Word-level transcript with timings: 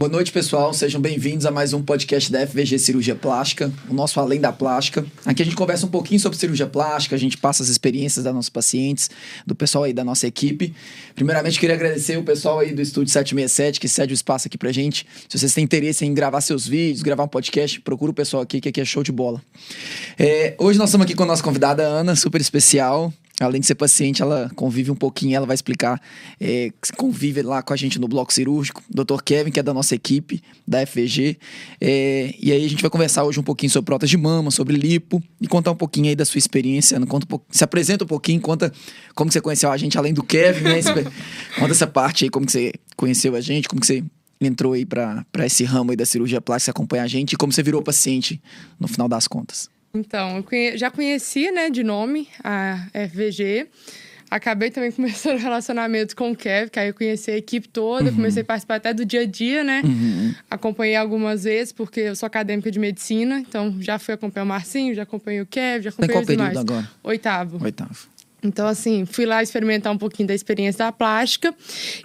Boa 0.00 0.10
noite, 0.10 0.32
pessoal. 0.32 0.72
Sejam 0.72 0.98
bem-vindos 0.98 1.44
a 1.44 1.50
mais 1.50 1.74
um 1.74 1.82
podcast 1.82 2.32
da 2.32 2.46
FVG 2.46 2.78
Cirurgia 2.78 3.14
Plástica, 3.14 3.70
o 3.86 3.92
nosso 3.92 4.18
Além 4.18 4.40
da 4.40 4.50
Plástica. 4.50 5.04
Aqui 5.26 5.42
a 5.42 5.44
gente 5.44 5.54
conversa 5.54 5.84
um 5.84 5.90
pouquinho 5.90 6.18
sobre 6.18 6.38
cirurgia 6.38 6.66
plástica, 6.66 7.14
a 7.14 7.18
gente 7.18 7.36
passa 7.36 7.62
as 7.62 7.68
experiências 7.68 8.24
das 8.24 8.34
nossos 8.34 8.48
pacientes, 8.48 9.10
do 9.46 9.54
pessoal 9.54 9.84
aí 9.84 9.92
da 9.92 10.02
nossa 10.02 10.26
equipe. 10.26 10.74
Primeiramente, 11.14 11.60
queria 11.60 11.76
agradecer 11.76 12.16
o 12.16 12.22
pessoal 12.22 12.60
aí 12.60 12.72
do 12.72 12.80
Estúdio 12.80 13.12
767 13.12 13.78
que 13.78 13.90
cede 13.90 14.14
o 14.14 14.16
espaço 14.16 14.48
aqui 14.48 14.56
pra 14.56 14.72
gente. 14.72 15.06
Se 15.28 15.38
vocês 15.38 15.52
têm 15.52 15.64
interesse 15.64 16.02
em 16.06 16.14
gravar 16.14 16.40
seus 16.40 16.66
vídeos, 16.66 17.02
gravar 17.02 17.24
um 17.24 17.28
podcast, 17.28 17.78
procura 17.82 18.10
o 18.10 18.14
pessoal 18.14 18.42
aqui, 18.42 18.58
que 18.58 18.70
aqui 18.70 18.80
é 18.80 18.84
show 18.86 19.02
de 19.02 19.12
bola. 19.12 19.42
É, 20.18 20.54
hoje 20.56 20.78
nós 20.78 20.88
estamos 20.88 21.04
aqui 21.04 21.14
com 21.14 21.24
a 21.24 21.26
nossa 21.26 21.42
convidada 21.42 21.82
Ana, 21.82 22.16
super 22.16 22.40
especial. 22.40 23.12
Além 23.40 23.60
de 23.60 23.66
ser 23.66 23.74
paciente, 23.74 24.20
ela 24.20 24.50
convive 24.54 24.90
um 24.90 24.94
pouquinho, 24.94 25.34
ela 25.34 25.46
vai 25.46 25.54
explicar, 25.54 25.98
é, 26.38 26.70
convive 26.94 27.40
lá 27.40 27.62
com 27.62 27.72
a 27.72 27.76
gente 27.76 27.98
no 27.98 28.06
bloco 28.06 28.32
cirúrgico. 28.32 28.82
Dr. 28.90 29.22
Kevin, 29.24 29.50
que 29.50 29.58
é 29.58 29.62
da 29.62 29.72
nossa 29.72 29.94
equipe, 29.94 30.42
da 30.68 30.86
FVG. 30.86 31.38
É, 31.80 32.34
e 32.38 32.52
aí 32.52 32.64
a 32.64 32.68
gente 32.68 32.82
vai 32.82 32.90
conversar 32.90 33.24
hoje 33.24 33.40
um 33.40 33.42
pouquinho 33.42 33.70
sobre 33.70 33.86
prótese 33.86 34.10
de 34.10 34.18
mama, 34.18 34.50
sobre 34.50 34.76
lipo, 34.76 35.22
e 35.40 35.48
contar 35.48 35.70
um 35.70 35.76
pouquinho 35.76 36.08
aí 36.08 36.14
da 36.14 36.26
sua 36.26 36.38
experiência. 36.38 37.00
Conta 37.06 37.26
um 37.34 37.40
se 37.50 37.64
apresenta 37.64 38.04
um 38.04 38.06
pouquinho, 38.06 38.40
conta 38.42 38.70
como 39.14 39.32
você 39.32 39.40
conheceu 39.40 39.72
a 39.72 39.76
gente, 39.78 39.96
além 39.96 40.12
do 40.12 40.22
Kevin, 40.22 40.64
né? 40.64 40.80
conta 41.58 41.72
essa 41.72 41.86
parte 41.86 42.24
aí, 42.24 42.30
como 42.30 42.48
você 42.48 42.74
conheceu 42.94 43.34
a 43.34 43.40
gente, 43.40 43.68
como 43.68 43.80
que 43.80 43.86
você 43.86 44.04
entrou 44.38 44.74
aí 44.74 44.84
para 44.84 45.24
esse 45.46 45.64
ramo 45.64 45.92
aí 45.92 45.96
da 45.96 46.04
cirurgia 46.04 46.42
plástica, 46.42 46.72
acompanhar 46.72 47.04
a 47.04 47.08
gente, 47.08 47.32
e 47.32 47.36
como 47.36 47.52
você 47.52 47.62
virou 47.62 47.82
paciente 47.82 48.40
no 48.78 48.86
final 48.86 49.08
das 49.08 49.26
contas. 49.26 49.70
Então, 49.92 50.36
eu 50.36 50.42
conhe... 50.42 50.76
já 50.76 50.90
conhecia, 50.90 51.50
né, 51.50 51.70
de 51.70 51.82
nome 51.82 52.28
a 52.42 52.86
FVG. 52.92 53.66
Acabei 54.30 54.70
também 54.70 54.92
começando 54.92 55.38
relacionamento 55.38 56.14
com 56.14 56.30
o 56.30 56.36
Kev, 56.36 56.70
que 56.70 56.78
aí 56.78 56.88
eu 56.88 56.94
conheci 56.94 57.30
a 57.32 57.36
equipe 57.36 57.68
toda, 57.68 58.10
uhum. 58.10 58.16
comecei 58.16 58.42
a 58.42 58.44
participar 58.44 58.76
até 58.76 58.94
do 58.94 59.04
dia 59.04 59.22
a 59.22 59.26
dia, 59.26 59.64
né? 59.64 59.82
Uhum. 59.84 60.32
Acompanhei 60.48 60.94
algumas 60.94 61.42
vezes, 61.44 61.72
porque 61.72 62.00
eu 62.00 62.16
sou 62.16 62.26
acadêmica 62.26 62.70
de 62.70 62.78
medicina, 62.78 63.40
então 63.40 63.76
já 63.80 63.98
fui 63.98 64.14
acompanhar 64.14 64.44
o 64.44 64.48
Marcinho, 64.48 64.94
já 64.94 65.02
acompanhei 65.02 65.40
o 65.40 65.46
Kev, 65.46 65.82
já 65.82 65.90
acompanhei 65.90 66.24
Tem 66.24 66.36
qual 66.36 66.48
período 66.48 66.58
agora? 66.58 66.90
Oitavo. 67.02 67.64
Oitavo. 67.64 68.08
Então, 68.42 68.66
assim, 68.66 69.04
fui 69.04 69.26
lá 69.26 69.42
experimentar 69.42 69.92
um 69.92 69.98
pouquinho 69.98 70.28
da 70.28 70.34
experiência 70.34 70.86
da 70.86 70.92
plástica 70.92 71.54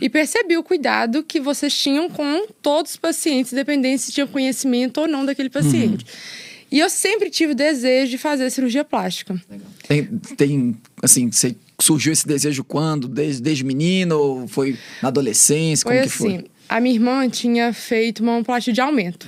e 0.01 0.09
percebi 0.09 0.57
o 0.57 0.63
cuidado 0.63 1.23
que 1.23 1.39
vocês 1.39 1.77
tinham 1.77 2.09
com 2.09 2.47
todos 2.61 2.91
os 2.91 2.97
pacientes, 2.97 3.53
independente 3.53 4.01
se 4.01 4.11
tinham 4.11 4.27
conhecimento 4.27 4.99
ou 4.99 5.07
não 5.07 5.25
daquele 5.25 5.49
paciente. 5.49 6.03
Uhum. 6.03 6.44
E 6.75 6.79
eu 6.81 6.89
sempre 6.89 7.29
tive 7.29 7.53
o 7.53 7.55
desejo 7.55 8.11
de 8.11 8.17
fazer 8.17 8.49
cirurgia 8.49 8.83
plástica. 8.83 9.41
Tem, 9.87 10.03
tem 10.35 10.75
assim, 11.01 11.31
você 11.31 11.55
surgiu 11.79 12.11
esse 12.11 12.27
desejo 12.27 12.65
quando? 12.65 13.07
Desde, 13.07 13.41
desde 13.41 13.63
menino 13.63 14.19
ou 14.19 14.47
foi 14.49 14.77
na 15.01 15.07
adolescência? 15.07 15.83
Foi 15.83 15.93
Como 15.93 16.05
assim, 16.05 16.37
que 16.39 16.43
foi? 16.43 16.51
a 16.67 16.81
minha 16.81 16.93
irmã 16.93 17.29
tinha 17.29 17.71
feito 17.71 18.21
uma 18.21 18.43
plástica 18.43 18.73
de 18.73 18.81
aumento. 18.81 19.25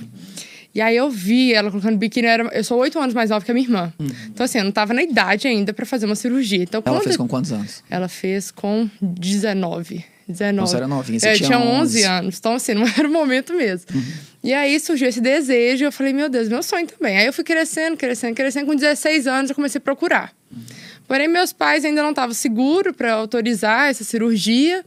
E 0.74 0.80
aí 0.82 0.94
eu 0.94 1.08
vi 1.08 1.54
ela 1.54 1.70
colocando 1.70 1.96
biquíni, 1.96 2.26
eu, 2.26 2.30
era, 2.30 2.42
eu 2.48 2.62
sou 2.62 2.78
oito 2.80 2.98
anos 2.98 3.14
mais 3.14 3.30
nova 3.30 3.42
que 3.42 3.50
a 3.50 3.54
minha 3.54 3.66
irmã. 3.66 3.94
Uhum. 3.98 4.10
Então, 4.26 4.44
assim, 4.44 4.58
eu 4.58 4.64
não 4.64 4.72
tava 4.72 4.92
na 4.92 5.02
idade 5.02 5.48
ainda 5.48 5.72
para 5.72 5.86
fazer 5.86 6.04
uma 6.04 6.16
cirurgia. 6.16 6.62
Então, 6.62 6.82
ela 6.84 7.00
fez 7.00 7.16
com 7.16 7.26
quantos 7.26 7.50
anos? 7.50 7.82
Ela 7.88 8.08
fez 8.08 8.50
com 8.50 8.90
19. 9.00 10.04
19. 10.28 10.68
Você 10.68 10.76
era 10.76 10.86
novinha, 10.86 11.20
você 11.20 11.30
eu 11.30 11.36
tinha, 11.36 11.46
tinha 11.48 11.58
11. 11.58 11.98
11 11.98 12.04
anos. 12.04 12.38
Então, 12.38 12.54
assim, 12.54 12.74
não 12.74 12.86
era 12.96 13.08
o 13.08 13.10
momento 13.10 13.54
mesmo. 13.54 13.86
Uhum. 13.94 14.04
E 14.44 14.52
aí 14.52 14.78
surgiu 14.78 15.08
esse 15.08 15.20
desejo, 15.20 15.84
eu 15.84 15.92
falei, 15.92 16.12
meu 16.12 16.28
Deus, 16.28 16.48
meu 16.48 16.62
sonho 16.62 16.86
também. 16.86 17.16
Aí 17.16 17.26
eu 17.26 17.32
fui 17.32 17.44
crescendo, 17.44 17.96
crescendo, 17.96 18.34
crescendo. 18.34 18.66
Com 18.66 18.74
16 18.74 19.26
anos 19.26 19.50
eu 19.50 19.56
comecei 19.56 19.78
a 19.78 19.82
procurar. 19.82 20.32
Uhum. 20.50 20.62
Porém, 21.08 21.26
meus 21.26 21.52
pais 21.52 21.84
ainda 21.84 22.02
não 22.02 22.10
estavam 22.10 22.34
seguros 22.34 22.94
para 22.94 23.14
autorizar 23.14 23.88
essa 23.88 24.04
cirurgia. 24.04 24.84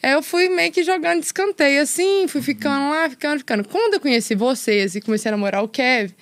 Aí 0.00 0.12
eu 0.12 0.22
fui 0.22 0.48
meio 0.48 0.70
que 0.70 0.84
jogando 0.84 1.18
de 1.20 1.26
escanteio, 1.26 1.82
assim, 1.82 2.28
fui 2.28 2.40
ficando 2.40 2.90
lá, 2.90 3.10
ficando, 3.10 3.38
ficando. 3.38 3.66
Quando 3.66 3.94
eu 3.94 4.00
conheci 4.00 4.36
vocês 4.36 4.94
e 4.94 5.00
comecei 5.00 5.28
a 5.28 5.32
namorar 5.32 5.64
o 5.64 5.68
Kev, 5.68 6.12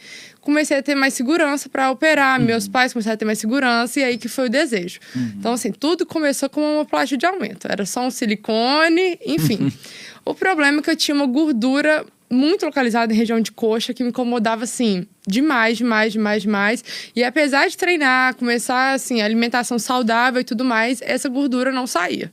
comecei 0.44 0.76
a 0.76 0.82
ter 0.82 0.94
mais 0.94 1.14
segurança 1.14 1.68
para 1.68 1.90
operar. 1.90 2.38
Uhum. 2.38 2.46
Meus 2.46 2.68
pais 2.68 2.92
começaram 2.92 3.14
a 3.14 3.16
ter 3.16 3.24
mais 3.24 3.38
segurança 3.38 4.00
e 4.00 4.04
aí 4.04 4.18
que 4.18 4.28
foi 4.28 4.46
o 4.46 4.50
desejo. 4.50 5.00
Uhum. 5.16 5.32
Então, 5.38 5.52
assim, 5.54 5.72
tudo 5.72 6.06
começou 6.06 6.48
com 6.48 6.76
uma 6.76 6.84
plástica 6.84 7.18
de 7.18 7.26
aumento. 7.26 7.66
Era 7.68 7.84
só 7.86 8.06
um 8.06 8.10
silicone, 8.10 9.18
enfim. 9.26 9.72
O 10.26 10.34
problema 10.34 10.78
é 10.78 10.82
que 10.82 10.88
eu 10.88 10.96
tinha 10.96 11.14
uma 11.14 11.26
gordura 11.26 12.02
muito 12.30 12.64
localizada 12.64 13.12
em 13.12 13.16
região 13.16 13.40
de 13.40 13.52
coxa 13.52 13.92
que 13.92 14.02
me 14.02 14.08
incomodava 14.08 14.64
assim 14.64 15.06
demais, 15.26 15.76
demais, 15.76 16.14
demais, 16.14 16.42
demais. 16.42 16.84
E 17.14 17.22
apesar 17.22 17.68
de 17.68 17.76
treinar, 17.76 18.34
começar 18.34 18.94
assim, 18.94 19.20
alimentação 19.20 19.78
saudável 19.78 20.40
e 20.40 20.44
tudo 20.44 20.64
mais, 20.64 21.00
essa 21.02 21.28
gordura 21.28 21.70
não 21.70 21.86
saía. 21.86 22.32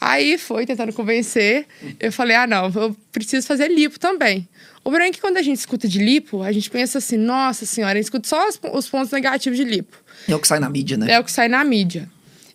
Aí 0.00 0.36
foi 0.36 0.66
tentando 0.66 0.92
convencer, 0.92 1.66
eu 2.00 2.10
falei: 2.10 2.34
"Ah, 2.34 2.46
não, 2.46 2.72
eu 2.74 2.96
preciso 3.12 3.46
fazer 3.46 3.68
lipo 3.68 4.00
também". 4.00 4.48
O 4.84 4.90
problema 4.90 5.10
é 5.10 5.12
que 5.12 5.20
quando 5.20 5.36
a 5.36 5.42
gente 5.42 5.58
escuta 5.58 5.86
de 5.86 5.98
lipo, 5.98 6.42
a 6.42 6.50
gente 6.50 6.68
pensa 6.68 6.98
assim, 6.98 7.16
nossa 7.16 7.64
senhora, 7.64 7.92
a 7.92 7.96
gente 7.96 8.04
escuta 8.04 8.28
só 8.28 8.48
os, 8.48 8.58
os 8.72 8.88
pontos 8.88 9.12
negativos 9.12 9.56
de 9.56 9.64
lipo. 9.64 9.96
É 10.28 10.34
o 10.34 10.40
que 10.40 10.48
sai 10.48 10.58
na 10.58 10.68
mídia, 10.68 10.96
né? 10.96 11.12
É 11.12 11.20
o 11.20 11.24
que 11.24 11.30
sai 11.30 11.48
na 11.48 11.62
mídia. 11.64 12.10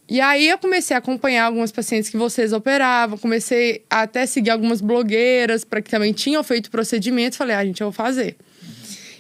E 0.10 0.22
aí 0.22 0.48
eu 0.48 0.58
comecei 0.58 0.96
a 0.96 1.00
acompanhar 1.00 1.46
algumas 1.46 1.72
pacientes 1.72 2.10
que 2.10 2.18
vocês 2.18 2.54
operavam, 2.54 3.18
comecei 3.18 3.84
a 3.90 4.02
até 4.02 4.26
seguir 4.26 4.52
algumas 4.52 4.80
blogueiras 4.80 5.66
para 5.66 5.82
que 5.82 5.90
também 5.90 6.14
tinham 6.14 6.42
feito 6.44 6.72
procedimentos, 6.72 7.38
falei, 7.38 7.56
ah, 7.56 7.66
gente, 7.66 7.82
eu 7.82 7.88
vou 7.88 7.94
fazer. 7.94 8.38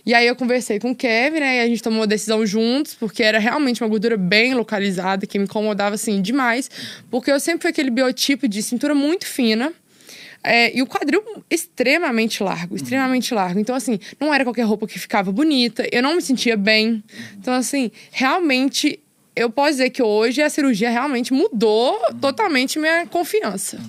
E 0.06 0.14
aí 0.14 0.26
eu 0.26 0.38
conversei 0.38 0.80
com 0.80 0.92
o 0.92 0.96
Kevin, 0.96 1.42
né? 1.42 1.58
E 1.58 1.60
a 1.60 1.68
gente 1.68 1.84
tomou 1.84 2.04
a 2.04 2.06
decisão 2.06 2.46
juntos, 2.46 2.94
porque 2.94 3.22
era 3.22 3.40
realmente 3.40 3.84
uma 3.84 3.90
gordura 3.90 4.16
bem 4.16 4.54
localizada, 4.54 5.28
que 5.28 5.38
me 5.38 5.44
incomodava, 5.44 5.96
assim, 5.96 6.22
demais. 6.22 6.72
Porque 7.12 7.30
eu 7.30 7.38
sempre 7.42 7.64
fui 7.64 7.72
aquele 7.72 7.90
biotipo 7.90 8.48
de 8.48 8.64
cintura 8.64 8.96
muito 8.96 9.26
fina. 9.26 9.74
É, 10.44 10.76
e 10.78 10.82
o 10.82 10.88
quadril 10.88 11.22
extremamente 11.50 12.42
largo, 12.44 12.76
extremamente 12.76 13.34
largo. 13.34 13.60
Então, 13.60 13.76
assim, 13.76 14.00
não 14.20 14.34
era 14.34 14.44
qualquer 14.44 14.64
roupa 14.64 14.88
que 14.88 14.98
ficava 14.98 15.32
bonita, 15.32 15.88
eu 15.92 16.02
não 16.02 16.16
me 16.16 16.22
sentia 16.22 16.56
bem. 16.56 17.04
Então, 17.38 17.54
assim, 17.54 17.92
realmente, 18.12 19.00
eu 19.36 19.50
posso 19.50 19.72
dizer 19.72 19.90
que 19.90 20.02
hoje 20.02 20.42
a 20.42 20.50
cirurgia 20.50 20.90
realmente 20.90 21.34
mudou 21.34 22.00
totalmente 22.22 22.80
minha 22.80 23.06
confiança. 23.08 23.80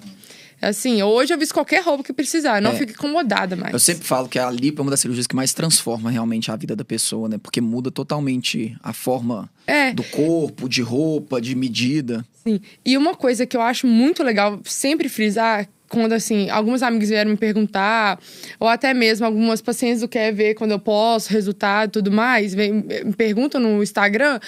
Assim, 0.60 1.00
hoje 1.02 1.32
eu 1.32 1.38
visto 1.38 1.54
qualquer 1.54 1.82
roupa 1.84 2.02
que 2.02 2.12
precisar, 2.12 2.60
não 2.60 2.72
é. 2.72 2.74
fico 2.74 2.90
incomodada 2.90 3.54
mais. 3.54 3.72
Eu 3.72 3.78
sempre 3.78 4.04
falo 4.04 4.28
que 4.28 4.40
a 4.40 4.50
lipo 4.50 4.80
é 4.80 4.82
uma 4.82 4.90
das 4.90 4.98
cirurgias 4.98 5.26
que 5.26 5.36
mais 5.36 5.52
transforma 5.52 6.10
realmente 6.10 6.50
a 6.50 6.56
vida 6.56 6.74
da 6.74 6.84
pessoa, 6.84 7.28
né? 7.28 7.38
Porque 7.40 7.60
muda 7.60 7.92
totalmente 7.92 8.76
a 8.82 8.92
forma 8.92 9.48
é. 9.66 9.92
do 9.92 10.02
corpo, 10.02 10.68
de 10.68 10.82
roupa, 10.82 11.40
de 11.40 11.54
medida. 11.54 12.26
Sim. 12.44 12.60
E 12.84 12.98
uma 12.98 13.14
coisa 13.14 13.46
que 13.46 13.56
eu 13.56 13.62
acho 13.62 13.86
muito 13.86 14.24
legal 14.24 14.58
sempre 14.64 15.08
frisar 15.08 15.68
quando 15.88 16.12
assim, 16.12 16.50
alguns 16.50 16.82
amigos 16.82 17.08
vieram 17.08 17.30
me 17.30 17.36
perguntar, 17.36 18.20
ou 18.60 18.68
até 18.68 18.92
mesmo 18.92 19.26
algumas 19.26 19.60
pacientes 19.60 20.00
do 20.00 20.08
quer 20.08 20.32
ver 20.32 20.54
quando 20.54 20.72
eu 20.72 20.78
posso, 20.78 21.32
resultado 21.32 21.92
tudo 21.92 22.12
mais, 22.12 22.54
vem, 22.54 22.72
me 22.72 23.14
perguntam 23.16 23.60
no 23.60 23.82
Instagram, 23.82 24.38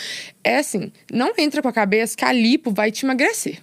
é 0.45 0.59
assim, 0.59 0.93
não 1.13 1.33
entra 1.39 1.63
com 1.63 1.69
a 1.69 1.73
cabeça 1.73 2.17
que 2.17 2.25
a 2.25 2.33
lipo 2.33 2.71
vai 2.71 2.91
te 2.91 3.05
emagrecer. 3.05 3.59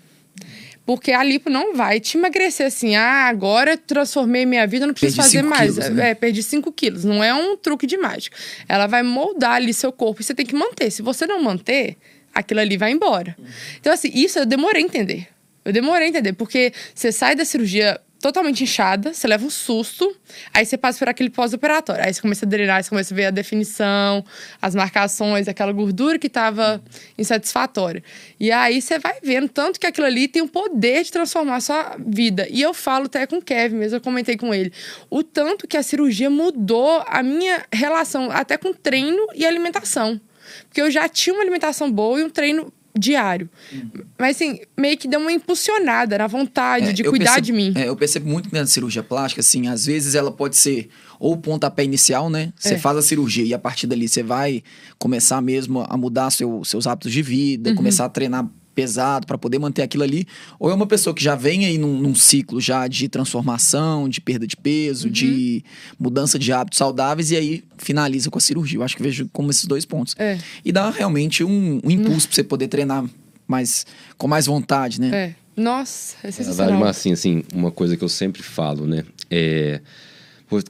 Porque 0.85 1.11
a 1.11 1.21
lipo 1.21 1.49
não 1.49 1.75
vai 1.75 1.99
te 1.99 2.17
emagrecer 2.17 2.65
assim, 2.65 2.95
ah, 2.95 3.27
agora 3.27 3.75
transformei 3.75 4.45
minha 4.45 4.65
vida, 4.65 4.87
não 4.87 4.93
preciso 4.93 5.17
perdi 5.17 5.37
fazer 5.37 5.43
mais. 5.43 5.73
Quilos, 5.73 5.89
né? 5.89 6.11
É, 6.11 6.15
perdi 6.15 6.41
5 6.41 6.71
quilos. 6.71 7.03
Não 7.03 7.21
é 7.21 7.33
um 7.33 7.57
truque 7.57 7.85
de 7.85 7.97
mágica. 7.97 8.37
Ela 8.69 8.87
vai 8.87 9.03
moldar 9.03 9.55
ali 9.55 9.73
seu 9.73 9.91
corpo 9.91 10.21
e 10.21 10.23
você 10.23 10.33
tem 10.33 10.45
que 10.45 10.55
manter. 10.55 10.89
Se 10.89 11.01
você 11.01 11.27
não 11.27 11.43
manter, 11.43 11.97
aquilo 12.33 12.61
ali 12.61 12.77
vai 12.77 12.91
embora. 12.91 13.35
Então, 13.77 13.91
assim, 13.91 14.09
isso 14.13 14.39
eu 14.39 14.45
demorei 14.45 14.81
a 14.81 14.85
entender. 14.85 15.27
Eu 15.67 15.73
demorei 15.73 16.07
a 16.07 16.09
entender, 16.09 16.31
porque 16.31 16.71
você 16.95 17.11
sai 17.11 17.35
da 17.35 17.43
cirurgia 17.43 17.99
totalmente 18.21 18.63
inchada, 18.63 19.13
você 19.13 19.27
leva 19.27 19.45
um 19.45 19.49
susto, 19.49 20.15
aí 20.53 20.65
você 20.65 20.77
passa 20.77 20.97
por 20.97 21.09
aquele 21.09 21.29
pós-operatório. 21.29 22.03
Aí 22.03 22.13
você 22.13 22.21
começa 22.21 22.45
a 22.45 22.49
drenar, 22.49 22.81
você 22.81 22.89
começa 22.89 23.13
a 23.13 23.15
ver 23.15 23.25
a 23.25 23.31
definição, 23.31 24.23
as 24.61 24.73
marcações, 24.73 25.47
aquela 25.47 25.73
gordura 25.73 26.17
que 26.17 26.27
estava 26.27 26.81
insatisfatória. 27.17 28.01
E 28.39 28.49
aí 28.49 28.81
você 28.81 28.97
vai 28.97 29.17
vendo 29.21 29.49
tanto 29.49 29.77
que 29.77 29.85
aquilo 29.85 30.07
ali 30.07 30.27
tem 30.27 30.41
o 30.41 30.47
poder 30.47 31.03
de 31.03 31.11
transformar 31.11 31.57
a 31.57 31.61
sua 31.61 31.97
vida. 31.99 32.47
E 32.49 32.61
eu 32.61 32.73
falo 32.73 33.05
até 33.05 33.27
com 33.27 33.37
o 33.37 33.41
Kevin 33.41 33.75
mesmo, 33.75 33.97
eu 33.97 34.01
comentei 34.01 34.37
com 34.37 34.53
ele, 34.53 34.71
o 35.09 35.21
tanto 35.21 35.67
que 35.67 35.75
a 35.75 35.83
cirurgia 35.83 36.29
mudou 36.29 37.03
a 37.05 37.21
minha 37.21 37.65
relação 37.73 38.31
até 38.31 38.57
com 38.57 38.71
treino 38.71 39.27
e 39.35 39.45
alimentação. 39.45 40.19
Porque 40.67 40.81
eu 40.81 40.89
já 40.89 41.09
tinha 41.09 41.33
uma 41.33 41.43
alimentação 41.43 41.91
boa 41.91 42.19
e 42.19 42.23
um 42.23 42.29
treino 42.29 42.71
diário. 42.97 43.49
Uhum. 43.71 43.89
Mas 44.17 44.35
assim, 44.35 44.59
meio 44.77 44.97
que 44.97 45.07
deu 45.07 45.19
uma 45.19 45.31
impulsionada 45.31 46.17
na 46.17 46.27
vontade 46.27 46.89
é, 46.89 46.93
de 46.93 47.03
cuidar 47.03 47.35
percebo, 47.35 47.45
de 47.45 47.53
mim. 47.53 47.73
É, 47.75 47.87
eu 47.87 47.95
percebo 47.95 48.29
muito 48.29 48.49
na 48.53 48.65
cirurgia 48.65 49.03
plástica, 49.03 49.41
assim, 49.41 49.67
às 49.67 49.85
vezes 49.85 50.15
ela 50.15 50.31
pode 50.31 50.55
ser 50.55 50.89
ou 51.19 51.33
o 51.33 51.37
pontapé 51.37 51.83
inicial, 51.83 52.29
né? 52.29 52.53
Você 52.55 52.75
é. 52.75 52.77
faz 52.77 52.97
a 52.97 53.01
cirurgia 53.01 53.43
e 53.43 53.53
a 53.53 53.59
partir 53.59 53.87
dali 53.87 54.07
você 54.07 54.21
vai 54.21 54.63
começar 54.99 55.41
mesmo 55.41 55.85
a 55.87 55.97
mudar 55.97 56.29
seu, 56.29 56.63
seus 56.63 56.85
hábitos 56.85 57.11
de 57.11 57.21
vida, 57.21 57.71
uhum. 57.71 57.75
começar 57.75 58.05
a 58.05 58.09
treinar 58.09 58.47
pesado 58.77 59.25
para 59.25 59.39
poder 59.39 59.57
manter 59.57 59.81
aquilo 59.81 60.03
ali, 60.03 60.27
ou 60.59 60.69
é 60.69 60.73
uma 60.75 60.85
pessoa 60.85 61.11
que 61.11 61.23
já 61.23 61.33
vem 61.33 61.65
aí 61.65 61.79
num, 61.79 61.99
num 61.99 62.13
ciclo 62.13 62.61
já 62.61 62.87
de 62.87 63.09
transformação, 63.09 64.07
de 64.07 64.21
perda 64.21 64.45
de 64.45 64.55
peso, 64.55 65.07
uhum. 65.07 65.11
de 65.11 65.63
mudança 65.99 66.37
de 66.37 66.53
hábitos 66.53 66.77
saudáveis 66.77 67.31
e 67.31 67.35
aí 67.35 67.63
finaliza 67.75 68.29
com 68.29 68.37
a 68.37 68.41
cirurgia. 68.41 68.77
Eu 68.77 68.83
acho 68.83 68.95
que 68.95 69.01
vejo 69.01 69.27
como 69.33 69.49
esses 69.49 69.65
dois 69.65 69.83
pontos. 69.83 70.15
É. 70.19 70.37
E 70.63 70.71
dá 70.71 70.91
realmente 70.91 71.43
um, 71.43 71.81
um 71.83 71.89
impulso 71.89 72.27
para 72.27 72.35
você 72.35 72.43
poder 72.43 72.67
treinar 72.67 73.03
mais 73.47 73.83
com 74.15 74.27
mais 74.27 74.45
vontade, 74.45 75.01
né? 75.01 75.09
É. 75.11 75.35
Nossa, 75.59 76.17
é 76.21 76.27
Na 76.27 76.31
sensacional. 76.31 76.73
verdade, 76.73 76.91
assim, 76.91 77.11
assim, 77.13 77.43
uma 77.51 77.71
coisa 77.71 77.97
que 77.97 78.03
eu 78.03 78.09
sempre 78.09 78.43
falo, 78.43 78.85
né? 78.85 79.03
É, 79.27 79.81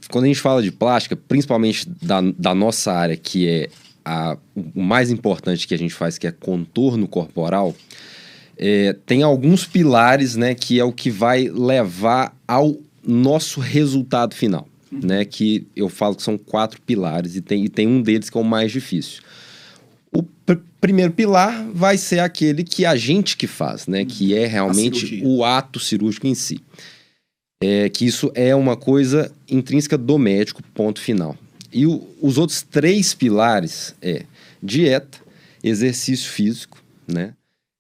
quando 0.10 0.24
a 0.24 0.28
gente 0.28 0.40
fala 0.40 0.64
de 0.64 0.72
plástica, 0.72 1.18
principalmente 1.18 1.90
da, 2.02 2.22
da 2.22 2.56
nossa 2.56 2.94
área, 2.94 3.18
que 3.18 3.50
é 3.50 3.70
a, 4.08 4.38
o 4.56 4.82
mais 4.82 5.12
importante 5.12 5.68
que 5.68 5.74
a 5.74 5.78
gente 5.78 5.94
faz, 5.94 6.18
que 6.18 6.26
é 6.26 6.32
contorno 6.32 7.08
corporal, 7.08 7.76
é, 8.58 8.96
tem 9.06 9.22
alguns 9.22 9.66
pilares, 9.66 10.36
né? 10.36 10.56
Que 10.56 10.80
é 10.80 10.84
o 10.84 10.92
que 10.94 11.10
vai 11.12 11.50
levar 11.50 12.36
ao 12.48 12.76
nosso 13.06 13.60
resultado 13.60 14.34
final, 14.34 14.68
né? 14.92 15.26
Que 15.26 15.68
eu 15.76 15.90
falo 15.90 16.16
que 16.16 16.24
são 16.24 16.38
quatro 16.38 16.82
pilares 16.82 17.36
e 17.36 17.42
tem, 17.42 17.66
e 17.66 17.70
tem 17.70 17.88
um 17.88 18.02
deles 18.02 18.30
que 18.30 18.38
é 18.38 18.42
o 18.42 18.44
mais 18.44 18.72
difícil. 18.72 19.22
O 20.12 20.24
pr- 20.24 20.58
primeiro 20.80 21.12
pilar 21.12 21.68
vai 21.74 21.98
ser 21.98 22.20
aquele 22.20 22.64
que 22.64 22.86
a 22.86 22.96
gente 22.96 23.36
que 23.36 23.46
faz, 23.46 23.88
né? 23.88 24.06
Que 24.06 24.34
é 24.36 24.48
realmente 24.48 25.22
o 25.24 25.44
ato 25.44 25.80
cirúrgico 25.80 26.26
em 26.28 26.34
si. 26.36 26.60
É 27.62 27.90
que 27.90 28.06
isso 28.06 28.32
é 28.36 28.56
uma 28.56 28.76
coisa 28.78 29.32
intrínseca 29.50 29.98
do 29.98 30.18
médico, 30.18 30.62
ponto 30.74 31.02
final. 31.02 31.36
E 31.72 31.86
o- 31.86 32.08
os 32.22 32.38
outros 32.38 32.62
três 32.62 33.14
pilares 33.14 33.94
é 34.02 34.24
dieta, 34.62 35.18
exercício 35.64 36.30
físico, 36.30 36.82
né? 37.08 37.34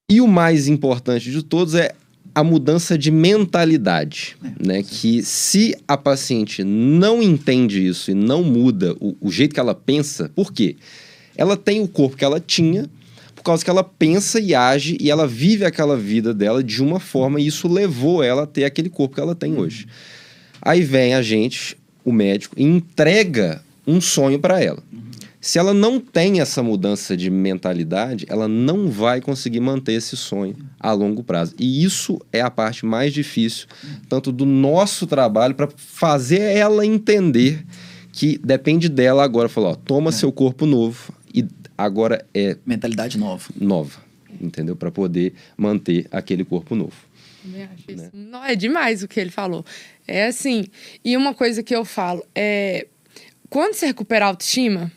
E 0.10 0.22
o 0.22 0.28
mais 0.28 0.68
importante 0.68 1.32
de 1.32 1.44
todos 1.44 1.76
é 1.76 1.94
a 2.34 2.44
mudança 2.44 2.98
de 2.98 3.10
mentalidade, 3.12 4.36
né? 4.64 4.84
Que 4.84 5.24
se 5.24 5.76
a 5.88 5.98
paciente 5.98 6.64
não 6.64 7.22
entende 7.22 7.86
isso 7.86 8.12
e 8.12 8.14
não 8.14 8.44
muda 8.44 8.96
o, 9.00 9.16
o 9.20 9.32
jeito 9.32 9.54
que 9.54 9.60
ela 9.60 9.74
pensa, 9.74 10.30
por 10.36 10.54
quê? 10.54 10.76
Ela 11.36 11.58
tem 11.58 11.82
o 11.82 11.88
corpo 11.88 12.16
que 12.16 12.24
ela 12.26 12.40
tinha, 12.40 12.88
por 13.36 13.44
causa 13.44 13.64
que 13.64 13.70
ela 13.70 13.84
pensa 13.84 14.40
e 14.40 14.54
age 14.54 14.98
e 15.00 15.10
ela 15.10 15.28
vive 15.28 15.66
aquela 15.66 15.96
vida 15.98 16.34
dela 16.34 16.64
de 16.64 16.82
uma 16.84 17.00
forma 17.00 17.40
e 17.40 17.48
isso 17.48 17.68
levou 17.68 18.22
ela 18.24 18.44
a 18.44 18.48
ter 18.48 18.66
aquele 18.66 18.90
corpo 18.90 19.16
que 19.16 19.22
ela 19.22 19.36
tem 19.36 19.56
hoje. 19.58 19.88
Aí 20.62 20.82
vem 20.84 21.14
a 21.16 21.22
gente, 21.22 21.78
o 22.04 22.12
médico, 22.12 22.56
e 22.58 22.64
entrega 22.64 23.62
um 23.88 24.02
sonho 24.02 24.40
para 24.40 24.62
ela. 24.62 24.84
Se 25.40 25.58
ela 25.58 25.74
não 25.74 26.00
tem 26.00 26.42
essa 26.42 26.62
mudança 26.62 27.16
de 27.16 27.30
mentalidade, 27.30 28.26
ela 28.28 28.48
não 28.48 28.90
vai 28.90 29.22
conseguir 29.22 29.62
manter 29.62 29.94
esse 29.94 30.18
sonho 30.18 30.56
a 30.80 30.92
longo 30.92 31.24
prazo. 31.24 31.56
E 31.58 31.84
isso 31.84 32.20
é 32.34 32.42
a 32.42 32.52
parte 32.52 32.86
mais 32.86 33.14
difícil, 33.14 33.68
tanto 34.10 34.32
do 34.32 34.46
nosso 34.46 35.08
trabalho, 35.08 35.56
para 35.56 35.70
fazer 35.78 36.42
ela 36.42 36.86
entender 36.86 37.64
que 38.12 38.38
depende 38.40 38.90
dela 38.90 39.24
agora. 39.24 39.48
Falar, 39.48 39.70
ó, 39.70 39.76
toma 39.76 40.12
seu 40.12 40.32
corpo 40.32 40.66
novo 40.66 41.14
e 41.34 41.46
agora 41.78 42.26
é 42.34 42.58
Mentalidade 42.66 43.18
nova. 43.18 43.46
nova, 43.56 44.02
entendeu? 44.42 44.76
Para 44.76 44.92
poder 44.92 45.34
manter 45.56 46.08
aquele 46.12 46.44
corpo 46.44 46.76
novo. 46.76 46.96
Né? 47.46 47.70
isso. 47.88 48.10
Não, 48.14 48.44
é 48.44 48.56
demais 48.56 49.04
o 49.04 49.08
que 49.08 49.20
ele 49.20 49.30
falou. 49.30 49.64
É 50.08 50.26
assim. 50.26 50.66
E 51.06 51.16
uma 51.16 51.34
coisa 51.34 51.64
que 51.64 51.76
eu 51.76 51.86
falo 51.86 52.26
é. 52.36 52.88
Quando 53.50 53.74
você 53.74 53.86
recupera 53.86 54.26
a 54.26 54.28
autoestima, 54.30 54.92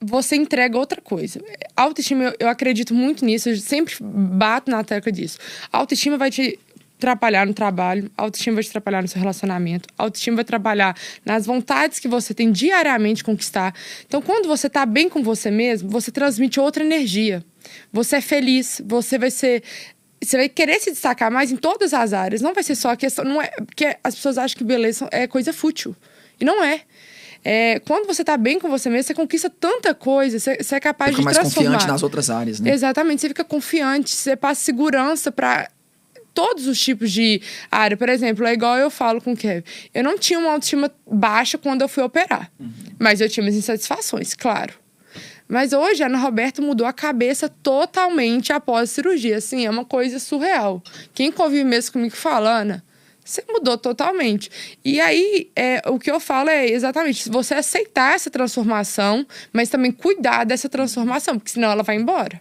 você 0.00 0.36
entrega 0.36 0.76
outra 0.76 1.00
coisa. 1.00 1.40
Autoestima, 1.76 2.24
eu, 2.24 2.34
eu 2.40 2.48
acredito 2.48 2.94
muito 2.94 3.24
nisso, 3.24 3.48
eu 3.48 3.56
sempre 3.56 3.94
bato 4.00 4.70
na 4.70 4.82
tecla 4.82 5.12
disso. 5.12 5.38
A 5.72 5.78
autoestima 5.78 6.16
vai 6.16 6.30
te 6.30 6.58
atrapalhar 6.98 7.46
no 7.46 7.52
trabalho, 7.52 8.10
a 8.16 8.22
autoestima 8.22 8.54
vai 8.54 8.64
te 8.64 8.70
atrapalhar 8.70 9.02
no 9.02 9.08
seu 9.08 9.18
relacionamento, 9.18 9.88
a 9.98 10.04
autoestima 10.04 10.36
vai 10.36 10.44
trabalhar 10.44 10.96
nas 11.24 11.46
vontades 11.46 11.98
que 11.98 12.06
você 12.06 12.32
tem 12.32 12.52
diariamente 12.52 13.24
conquistar. 13.24 13.74
Então, 14.06 14.22
quando 14.22 14.46
você 14.46 14.70
tá 14.70 14.86
bem 14.86 15.08
com 15.08 15.22
você 15.22 15.50
mesmo, 15.50 15.88
você 15.88 16.12
transmite 16.12 16.60
outra 16.60 16.84
energia. 16.84 17.44
Você 17.92 18.16
é 18.16 18.20
feliz, 18.20 18.80
você 18.84 19.18
vai 19.18 19.30
ser 19.30 19.62
você 20.24 20.36
vai 20.36 20.48
querer 20.48 20.78
se 20.78 20.90
destacar 20.92 21.32
mais 21.32 21.50
em 21.50 21.56
todas 21.56 21.92
as 21.92 22.12
áreas. 22.12 22.40
Não 22.40 22.54
vai 22.54 22.62
ser 22.62 22.76
só 22.76 22.90
a 22.90 22.96
questão. 22.96 23.24
Não 23.24 23.42
é, 23.42 23.48
porque 23.66 23.96
as 24.04 24.14
pessoas 24.14 24.38
acham 24.38 24.56
que 24.56 24.62
beleza 24.62 25.08
é 25.10 25.26
coisa 25.26 25.52
fútil. 25.52 25.96
E 26.40 26.44
não 26.44 26.62
é. 26.62 26.82
É, 27.44 27.80
quando 27.80 28.06
você 28.06 28.22
tá 28.22 28.36
bem 28.36 28.58
com 28.60 28.68
você 28.68 28.88
mesmo, 28.88 29.04
você 29.04 29.14
conquista 29.14 29.50
tanta 29.50 29.94
coisa, 29.94 30.38
você, 30.38 30.56
você 30.60 30.76
é 30.76 30.80
capaz 30.80 31.10
Fica 31.10 31.20
de 31.20 31.24
mais 31.24 31.36
transformar. 31.36 31.70
confiante 31.72 31.90
nas 31.90 32.02
outras 32.02 32.30
áreas, 32.30 32.60
né? 32.60 32.70
Exatamente, 32.70 33.20
você 33.20 33.28
fica 33.28 33.44
confiante, 33.44 34.10
você 34.10 34.36
passa 34.36 34.62
segurança 34.62 35.32
para 35.32 35.68
todos 36.32 36.66
os 36.66 36.80
tipos 36.80 37.10
de 37.10 37.42
área. 37.70 37.96
Por 37.96 38.08
exemplo, 38.08 38.46
é 38.46 38.52
igual 38.52 38.78
eu 38.78 38.90
falo 38.90 39.20
com 39.20 39.32
o 39.32 39.36
Kevin. 39.36 39.64
Eu 39.92 40.04
não 40.04 40.16
tinha 40.16 40.38
uma 40.38 40.50
autoestima 40.52 40.90
baixa 41.06 41.58
quando 41.58 41.82
eu 41.82 41.88
fui 41.88 42.02
operar, 42.02 42.50
mas 42.98 43.20
eu 43.20 43.28
tinha 43.28 43.42
minhas 43.42 43.56
insatisfações, 43.56 44.34
claro. 44.34 44.74
Mas 45.48 45.72
hoje 45.74 46.02
a 46.02 46.06
Ana 46.06 46.18
Roberta 46.18 46.62
mudou 46.62 46.86
a 46.86 46.92
cabeça 46.94 47.46
totalmente 47.46 48.52
após 48.52 48.88
a 48.88 48.92
cirurgia. 48.94 49.36
Assim, 49.36 49.66
é 49.66 49.70
uma 49.70 49.84
coisa 49.84 50.18
surreal. 50.18 50.82
Quem 51.12 51.30
convive 51.30 51.64
mesmo 51.64 51.92
comigo 51.92 52.16
fala, 52.16 52.60
Ana, 52.60 52.84
você 53.24 53.42
mudou 53.48 53.78
totalmente. 53.78 54.50
E 54.84 55.00
aí, 55.00 55.50
é, 55.54 55.82
o 55.86 55.98
que 55.98 56.10
eu 56.10 56.18
falo 56.18 56.50
é 56.50 56.68
exatamente 56.68 57.28
você 57.28 57.54
aceitar 57.54 58.14
essa 58.14 58.30
transformação, 58.30 59.26
mas 59.52 59.68
também 59.68 59.92
cuidar 59.92 60.44
dessa 60.44 60.68
transformação, 60.68 61.38
porque 61.38 61.52
senão 61.52 61.70
ela 61.70 61.82
vai 61.82 61.96
embora. 61.96 62.40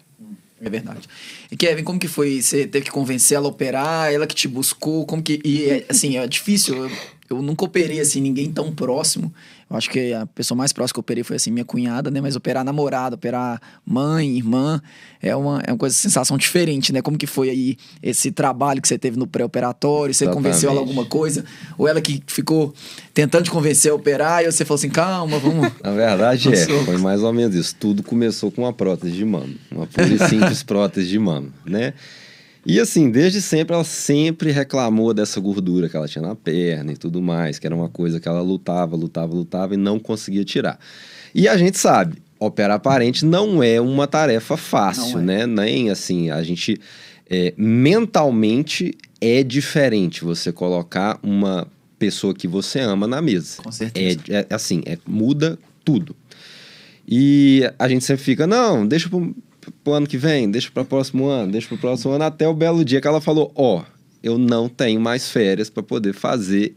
É 0.63 0.69
verdade. 0.69 1.07
E 1.51 1.57
Kevin, 1.57 1.83
como 1.83 1.99
que 1.99 2.07
foi? 2.07 2.41
Você 2.41 2.67
teve 2.67 2.85
que 2.85 2.91
convencer 2.91 3.35
ela 3.35 3.47
a 3.47 3.49
operar? 3.49 4.13
Ela 4.13 4.27
que 4.27 4.35
te 4.35 4.47
buscou? 4.47 5.05
Como 5.05 5.21
que. 5.23 5.41
E 5.43 5.65
é, 5.65 5.85
assim, 5.89 6.17
é 6.17 6.27
difícil. 6.27 6.85
Eu, 6.85 6.91
eu 7.31 7.41
nunca 7.41 7.65
operei 7.65 7.99
assim, 7.99 8.21
ninguém 8.21 8.51
tão 8.51 8.73
próximo. 8.73 9.33
Eu 9.71 9.77
acho 9.77 9.89
que 9.89 10.13
a 10.13 10.25
pessoa 10.25 10.57
mais 10.57 10.73
próxima 10.73 10.95
que 10.95 10.99
eu 10.99 11.01
operei 11.01 11.23
foi 11.23 11.37
assim, 11.37 11.49
minha 11.49 11.63
cunhada, 11.63 12.11
né? 12.11 12.19
Mas 12.19 12.35
operar 12.35 12.61
namorada, 12.65 13.15
operar 13.15 13.61
mãe, 13.85 14.35
irmã, 14.35 14.81
é 15.21 15.33
uma, 15.33 15.61
é 15.65 15.71
uma 15.71 15.77
coisa, 15.77 15.95
sensação 15.95 16.37
diferente, 16.37 16.91
né? 16.91 17.01
Como 17.01 17.17
que 17.17 17.25
foi 17.25 17.49
aí 17.49 17.77
esse 18.03 18.33
trabalho 18.33 18.81
que 18.81 18.87
você 18.89 18.97
teve 18.97 19.17
no 19.17 19.25
pré-operatório? 19.25 20.13
Você 20.13 20.27
convenceu 20.27 20.69
ela 20.69 20.81
alguma 20.81 21.05
coisa? 21.05 21.45
Ou 21.77 21.87
ela 21.87 22.01
que 22.01 22.21
ficou 22.27 22.73
tentando 23.13 23.45
te 23.45 23.51
convencer 23.51 23.93
a 23.93 23.95
operar 23.95 24.43
e 24.43 24.51
você 24.51 24.65
falou 24.65 24.75
assim, 24.75 24.89
calma, 24.89 25.39
vamos. 25.39 25.71
Na 25.81 25.91
verdade, 25.91 26.53
é. 26.53 26.65
Foi 26.83 26.97
mais 26.97 27.23
ou 27.23 27.31
menos 27.31 27.55
isso. 27.55 27.73
Tudo 27.79 28.03
começou 28.03 28.51
com 28.51 28.63
uma 28.63 28.73
prótese 28.73 29.15
de 29.15 29.23
mama. 29.23 29.53
Uma 29.71 29.87
pura 29.87 30.05
e 30.05 30.19
simples 30.27 30.63
prótese 30.63 31.07
de 31.07 31.17
mama, 31.17 31.47
né? 31.65 31.93
E 32.65 32.79
assim, 32.79 33.09
desde 33.09 33.41
sempre, 33.41 33.73
ela 33.73 33.83
sempre 33.83 34.51
reclamou 34.51 35.13
dessa 35.13 35.39
gordura 35.39 35.89
que 35.89 35.95
ela 35.95 36.07
tinha 36.07 36.21
na 36.21 36.35
perna 36.35 36.93
e 36.93 36.97
tudo 36.97 37.21
mais, 37.21 37.57
que 37.57 37.65
era 37.65 37.75
uma 37.75 37.89
coisa 37.89 38.19
que 38.19 38.27
ela 38.27 38.41
lutava, 38.41 38.95
lutava, 38.95 39.33
lutava 39.33 39.73
e 39.73 39.77
não 39.77 39.99
conseguia 39.99 40.43
tirar. 40.43 40.79
E 41.33 41.47
a 41.47 41.57
gente 41.57 41.77
sabe, 41.77 42.17
operar 42.39 42.79
parente 42.79 43.25
não 43.25 43.63
é 43.63 43.81
uma 43.81 44.05
tarefa 44.07 44.55
fácil, 44.57 45.19
é. 45.19 45.21
né? 45.21 45.47
Nem 45.47 45.89
assim, 45.89 46.29
a 46.29 46.43
gente... 46.43 46.79
é, 47.29 47.53
mentalmente 47.57 48.95
é 49.19 49.43
diferente 49.43 50.23
você 50.23 50.51
colocar 50.51 51.19
uma 51.23 51.67
pessoa 51.97 52.33
que 52.33 52.47
você 52.47 52.79
ama 52.79 53.07
na 53.07 53.21
mesa. 53.21 53.61
Com 53.61 53.71
certeza. 53.71 54.19
É, 54.29 54.47
é 54.49 54.53
assim, 54.53 54.81
é, 54.85 54.97
muda 55.07 55.57
tudo. 55.85 56.15
E 57.07 57.63
a 57.77 57.87
gente 57.87 58.03
sempre 58.03 58.23
fica, 58.23 58.47
não, 58.47 58.87
deixa 58.87 59.07
pro, 59.07 59.35
pro 59.83 59.93
ano 59.93 60.07
que 60.07 60.17
vem, 60.17 60.49
deixa 60.49 60.69
para 60.71 60.83
o 60.83 60.85
próximo 60.85 61.25
ano, 61.27 61.51
deixa 61.51 61.67
para 61.67 61.75
o 61.75 61.79
próximo 61.79 62.13
ano, 62.13 62.23
até 62.25 62.47
o 62.47 62.53
belo 62.53 62.83
dia 62.85 62.99
que 63.01 63.07
ela 63.07 63.21
falou, 63.21 63.51
ó, 63.55 63.83
eu 64.23 64.37
não 64.37 64.69
tenho 64.69 64.99
mais 65.01 65.29
férias 65.29 65.69
para 65.69 65.81
poder 65.83 66.13
fazer 66.13 66.75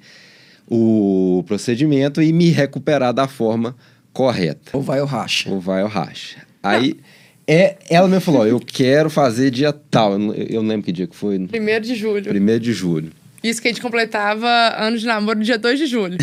o 0.69 1.43
procedimento 1.47 2.23
e 2.23 2.33
me 2.33 2.51
recuperar 2.51 3.13
da 3.13 3.29
forma 3.29 3.77
correta. 4.13 4.71
Ou 4.73 4.83
vai 4.83 5.01
ou 5.01 5.07
racha. 5.07 5.51
Ou 5.51 5.61
vai 5.61 5.83
ou 5.83 5.89
racha. 5.89 6.39
Aí, 6.63 6.97
é, 7.47 7.77
ela 7.91 8.09
me 8.09 8.19
falou, 8.21 8.43
ó, 8.43 8.47
eu 8.47 8.59
quero 8.61 9.11
fazer 9.11 9.51
dia 9.51 9.73
tal, 9.73 10.13
eu, 10.13 10.19
não- 10.19 10.35
eu 10.35 10.63
não 10.63 10.69
lembro 10.71 10.87
que 10.87 10.93
dia 10.93 11.07
que 11.07 11.15
foi, 11.17 11.39
Primeiro 11.47 11.85
de 11.85 11.95
julho. 11.95 12.23
primeiro 12.25 12.61
de 12.61 12.73
julho. 12.73 13.11
Isso 13.45 13.61
que 13.61 13.69
a 13.69 13.71
gente 13.71 13.83
completava 13.83 14.49
anos 14.79 15.03
de 15.03 15.07
namoro 15.07 15.39
no 15.39 15.45
dia 15.45 15.59
2 15.59 15.79
de 15.79 15.87
julho. 15.87 16.17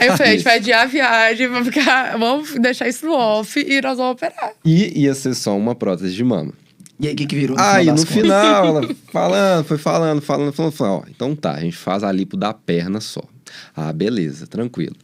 Aí 0.00 0.08
eu 0.08 0.16
falei, 0.16 0.32
a 0.32 0.36
gente 0.36 0.44
vai 0.44 0.56
adiar 0.58 0.82
a 0.82 0.86
viagem, 0.86 1.46
vamos, 1.46 1.68
ficar, 1.68 2.16
vamos 2.18 2.54
deixar 2.54 2.88
isso 2.88 3.04
no 3.04 3.12
off 3.12 3.60
e 3.60 3.78
nós 3.82 3.98
vamos 3.98 4.12
operar. 4.14 4.52
E 4.64 5.02
ia 5.02 5.14
ser 5.14 5.34
só 5.34 5.54
uma 5.54 5.74
prótese 5.74 6.14
de 6.14 6.24
mama. 6.24 6.54
E 6.98 7.08
aí, 7.08 7.12
o 7.12 7.16
que, 7.16 7.26
que 7.26 7.34
virou 7.34 7.56
no 7.56 7.62
Aí 7.62 7.84
final 7.84 7.96
no 7.96 8.00
contas? 8.00 8.14
final, 8.14 8.66
ela 8.66 8.94
falando, 9.12 9.64
foi 9.64 9.76
falando, 9.76 10.22
falando, 10.22 10.52
falando, 10.52 10.72
falando, 10.72 10.94
ó, 10.94 11.04
então 11.10 11.36
tá, 11.36 11.52
a 11.52 11.60
gente 11.60 11.76
faz 11.76 12.02
a 12.02 12.10
lipo 12.10 12.36
da 12.38 12.54
perna 12.54 13.00
só. 13.00 13.22
Ah, 13.76 13.92
beleza, 13.92 14.46
tranquilo. 14.46 14.96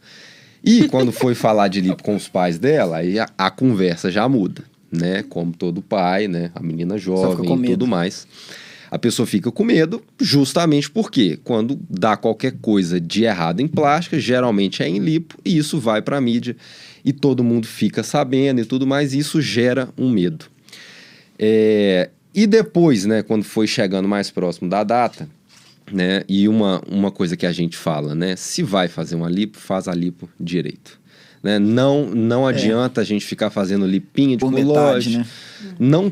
E 0.63 0.87
quando 0.87 1.11
foi 1.11 1.35
falar 1.35 1.67
de 1.67 1.81
lipo 1.81 2.01
com 2.01 2.15
os 2.15 2.27
pais 2.27 2.57
dela, 2.57 2.97
aí 2.97 3.19
a, 3.19 3.27
a 3.37 3.51
conversa 3.51 4.09
já 4.09 4.27
muda, 4.27 4.63
né? 4.91 5.23
Como 5.29 5.53
todo 5.53 5.81
pai, 5.81 6.27
né? 6.27 6.51
A 6.55 6.61
menina 6.61 6.97
jovem 6.97 7.47
com 7.47 7.63
e 7.63 7.67
tudo 7.67 7.85
mais. 7.85 8.27
A 8.89 8.97
pessoa 8.97 9.25
fica 9.25 9.51
com 9.51 9.63
medo 9.63 10.01
justamente 10.19 10.89
porque 10.89 11.37
quando 11.43 11.79
dá 11.89 12.17
qualquer 12.17 12.53
coisa 12.59 12.99
de 12.99 13.23
errado 13.23 13.59
em 13.59 13.67
plástica, 13.67 14.19
geralmente 14.19 14.81
é 14.81 14.89
em 14.89 14.99
lipo, 14.99 15.37
e 15.45 15.57
isso 15.57 15.79
vai 15.79 16.01
pra 16.01 16.19
mídia 16.19 16.55
e 17.03 17.13
todo 17.13 17.43
mundo 17.43 17.67
fica 17.67 18.03
sabendo 18.03 18.61
e 18.61 18.65
tudo 18.65 18.85
mais, 18.87 19.13
e 19.13 19.19
isso 19.19 19.41
gera 19.41 19.89
um 19.97 20.09
medo. 20.09 20.45
É, 21.37 22.09
e 22.33 22.45
depois, 22.45 23.05
né, 23.05 23.23
quando 23.23 23.43
foi 23.43 23.67
chegando 23.67 24.07
mais 24.07 24.29
próximo 24.29 24.69
da 24.69 24.83
data, 24.83 25.29
né, 25.91 26.23
e 26.27 26.47
uma, 26.47 26.81
uma 26.87 27.11
coisa 27.11 27.37
que 27.37 27.45
a 27.45 27.51
gente 27.51 27.77
fala, 27.77 28.13
né, 28.13 28.35
se 28.35 28.61
vai 28.63 28.87
fazer 28.87 29.15
uma 29.15 29.29
lipo, 29.29 29.57
faz 29.57 29.87
a 29.87 29.93
lipo 29.93 30.29
direito. 30.39 30.98
Né? 31.41 31.57
Não, 31.57 32.05
não 32.05 32.45
adianta 32.45 33.01
a 33.01 33.03
gente 33.03 33.25
ficar 33.25 33.49
fazendo 33.49 33.85
lipinha 33.85 34.35
de 34.35 34.41
Por 34.41 34.51
metade, 34.51 35.17
né? 35.17 35.25
Não, 35.77 36.11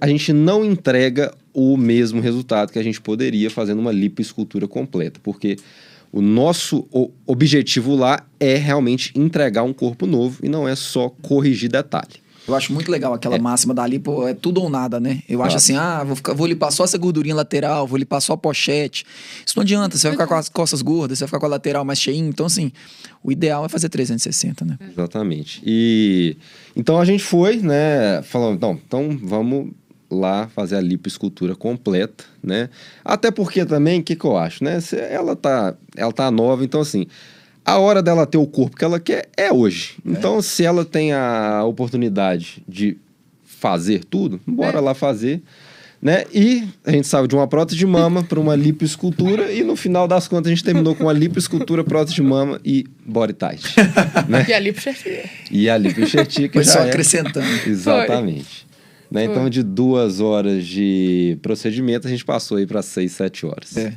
a 0.00 0.08
gente 0.08 0.32
não 0.32 0.64
entrega 0.64 1.32
o 1.52 1.76
mesmo 1.76 2.20
resultado 2.20 2.72
que 2.72 2.78
a 2.78 2.82
gente 2.82 3.00
poderia 3.00 3.48
fazendo 3.48 3.78
uma 3.78 3.92
lipoescultura 3.92 4.66
completa, 4.66 5.20
porque 5.22 5.56
o 6.12 6.20
nosso 6.20 6.86
objetivo 7.26 7.94
lá 7.94 8.24
é 8.38 8.56
realmente 8.56 9.12
entregar 9.16 9.62
um 9.62 9.72
corpo 9.72 10.06
novo 10.06 10.40
e 10.42 10.48
não 10.48 10.66
é 10.66 10.74
só 10.74 11.08
corrigir 11.08 11.70
detalhe. 11.70 12.23
Eu 12.46 12.54
acho 12.54 12.72
muito 12.72 12.90
legal 12.90 13.14
aquela 13.14 13.38
máxima 13.38 13.72
da 13.72 13.86
lipo, 13.86 14.26
é 14.28 14.34
tudo 14.34 14.60
ou 14.62 14.68
nada, 14.68 15.00
né? 15.00 15.22
Eu 15.28 15.40
acho 15.42 15.50
Claro. 15.50 15.56
assim, 15.56 15.76
ah, 15.76 16.04
vou, 16.04 16.14
ficar, 16.16 16.34
vou 16.34 16.46
limpar 16.46 16.70
só 16.70 16.84
essa 16.84 16.98
gordurinha 16.98 17.34
lateral, 17.34 17.86
vou 17.86 17.96
limpar 17.98 18.20
só 18.20 18.34
a 18.34 18.36
pochete. 18.36 19.04
Isso 19.46 19.56
não 19.56 19.62
adianta, 19.62 19.96
você 19.96 20.08
vai 20.08 20.12
ficar 20.12 20.26
com 20.26 20.34
as 20.34 20.48
costas 20.48 20.82
gordas, 20.82 21.18
você 21.18 21.24
vai 21.24 21.28
ficar 21.28 21.40
com 21.40 21.46
a 21.46 21.48
lateral 21.48 21.84
mais 21.84 21.98
cheinha. 21.98 22.28
Então, 22.28 22.46
assim, 22.46 22.70
o 23.22 23.32
ideal 23.32 23.64
é 23.64 23.68
fazer 23.68 23.88
360, 23.88 24.64
né? 24.64 24.78
Exatamente. 24.90 25.62
E 25.64 26.36
então 26.76 27.00
a 27.00 27.04
gente 27.04 27.22
foi, 27.24 27.56
né, 27.56 28.20
falando, 28.22 28.56
então, 28.56 28.78
então 28.86 29.18
vamos 29.22 29.72
lá 30.10 30.48
fazer 30.48 30.76
a 30.76 30.80
lipoescultura 30.80 31.56
completa, 31.56 32.24
né? 32.42 32.68
Até 33.04 33.30
porque 33.30 33.64
também, 33.64 34.00
o 34.00 34.02
que, 34.02 34.14
que 34.14 34.24
eu 34.24 34.36
acho, 34.36 34.62
né? 34.62 34.78
Ela 35.10 35.34
tá, 35.34 35.74
ela 35.96 36.12
tá 36.12 36.30
nova, 36.30 36.62
então 36.64 36.80
assim, 36.82 37.06
a 37.64 37.78
hora 37.78 38.02
dela 38.02 38.26
ter 38.26 38.38
o 38.38 38.46
corpo 38.46 38.76
que 38.76 38.84
ela 38.84 39.00
quer 39.00 39.28
é 39.36 39.52
hoje. 39.52 39.94
Então, 40.04 40.42
se 40.42 40.64
ela 40.64 40.84
tem 40.84 41.12
a 41.12 41.64
oportunidade 41.64 42.62
de 42.68 42.96
fazer 43.44 44.04
tudo, 44.04 44.40
bora 44.46 44.78
É. 44.78 44.80
lá 44.80 44.94
fazer. 44.94 45.42
Né? 46.02 46.24
E 46.34 46.68
a 46.84 46.90
gente 46.90 47.08
saiu 47.08 47.26
de 47.26 47.34
uma 47.34 47.48
prótese 47.48 47.78
de 47.78 47.86
mama 47.86 48.22
para 48.22 48.38
uma 48.38 48.54
lipoescultura 48.54 49.50
e 49.50 49.64
no 49.64 49.74
final 49.74 50.06
das 50.06 50.28
contas 50.28 50.48
a 50.48 50.54
gente 50.54 50.62
terminou 50.62 50.94
com 50.94 51.04
uma 51.04 51.12
lipoescultura, 51.14 51.82
prótese 51.82 52.14
de 52.14 52.22
mama 52.22 52.60
e 52.62 52.84
body 53.06 53.32
tight. 53.32 53.74
né? 54.28 54.44
E 54.46 54.72
pro 54.72 54.82
chefe. 54.82 55.22
E 55.50 55.70
a 55.70 55.78
lipoenxertia 55.78 56.46
que 56.48 56.58
Foi 56.58 56.64
já 56.64 56.72
só 56.72 56.78
é... 56.80 56.90
acrescentando. 56.90 57.46
Exatamente. 57.66 58.66
Né? 59.10 59.24
Então, 59.24 59.42
Foi. 59.42 59.50
de 59.50 59.62
duas 59.62 60.20
horas 60.20 60.66
de 60.66 61.38
procedimento, 61.40 62.06
a 62.06 62.10
gente 62.10 62.24
passou 62.24 62.58
aí 62.58 62.66
para 62.66 62.82
seis, 62.82 63.12
sete 63.12 63.46
horas. 63.46 63.74
É. 63.74 63.94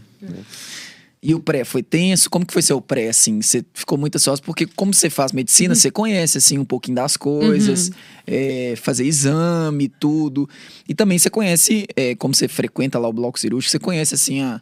E 1.21 1.33
o 1.33 1.39
pré 1.39 1.63
foi 1.63 1.81
tenso? 1.81 2.29
Como 2.29 2.45
que 2.45 2.53
foi 2.53 2.61
seu 2.61 2.79
pré, 2.79 3.09
assim? 3.09 3.41
Você 3.41 3.65
ficou 3.73 3.97
muito 3.97 4.15
ansioso? 4.17 4.41
Porque 4.43 4.67
como 4.67 4.93
você 4.93 5.09
faz 5.09 5.31
medicina, 5.31 5.73
você 5.73 5.89
conhece, 5.89 6.37
assim, 6.37 6.59
um 6.59 6.65
pouquinho 6.65 6.95
das 6.95 7.17
coisas. 7.17 7.91
é, 8.25 8.75
fazer 8.77 9.05
exame, 9.05 9.87
tudo. 9.87 10.47
E 10.87 10.93
também 10.93 11.17
você 11.17 11.29
conhece, 11.29 11.87
é, 11.95 12.13
como 12.15 12.35
você 12.35 12.47
frequenta 12.47 12.99
lá 12.99 13.07
o 13.07 13.13
bloco 13.13 13.39
cirúrgico, 13.39 13.71
você 13.71 13.79
conhece, 13.79 14.13
assim, 14.13 14.41
a, 14.41 14.61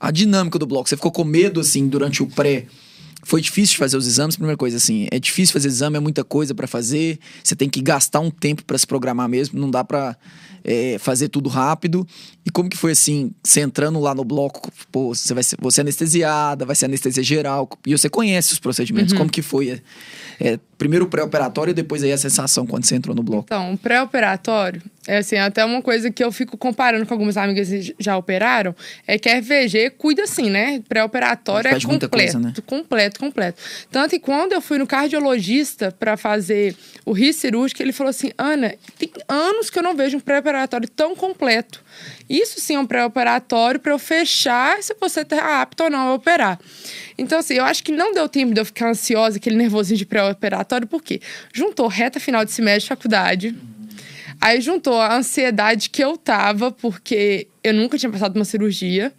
a 0.00 0.10
dinâmica 0.10 0.58
do 0.58 0.66
bloco. 0.66 0.88
Você 0.88 0.96
ficou 0.96 1.12
com 1.12 1.24
medo, 1.24 1.60
assim, 1.60 1.86
durante 1.86 2.22
o 2.22 2.26
pré? 2.26 2.66
Foi 3.24 3.40
difícil 3.40 3.74
de 3.74 3.78
fazer 3.78 3.96
os 3.96 4.06
exames? 4.06 4.34
Primeira 4.34 4.56
coisa, 4.56 4.78
assim, 4.78 5.06
é 5.12 5.20
difícil 5.20 5.52
fazer 5.52 5.68
exame, 5.68 5.96
é 5.96 6.00
muita 6.00 6.24
coisa 6.24 6.52
pra 6.52 6.66
fazer. 6.66 7.20
Você 7.44 7.54
tem 7.54 7.70
que 7.70 7.80
gastar 7.80 8.18
um 8.18 8.30
tempo 8.30 8.64
pra 8.64 8.76
se 8.76 8.86
programar 8.86 9.28
mesmo, 9.28 9.60
não 9.60 9.70
dá 9.70 9.84
pra 9.84 10.16
é, 10.64 10.96
fazer 10.98 11.28
tudo 11.28 11.48
rápido. 11.48 12.06
E 12.44 12.50
como 12.50 12.68
que 12.68 12.76
foi 12.76 12.92
assim, 12.92 13.32
você 13.42 13.60
entrando 13.60 13.98
lá 14.00 14.14
no 14.14 14.24
bloco, 14.24 14.70
pô, 14.90 15.14
você 15.14 15.32
vai 15.32 15.42
ser 15.42 15.56
você 15.60 15.80
é 15.80 15.82
anestesiada, 15.82 16.64
vai 16.64 16.74
ser 16.74 16.86
anestesia 16.86 17.22
geral, 17.22 17.68
e 17.86 17.96
você 17.96 18.08
conhece 18.08 18.52
os 18.52 18.58
procedimentos, 18.58 19.12
como 19.12 19.30
que 19.30 19.42
foi? 19.42 19.80
É, 20.40 20.58
primeiro 20.76 21.04
o 21.04 21.08
pré-operatório 21.08 21.70
e 21.70 21.74
depois 21.74 22.02
aí 22.02 22.12
a 22.12 22.18
sensação 22.18 22.66
quando 22.66 22.84
você 22.84 22.96
entrou 22.96 23.14
no 23.14 23.22
bloco. 23.22 23.44
Então, 23.46 23.72
o 23.72 23.78
pré-operatório, 23.78 24.82
é 25.06 25.18
assim, 25.18 25.36
até 25.36 25.64
uma 25.64 25.82
coisa 25.82 26.12
que 26.12 26.22
eu 26.22 26.30
fico 26.30 26.56
comparando 26.56 27.04
com 27.04 27.12
algumas 27.14 27.36
amigas 27.36 27.68
que 27.68 27.94
já 27.98 28.16
operaram, 28.16 28.74
é 29.06 29.18
que 29.18 29.28
a 29.28 29.42
FVG 29.42 29.90
cuida 29.98 30.22
assim, 30.22 30.48
né? 30.48 30.80
Pré-operatório 30.88 31.68
é 31.68 31.80
completo, 31.80 32.08
coisa, 32.08 32.38
né? 32.38 32.52
completo, 32.64 33.18
completo. 33.18 33.62
Tanto 33.90 34.10
que 34.10 34.20
quando 34.20 34.52
eu 34.52 34.60
fui 34.60 34.78
no 34.78 34.86
cardiologista 34.86 35.90
para 35.90 36.16
fazer 36.16 36.76
o 37.04 37.12
RI 37.12 37.32
cirúrgico, 37.32 37.82
ele 37.82 37.92
falou 37.92 38.10
assim, 38.10 38.30
Ana, 38.38 38.74
tem 38.96 39.10
anos 39.28 39.70
que 39.70 39.78
eu 39.78 39.82
não 39.82 39.96
vejo 39.96 40.18
um 40.18 40.20
pré-operatório 40.20 40.88
tão 40.88 41.16
completo. 41.16 41.82
Isso 42.30 42.60
sim 42.60 42.76
é 42.76 42.78
um 42.78 42.86
pré-operatório 42.86 43.80
para 43.80 43.92
eu 43.92 43.98
fechar 43.98 44.80
se 44.82 44.94
você 45.00 45.24
tá 45.24 45.60
apto 45.62 45.82
ou 45.84 45.90
não 45.90 46.08
a 46.08 46.14
operar. 46.14 46.60
Então, 47.18 47.40
assim, 47.40 47.54
eu 47.54 47.64
acho 47.64 47.82
que 47.82 47.90
não 47.90 48.12
deu 48.12 48.28
tempo 48.28 48.54
de 48.54 48.60
eu 48.60 48.64
ficar 48.64 48.88
ansiosa, 48.88 49.36
aquele 49.36 49.56
nervosinho 49.56 49.98
de 49.98 50.06
pré-operatório, 50.06 50.86
porque 50.86 51.20
juntou 51.52 51.88
reta 51.88 52.20
final 52.20 52.44
de 52.44 52.52
semestre 52.52 52.82
de 52.82 52.88
faculdade. 52.88 53.54
Aí 54.44 54.60
juntou 54.60 55.00
a 55.00 55.14
ansiedade 55.16 55.88
que 55.88 56.02
eu 56.02 56.16
tava, 56.16 56.72
porque 56.72 57.46
eu 57.62 57.72
nunca 57.72 57.96
tinha 57.96 58.10
passado 58.10 58.34
uma 58.34 58.44
cirurgia. 58.44 59.12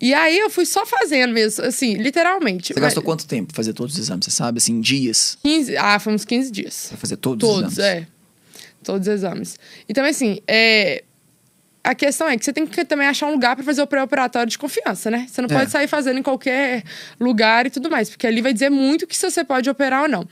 E 0.00 0.14
aí 0.14 0.38
eu 0.38 0.48
fui 0.50 0.64
só 0.64 0.86
fazendo 0.86 1.32
mesmo, 1.32 1.64
assim, 1.64 1.94
literalmente. 1.94 2.72
Você 2.72 2.78
gastou 2.80 3.02
quanto 3.02 3.26
tempo 3.26 3.52
fazer 3.54 3.72
todos 3.72 3.94
os 3.94 4.00
exames? 4.00 4.24
Você 4.24 4.30
sabe, 4.30 4.58
assim, 4.58 4.80
dias? 4.80 5.36
15, 5.42 5.76
ah, 5.76 5.98
foi 5.98 6.12
uns 6.14 6.24
15 6.24 6.50
dias. 6.52 6.86
Pra 6.90 6.96
fazer 6.98 7.16
todos, 7.16 7.48
os 7.48 7.54
Todos, 7.56 7.78
exames? 7.78 8.02
é. 8.02 8.06
Todos 8.84 9.08
os 9.08 9.14
exames. 9.14 9.58
E 9.88 9.92
também, 9.92 10.10
assim, 10.10 10.38
é... 10.46 11.02
a 11.82 11.94
questão 11.94 12.28
é 12.28 12.36
que 12.38 12.44
você 12.44 12.52
tem 12.52 12.64
que 12.64 12.84
também 12.84 13.06
achar 13.08 13.26
um 13.26 13.32
lugar 13.32 13.56
para 13.56 13.64
fazer 13.64 13.82
o 13.82 13.86
pré-operatório 13.86 14.48
de 14.48 14.58
confiança, 14.58 15.10
né? 15.10 15.26
Você 15.28 15.40
não 15.42 15.48
É. 15.48 15.58
pode 15.58 15.70
sair 15.72 15.88
fazendo 15.88 16.18
em 16.18 16.22
qualquer 16.22 16.84
lugar 17.20 17.66
e 17.66 17.70
tudo 17.70 17.90
mais, 17.90 18.08
porque 18.10 18.26
ali 18.28 18.40
vai 18.40 18.52
dizer 18.52 18.70
muito 18.70 19.06
que 19.08 19.16
se 19.16 19.28
você 19.28 19.42
pode 19.44 19.68
operar 19.70 20.02
ou 20.02 20.08
não. 20.08 20.24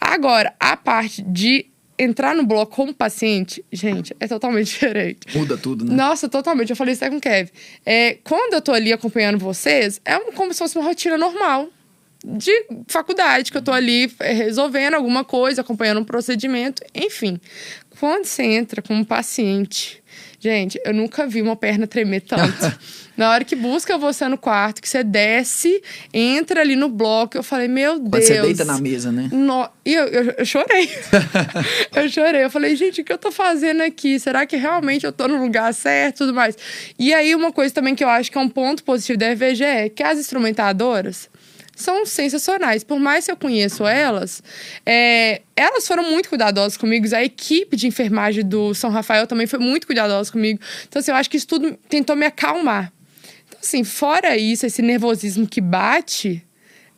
Agora, 0.00 0.52
a 0.58 0.76
parte 0.76 1.22
de 1.22 1.66
entrar 1.98 2.34
no 2.34 2.44
bloco 2.44 2.74
como 2.74 2.92
paciente, 2.94 3.64
gente, 3.72 4.14
é 4.18 4.26
totalmente 4.26 4.66
diferente. 4.72 5.20
Muda 5.36 5.56
tudo, 5.56 5.84
né? 5.84 5.94
Nossa, 5.94 6.28
totalmente. 6.28 6.70
Eu 6.70 6.76
falei 6.76 6.94
isso 6.94 7.04
até 7.04 7.10
com 7.10 7.18
o 7.18 7.20
Kev. 7.20 7.48
É, 7.86 8.18
quando 8.24 8.54
eu 8.54 8.60
tô 8.62 8.72
ali 8.72 8.92
acompanhando 8.92 9.38
vocês, 9.38 10.00
é 10.04 10.16
um- 10.16 10.32
como 10.32 10.52
se 10.52 10.58
fosse 10.58 10.76
uma 10.78 10.84
rotina 10.86 11.16
normal 11.16 11.68
de 12.24 12.52
faculdade, 12.88 13.50
que 13.50 13.58
eu 13.58 13.62
tô 13.62 13.72
ali 13.72 14.12
é, 14.20 14.32
resolvendo 14.32 14.94
alguma 14.94 15.24
coisa, 15.24 15.60
acompanhando 15.60 16.00
um 16.00 16.04
procedimento, 16.04 16.82
enfim. 16.94 17.38
Quando 17.98 18.24
você 18.24 18.42
entra 18.44 18.80
como 18.82 19.04
paciente, 19.04 20.01
gente, 20.42 20.80
eu 20.84 20.92
nunca 20.92 21.24
vi 21.24 21.40
uma 21.40 21.54
perna 21.54 21.86
tremer 21.86 22.22
tanto. 22.22 22.76
Na 23.16 23.30
hora 23.30 23.44
que 23.44 23.54
busca 23.54 23.96
você 23.96 24.26
no 24.26 24.36
quarto, 24.36 24.82
que 24.82 24.88
você 24.88 25.04
desce, 25.04 25.80
entra 26.12 26.62
ali 26.62 26.74
no 26.74 26.88
bloco, 26.88 27.36
eu 27.36 27.42
falei, 27.42 27.68
meu 27.68 28.00
Quando 28.00 28.10
Deus. 28.10 28.26
você 28.26 28.42
deita 28.42 28.64
na 28.64 28.80
mesa, 28.80 29.12
né? 29.12 29.28
No... 29.30 29.68
E 29.84 29.94
eu, 29.94 30.06
eu, 30.08 30.34
eu 30.38 30.44
chorei. 30.44 30.90
eu 31.94 32.08
chorei. 32.08 32.42
Eu 32.44 32.50
falei, 32.50 32.74
gente, 32.74 33.02
o 33.02 33.04
que 33.04 33.12
eu 33.12 33.18
tô 33.18 33.30
fazendo 33.30 33.82
aqui? 33.82 34.18
Será 34.18 34.44
que 34.44 34.56
realmente 34.56 35.06
eu 35.06 35.12
tô 35.12 35.28
no 35.28 35.40
lugar 35.40 35.72
certo 35.72 36.16
e 36.16 36.18
tudo 36.18 36.34
mais? 36.34 36.56
E 36.98 37.14
aí, 37.14 37.34
uma 37.34 37.52
coisa 37.52 37.72
também 37.72 37.94
que 37.94 38.02
eu 38.02 38.08
acho 38.08 38.32
que 38.32 38.38
é 38.38 38.40
um 38.40 38.48
ponto 38.48 38.82
positivo 38.82 39.18
da 39.18 39.36
FVG 39.36 39.62
é 39.62 39.88
que 39.88 40.02
as 40.02 40.18
instrumentadoras 40.18 41.28
são 41.82 42.06
sensacionais. 42.06 42.84
Por 42.84 42.98
mais 42.98 43.24
que 43.24 43.30
eu 43.30 43.36
conheço 43.36 43.86
elas, 43.86 44.42
é, 44.84 45.42
elas 45.56 45.86
foram 45.86 46.10
muito 46.10 46.28
cuidadosas 46.28 46.76
comigo. 46.76 47.06
A 47.14 47.22
equipe 47.22 47.76
de 47.76 47.86
enfermagem 47.86 48.44
do 48.44 48.74
São 48.74 48.90
Rafael 48.90 49.26
também 49.26 49.46
foi 49.46 49.58
muito 49.58 49.86
cuidadosa 49.86 50.30
comigo. 50.30 50.60
Então, 50.88 51.00
assim, 51.00 51.10
eu 51.10 51.16
acho 51.16 51.30
que 51.30 51.36
isso 51.36 51.46
tudo 51.46 51.78
tentou 51.88 52.16
me 52.16 52.26
acalmar. 52.26 52.92
Então, 53.48 53.60
assim, 53.62 53.84
fora 53.84 54.36
isso, 54.36 54.64
esse 54.64 54.82
nervosismo 54.82 55.46
que 55.46 55.60
bate, 55.60 56.44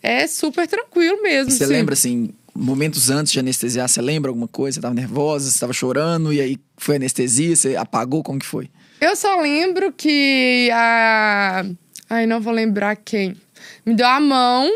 é 0.03 0.26
super 0.26 0.67
tranquilo 0.67 1.23
mesmo. 1.23 1.50
Você 1.50 1.64
assim. 1.64 1.73
lembra, 1.73 1.95
assim, 1.95 2.31
momentos 2.55 3.11
antes 3.11 3.33
de 3.33 3.41
anestesiar, 3.41 3.88
você 3.88 4.00
lembra 4.00 4.31
alguma 4.31 4.47
coisa? 4.47 4.76
Você 4.76 4.81
tava 4.81 4.95
nervosa, 4.95 5.50
você 5.50 5.59
tava 5.59 5.73
chorando, 5.73 6.33
e 6.33 6.41
aí 6.41 6.57
foi 6.76 6.97
anestesia, 6.97 7.57
você 7.57 7.75
apagou, 7.75 8.23
como 8.23 8.38
que 8.38 8.47
foi? 8.47 8.71
Eu 9.00 9.17
só 9.17 9.41
lembro 9.41 9.93
que 9.93 10.71
a. 10.73 11.64
Ai, 12.09 12.26
não 12.26 12.41
vou 12.41 12.53
lembrar 12.53 12.97
quem. 12.97 13.37
Me 13.85 13.95
deu 13.95 14.07
a 14.07 14.21
mão. 14.21 14.71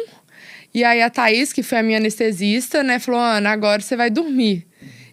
E 0.75 0.85
aí 0.85 1.03
a 1.03 1.11
Thaís, 1.11 1.53
que 1.53 1.63
foi 1.63 1.79
a 1.79 1.83
minha 1.83 1.99
anestesista, 1.99 2.83
né, 2.83 2.99
falou: 2.99 3.21
Ana, 3.21 3.51
agora 3.51 3.81
você 3.81 3.97
vai 3.97 4.11
dormir. 4.11 4.67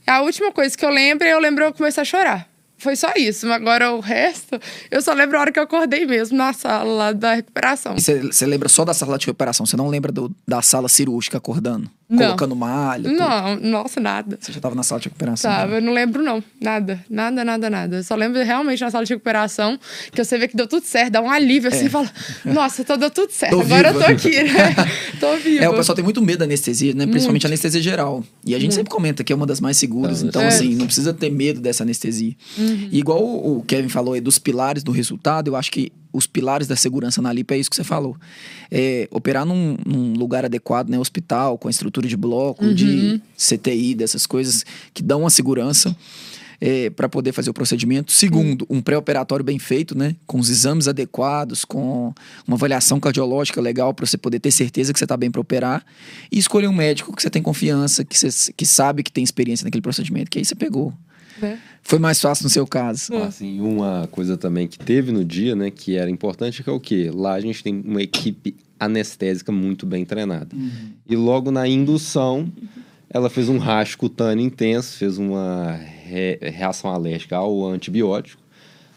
A 0.05 0.21
última 0.21 0.51
coisa 0.51 0.77
que 0.77 0.85
eu 0.85 0.89
lembro, 0.89 1.27
eu 1.27 1.39
lembro 1.39 1.63
eu 1.63 1.73
começar 1.73 2.01
a 2.01 2.05
chorar. 2.05 2.54
Foi 2.85 2.95
só 2.95 3.11
isso. 3.17 3.51
Agora 3.51 3.91
o 3.93 3.99
resto, 3.99 4.59
eu 4.91 5.01
só 5.01 5.11
lembro 5.11 5.37
a 5.37 5.41
hora 5.41 5.51
que 5.51 5.57
eu 5.57 5.63
acordei 5.63 6.05
mesmo 6.05 6.37
na 6.37 6.53
sala 6.53 6.83
lá 6.93 7.11
da 7.11 7.33
recuperação. 7.33 7.95
Você, 7.97 8.45
lembra 8.45 8.69
só 8.69 8.85
da 8.85 8.93
sala 8.93 9.17
de 9.17 9.25
recuperação, 9.25 9.65
você 9.65 9.75
não 9.75 9.87
lembra 9.87 10.11
do- 10.11 10.31
da 10.47 10.61
sala 10.61 10.87
cirúrgica 10.87 11.39
acordando? 11.39 11.89
Não. 12.07 12.19
Colocando 12.19 12.55
malha? 12.55 13.09
tudo? 13.09 13.17
Não, 13.17 13.55
nossa, 13.55 13.99
nada. 13.99 14.37
Você 14.39 14.51
já 14.51 14.59
tava 14.61 14.75
na 14.75 14.83
sala 14.83 15.01
de 15.01 15.07
recuperação? 15.07 15.49
Tava, 15.49 15.71
né? 15.71 15.77
eu 15.77 15.81
não 15.81 15.91
lembro, 15.91 16.21
não. 16.21 16.43
Nada, 16.61 17.03
nada, 17.09 17.43
nada, 17.43 17.67
nada. 17.67 17.95
Eu 17.97 18.03
só 18.03 18.13
lembro 18.13 18.43
realmente 18.43 18.79
na 18.81 18.91
sala 18.91 19.03
de 19.03 19.11
recuperação 19.11 19.79
que 20.11 20.23
você 20.23 20.37
vê 20.37 20.47
que 20.47 20.55
deu 20.55 20.67
tudo 20.67 20.85
certo, 20.85 21.13
dá 21.13 21.21
um 21.21 21.31
alívio 21.31 21.69
assim, 21.73 21.87
É. 21.87 21.89
fala: 21.89 22.07
Nossa, 22.45 22.83
tô, 22.83 22.95
deu 22.95 23.09
tudo 23.09 23.31
certo. 23.31 23.53
Tô 23.55 23.61
Agora 23.61 23.91
viva." 23.91 24.03
eu 24.03 24.07
tô 24.07 24.11
aqui, 24.27 24.43
né? 24.43 24.75
tô 25.19 25.35
viva. 25.37 25.65
É, 25.65 25.69
o 25.69 25.73
pessoal 25.73 25.95
tem 25.95 26.03
muito 26.03 26.21
medo 26.21 26.37
da 26.39 26.45
anestesia, 26.45 26.93
né? 26.93 27.07
Principalmente 27.07 27.47
a 27.47 27.49
anestesia 27.49 27.81
geral. 27.81 28.23
E 28.45 28.53
a 28.53 28.59
gente 28.59 28.65
Muito. 28.67 28.75
sempre 28.75 28.91
comenta 28.91 29.23
que 29.23 29.33
é 29.33 29.35
uma 29.35 29.47
das 29.47 29.59
mais 29.59 29.75
seguras. 29.75 30.21
Então, 30.21 30.43
É. 30.43 30.47
assim, 30.49 30.75
não 30.75 30.85
precisa 30.85 31.11
ter 31.11 31.31
medo 31.31 31.59
dessa 31.59 31.81
anestesia. 31.81 32.35
E 32.91 32.99
igual 32.99 33.23
o 33.23 33.63
Kevin 33.63 33.89
falou 33.89 34.13
aí 34.13 34.21
dos 34.21 34.37
pilares 34.37 34.83
do 34.83 34.91
resultado, 34.91 35.49
eu 35.49 35.55
acho 35.55 35.71
que 35.71 35.91
os 36.11 36.25
pilares 36.25 36.67
da 36.67 36.75
segurança 36.75 37.21
na 37.21 37.31
LIP 37.31 37.53
é 37.53 37.57
isso 37.57 37.69
que 37.69 37.75
você 37.75 37.83
falou. 37.83 38.15
É, 38.71 39.07
operar 39.11 39.45
num, 39.45 39.77
num 39.85 40.13
lugar 40.13 40.45
adequado, 40.45 40.89
né? 40.89 40.97
Hospital, 40.97 41.57
com 41.57 41.67
a 41.67 41.71
estrutura 41.71 42.07
de 42.07 42.15
bloco, 42.15 42.73
de 42.73 43.21
CTI, 43.37 43.95
dessas 43.95 44.25
coisas 44.25 44.65
que 44.93 45.03
dão 45.03 45.21
uma 45.21 45.29
segurança. 45.29 45.95
é, 46.59 46.89
para 46.89 47.09
poder 47.09 47.31
fazer 47.31 47.49
o 47.49 47.53
procedimento. 47.53 48.11
Segundo, 48.11 48.65
um 48.69 48.81
pré-operatório 48.81 49.43
bem 49.43 49.59
feito, 49.59 49.97
né? 49.97 50.15
Com 50.25 50.39
os 50.39 50.49
exames 50.49 50.87
adequados, 50.87 51.65
com 51.65 52.13
uma 52.47 52.55
avaliação 52.55 52.99
cardiológica 52.99 53.61
legal 53.61 53.93
para 53.93 54.05
você 54.05 54.17
poder 54.17 54.39
ter 54.39 54.51
certeza 54.51 54.93
que 54.93 54.99
você 54.99 55.05
está 55.05 55.17
bem 55.17 55.31
para 55.31 55.41
operar. 55.41 55.85
E 56.31 56.37
escolher 56.37 56.67
um 56.67 56.73
médico 56.73 57.15
que 57.15 57.21
você 57.21 57.29
tem 57.29 57.41
confiança, 57.41 58.03
que, 58.03 58.17
você, 58.17 58.53
que 58.53 58.65
sabe 58.65 59.03
que 59.03 59.11
tem 59.11 59.23
experiência 59.23 59.65
naquele 59.65 59.81
procedimento, 59.81 60.29
que 60.29 60.39
aí 60.39 60.45
você 60.45 60.55
pegou. 60.55 60.93
É. 61.41 61.57
Foi 61.87 61.99
mais 61.99 62.19
fácil 62.19 62.45
no 62.45 62.49
seu 62.49 62.65
caso. 62.65 63.13
Assim, 63.17 63.61
uma 63.61 64.07
coisa 64.11 64.35
também 64.35 64.67
que 64.67 64.79
teve 64.79 65.11
no 65.11 65.23
dia, 65.23 65.55
né, 65.55 65.69
que 65.69 65.95
era 65.95 66.09
importante, 66.09 66.63
que 66.63 66.69
é 66.69 66.73
o 66.73 66.79
quê? 66.79 67.11
Lá 67.13 67.33
a 67.33 67.39
gente 67.39 67.63
tem 67.63 67.79
uma 67.85 68.01
equipe 68.01 68.55
anestésica 68.79 69.51
muito 69.51 69.85
bem 69.85 70.03
treinada. 70.03 70.49
E 71.07 71.15
logo 71.15 71.51
na 71.51 71.67
indução, 71.67 72.51
ela 73.07 73.29
fez 73.29 73.49
um 73.49 73.59
racho 73.59 73.99
cutâneo 73.99 74.43
intenso, 74.43 74.97
fez 74.97 75.19
uma 75.19 75.73
re- 75.73 76.39
reação 76.41 76.89
alérgica 76.91 77.37
ao 77.37 77.67
antibiótico. 77.67 78.41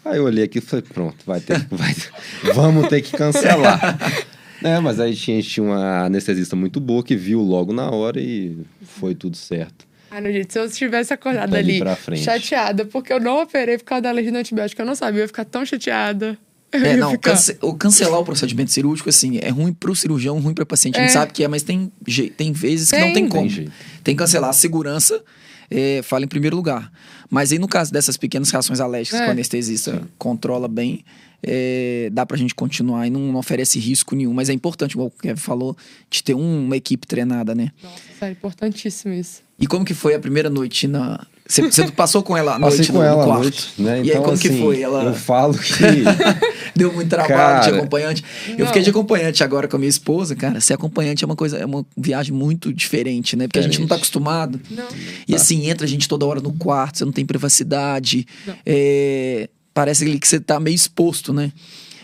Aí 0.03 0.17
eu 0.17 0.25
olhei 0.25 0.45
aqui 0.45 0.57
e 0.57 0.63
falei, 0.63 0.83
pronto, 0.89 1.17
vai 1.27 1.41
ter, 1.41 1.67
vai, 1.71 1.95
vamos 2.55 2.89
ter 2.89 3.03
que 3.03 3.13
cancelar. 3.17 3.99
É, 4.61 4.81
mas 4.81 4.99
aí 4.99 5.13
a 5.13 5.15
gente 5.15 5.49
tinha 5.49 5.63
uma 5.65 6.07
anestesista 6.07 6.57
muito 6.57 6.81
boa 6.81 7.01
que 7.05 7.15
viu 7.15 7.41
logo 7.41 7.73
na 7.73 7.93
hora 7.93 8.21
e 8.21 8.59
foi 8.83 9.15
tudo 9.15 9.37
certo. 9.37 9.87
Ai, 10.11 10.21
não, 10.21 10.33
gente, 10.33 10.53
se 10.53 10.59
eu 10.59 10.69
tivesse 10.71 11.13
acordado 11.13 11.51
Dali 11.51 11.83
ali 11.83 12.17
chateada, 12.23 12.85
porque 12.87 13.13
eu 13.13 13.21
não 13.21 13.43
operei 13.43 13.77
por 13.79 13.85
causa 13.85 14.03
da 14.03 14.09
alergia 14.11 14.33
do 14.33 14.39
antibiótico, 14.39 14.81
eu 14.83 14.87
não 14.87 14.95
sabia, 14.95 15.21
eu 15.21 15.25
ia 15.25 15.29
ficar 15.29 15.45
tão 15.45 15.65
chateada. 15.67 16.37
É, 16.71 16.97
não, 16.97 17.17
cance- 17.17 17.57
o 17.63 17.73
cancelar 17.75 18.21
o 18.21 18.25
procedimento 18.25 18.71
cirúrgico, 18.71 19.09
assim, 19.09 19.39
é 19.41 19.49
ruim 19.49 19.73
pro 19.73 19.95
cirurgião, 19.97 20.39
ruim 20.39 20.53
pra 20.53 20.67
paciente. 20.67 20.97
A 20.99 21.01
gente 21.01 21.11
É. 21.11 21.13
sabe 21.15 21.33
que 21.33 21.43
é, 21.43 21.49
mas 21.49 21.63
tem, 21.63 21.91
tem 22.37 22.53
vezes 22.53 22.91
que 22.91 22.97
não 22.99 23.05
Tem. 23.07 23.15
tem 23.15 23.29
como. 23.29 23.49
Tem. 23.51 23.69
Tem 24.05 24.15
que 24.15 24.19
cancelar. 24.19 24.51
A 24.51 24.53
segurança 24.53 25.23
é, 25.71 26.01
fala 26.03 26.25
em 26.25 26.29
primeiro 26.29 26.55
lugar. 26.57 26.93
Mas 27.31 27.53
aí, 27.53 27.59
no 27.59 27.67
caso 27.69 27.91
dessas 27.93 28.17
pequenas 28.19 28.51
reações 28.51 28.81
alérgicas 28.81 29.19
É. 29.21 29.23
que 29.25 29.29
o 29.29 29.33
anestesista 29.33 30.03
controla 30.19 30.69
bem, 30.69 31.03
é, 31.43 32.09
dá 32.13 32.25
pra 32.27 32.37
gente 32.37 32.55
continuar 32.55 33.07
e 33.07 33.11
não, 33.11 33.21
não 33.33 33.39
oferece 33.39 33.79
risco 33.79 34.15
nenhum. 34.17 34.33
Mas 34.35 34.49
é 34.49 34.53
importante, 34.53 34.93
igual 34.93 35.09
o 35.09 35.11
Kevin 35.11 35.41
falou, 35.41 35.77
de 36.11 36.23
ter 36.23 36.35
um- 36.35 36.65
uma 36.65 36.77
equipe 36.77 37.07
treinada, 37.07 37.55
né? 37.55 37.71
Nossa, 37.83 37.97
sério, 38.19 38.33
importantíssimo 38.33 39.13
isso. 39.15 39.43
E 39.61 39.67
como 39.67 39.85
que 39.85 39.95
foi 39.95 40.15
a 40.15 40.21
primeira 40.21 40.49
noite 40.49 40.87
na... 40.87 41.25
Você, 41.49 41.63
você 41.63 41.91
passou 41.91 42.23
com 42.23 42.37
ela 42.37 42.55
à 42.57 42.59
noite 42.59 42.77
Passei 42.77 42.93
no, 42.95 43.01
com 43.01 43.05
ela 43.05 43.17
no 43.23 43.25
quarto? 43.25 43.43
noite, 43.43 43.69
né? 43.79 43.97
E 43.99 44.01
aí, 44.03 44.09
Então, 44.11 44.23
como 44.23 44.39
que 44.39 44.49
assim, 44.49 44.61
foi? 44.61 44.83
Ela... 44.83 45.03
Eu 45.05 45.15
falo 45.15 45.55
que... 45.59 45.73
Deu 46.77 46.93
muito 46.93 47.09
trabalho 47.09 47.61
de 47.61 47.67
Cara. 47.67 47.77
acompanhante. 47.79 48.25
Eu 48.51 48.59
Não. 48.59 48.67
fiquei 48.67 48.83
de 48.83 48.91
acompanhante 48.91 49.43
agora 49.43 49.67
com 49.67 49.75
a 49.75 49.79
minha 49.79 49.89
esposa, 49.89 50.37
cara. 50.37 50.61
Ser 50.61 50.75
acompanhante 50.75 51.25
é 51.25 51.27
uma 51.27 51.35
coisa, 51.35 51.57
é 51.57 51.65
uma 51.65 51.85
viagem 51.97 52.33
muito 52.33 52.73
diferente, 52.73 53.35
né? 53.35 53.49
Porque 53.49 53.59
a 53.59 53.63
gente 53.63 53.81
não 53.81 53.89
tá 53.89 53.97
acostumado. 53.97 54.61
Não. 54.71 54.87
E 55.27 55.35
assim, 55.35 55.69
entra 55.69 55.87
a 55.87 55.89
gente 55.89 56.07
toda 56.07 56.25
hora 56.27 56.41
no 56.41 56.53
quarto, 56.53 56.99
você 56.99 57.05
não 57.05 57.13
tem 57.13 57.25
privacidade. 57.27 58.27
Não. 58.47 58.55
É, 58.65 59.49
parece 59.79 60.05
ali 60.05 60.19
que 60.19 60.27
você 60.27 60.41
tá 60.41 60.59
meio 60.59 60.75
exposto, 60.75 61.33
né? 61.33 61.53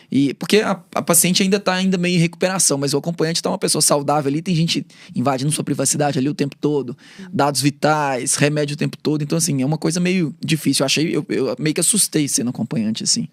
E, 0.08 0.32
porque 0.34 0.58
a, 0.58 0.80
a 0.94 1.02
paciente 1.02 1.42
ainda 1.42 1.58
tá 1.58 1.74
ainda 1.74 1.98
meio 1.98 2.14
em 2.14 2.20
recuperação, 2.20 2.78
mas 2.78 2.94
o 2.94 2.98
acompanhante 2.98 3.42
tá 3.42 3.50
uma 3.50 3.58
pessoa 3.58 3.82
saudável 3.82 4.30
ali, 4.30 4.40
tem 4.40 4.54
gente 4.54 4.86
invadindo 5.12 5.50
sua 5.50 5.64
privacidade 5.64 6.16
ali 6.16 6.28
o 6.28 6.34
tempo 6.34 6.54
todo, 6.60 6.96
dados 7.32 7.60
vitais, 7.60 8.36
remédio 8.36 8.74
o 8.74 8.76
tempo 8.76 8.96
todo. 8.96 9.22
Então, 9.22 9.36
assim, 9.36 9.60
é 9.60 9.66
uma 9.66 9.76
coisa 9.76 9.98
meio 9.98 10.32
difícil. 10.40 10.84
Eu 10.84 10.86
achei, 10.86 11.16
eu, 11.16 11.26
eu 11.28 11.56
meio 11.58 11.74
que 11.74 11.80
assustei 11.80 12.28
sendo 12.28 12.50
acompanhante, 12.50 13.02
assim. 13.02 13.26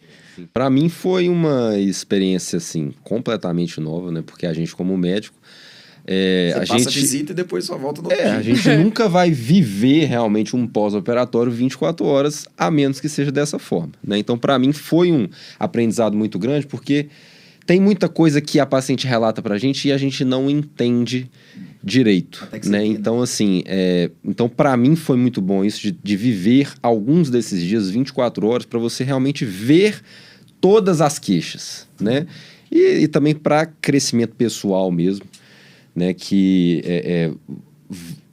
Para 0.52 0.72
mim 0.72 0.90
foi 0.90 1.30
uma 1.30 1.78
experiência 1.78 2.58
assim 2.58 2.92
completamente 3.04 3.80
nova, 3.80 4.12
né? 4.12 4.24
Porque 4.26 4.48
a 4.48 4.54
gente 4.54 4.76
como 4.76 4.98
médico, 4.98 5.38
é, 6.06 6.52
Você 6.52 6.56
a 6.56 6.60
passa 6.60 6.78
gente 6.78 6.88
a 6.88 7.02
visita 7.02 7.32
e 7.32 7.36
depois 7.36 7.66
só 7.66 7.78
volta 7.78 8.02
no 8.02 8.12
é, 8.12 8.32
a 8.32 8.42
gente 8.42 8.68
nunca 8.78 9.08
vai 9.08 9.32
viver 9.32 10.06
realmente 10.06 10.56
um 10.56 10.66
pós-operatório 10.68 11.52
24 11.52 12.06
horas, 12.06 12.48
a 12.58 12.72
menos 12.72 13.00
que 13.00 13.08
seja 13.08 13.32
dessa 13.32 13.60
forma, 13.60 13.94
né? 14.04 14.18
Então 14.18 14.38
para 14.38 14.58
mim 14.58 14.72
foi 14.72 15.12
um 15.12 15.28
aprendizado 15.60 16.18
muito 16.18 16.40
grande, 16.40 16.66
porque 16.66 17.08
tem 17.66 17.80
muita 17.80 18.10
coisa 18.10 18.42
que 18.42 18.60
a 18.60 18.66
paciente 18.66 19.06
relata 19.06 19.42
pra 19.42 19.58
gente 19.58 19.88
e 19.88 19.92
a 19.92 19.98
gente 19.98 20.26
não 20.26 20.50
entende 20.50 21.30
direito, 21.84 22.48
né? 22.66 22.86
Então 22.86 23.22
assim, 23.22 23.64
é, 23.66 24.10
então 24.24 24.50
para 24.50 24.76
mim 24.76 24.96
foi 24.96 25.18
muito 25.18 25.42
bom 25.42 25.64
isso 25.64 25.82
de, 25.82 25.92
de 25.92 26.16
viver 26.16 26.74
alguns 26.82 27.30
desses 27.30 27.62
dias 27.62 27.90
24 27.90 28.48
horas 28.48 28.66
para 28.66 28.80
você 28.80 29.04
realmente 29.04 29.46
ver 29.46 30.02
todas 30.60 31.02
as 31.02 31.18
queixas, 31.20 31.88
né? 32.00 32.26
E, 32.72 33.04
e 33.04 33.08
também 33.08 33.36
para 33.36 33.66
crescimento 33.66 34.36
pessoal 34.36 34.90
mesmo, 34.92 35.26
né? 35.96 36.14
Que 36.14 36.82
é, 36.86 37.14
é, 37.14 37.34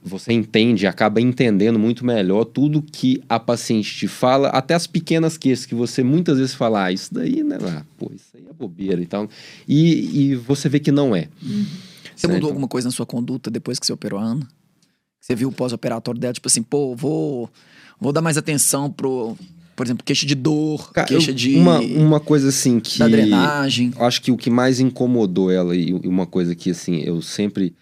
você 0.03 0.33
entende, 0.33 0.87
acaba 0.87 1.21
entendendo 1.21 1.77
muito 1.77 2.05
melhor 2.05 2.45
tudo 2.45 2.81
que 2.81 3.21
a 3.27 3.39
paciente 3.39 3.95
te 3.95 4.07
fala, 4.07 4.49
até 4.49 4.73
as 4.73 4.87
pequenas 4.87 5.37
queixas 5.37 5.65
que 5.65 5.75
você 5.75 6.03
muitas 6.03 6.37
vezes 6.37 6.53
fala, 6.53 6.85
ah, 6.85 6.91
isso 6.91 7.13
daí, 7.13 7.43
né? 7.43 7.57
Ah, 7.61 7.83
pô, 7.97 8.11
isso 8.13 8.29
aí 8.35 8.45
é 8.49 8.53
bobeira 8.53 9.01
e 9.01 9.05
tal. 9.05 9.29
E, 9.67 10.31
e 10.31 10.35
você 10.35 10.69
vê 10.69 10.79
que 10.79 10.91
não 10.91 11.15
é. 11.15 11.27
Você 12.15 12.27
Né, 12.27 12.35
mudou 12.35 12.49
alguma 12.49 12.67
coisa 12.67 12.87
na 12.87 12.91
sua 12.91 13.05
conduta 13.05 13.51
depois 13.51 13.79
que 13.79 13.85
você 13.85 13.93
operou 13.93 14.19
a 14.19 14.23
Ana? 14.23 14.47
Você 15.19 15.35
viu 15.35 15.49
o 15.49 15.51
pós-operatório 15.51 16.19
dela, 16.19 16.33
tipo 16.33 16.47
assim, 16.47 16.63
pô, 16.63 16.95
vou, 16.95 17.49
vou 17.99 18.13
dar 18.13 18.21
mais 18.21 18.37
atenção 18.37 18.89
pro, 18.89 19.37
por 19.79 19.85
exemplo, 19.85 20.03
queixa 20.03 20.25
de 20.25 20.35
dor, 20.35 20.91
Cara, 20.91 21.07
queixa 21.07 21.31
eu- 21.31 21.35
de. 21.35 21.55
uma, 21.55 21.79
uma 21.79 22.19
coisa 22.19 22.49
assim 22.49 22.81
que 22.81 22.99
da 22.99 23.07
drenagem. 23.07 23.93
Eu 23.97 24.03
acho 24.05 24.21
que 24.21 24.29
o 24.29 24.35
que 24.35 24.49
mais 24.49 24.81
incomodou 24.81 25.49
ela 25.49 25.73
e 25.73 25.91
e 25.91 26.07
uma 26.07 26.25
coisa 26.25 26.53
que 26.53 26.71
assim 26.71 26.97
eu 26.99 27.21
sempre 27.21 27.73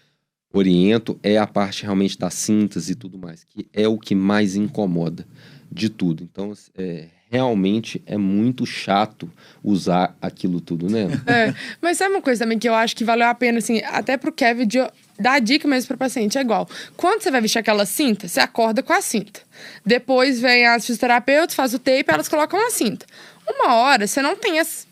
oriento 0.54 1.18
é 1.24 1.36
a 1.38 1.46
parte 1.46 1.82
realmente 1.82 2.16
da 2.16 2.30
síntese 2.30 2.92
e 2.92 2.94
tudo 2.94 3.18
mais, 3.18 3.42
que 3.42 3.66
é 3.72 3.88
o 3.88 3.98
que 3.98 4.14
mais 4.14 4.54
incomoda 4.54 5.26
de 5.72 5.88
tudo. 5.88 6.22
Então, 6.22 6.52
é, 6.76 7.08
realmente 7.28 8.00
é 8.06 8.16
muito 8.16 8.64
chato 8.64 9.28
usar 9.60 10.16
aquilo 10.22 10.60
tudo, 10.60 10.88
né? 10.88 11.08
É, 11.26 11.52
mas 11.82 11.98
sabe 11.98 12.14
uma 12.14 12.22
coisa 12.22 12.44
também 12.44 12.60
que 12.60 12.68
eu 12.68 12.74
acho 12.74 12.94
que 12.94 13.02
valeu 13.04 13.26
a 13.26 13.34
pena, 13.34 13.58
assim, 13.58 13.80
até 13.86 14.16
pro 14.16 14.30
Kevin 14.32 14.68
de 14.68 14.78
dar 15.18 15.40
dica 15.40 15.66
mesmo 15.66 15.88
pro 15.88 15.98
paciente, 15.98 16.38
é 16.38 16.40
igual. 16.40 16.68
Quando 16.96 17.22
você 17.22 17.30
vai 17.30 17.40
vestir 17.40 17.58
aquela 17.58 17.84
cinta, 17.84 18.28
você 18.28 18.40
acorda 18.40 18.82
com 18.82 18.92
a 18.92 19.00
cinta. 19.00 19.40
Depois 19.84 20.40
vem 20.40 20.66
as 20.66 20.86
fisioterapeutas, 20.86 21.54
faz 21.54 21.74
o 21.74 21.78
tape, 21.78 22.04
elas 22.08 22.28
colocam 22.28 22.64
a 22.66 22.70
cinta. 22.70 23.04
Uma 23.48 23.74
hora, 23.74 24.06
você 24.06 24.20
não 24.22 24.36
tem 24.36 24.58
as- 24.58 24.86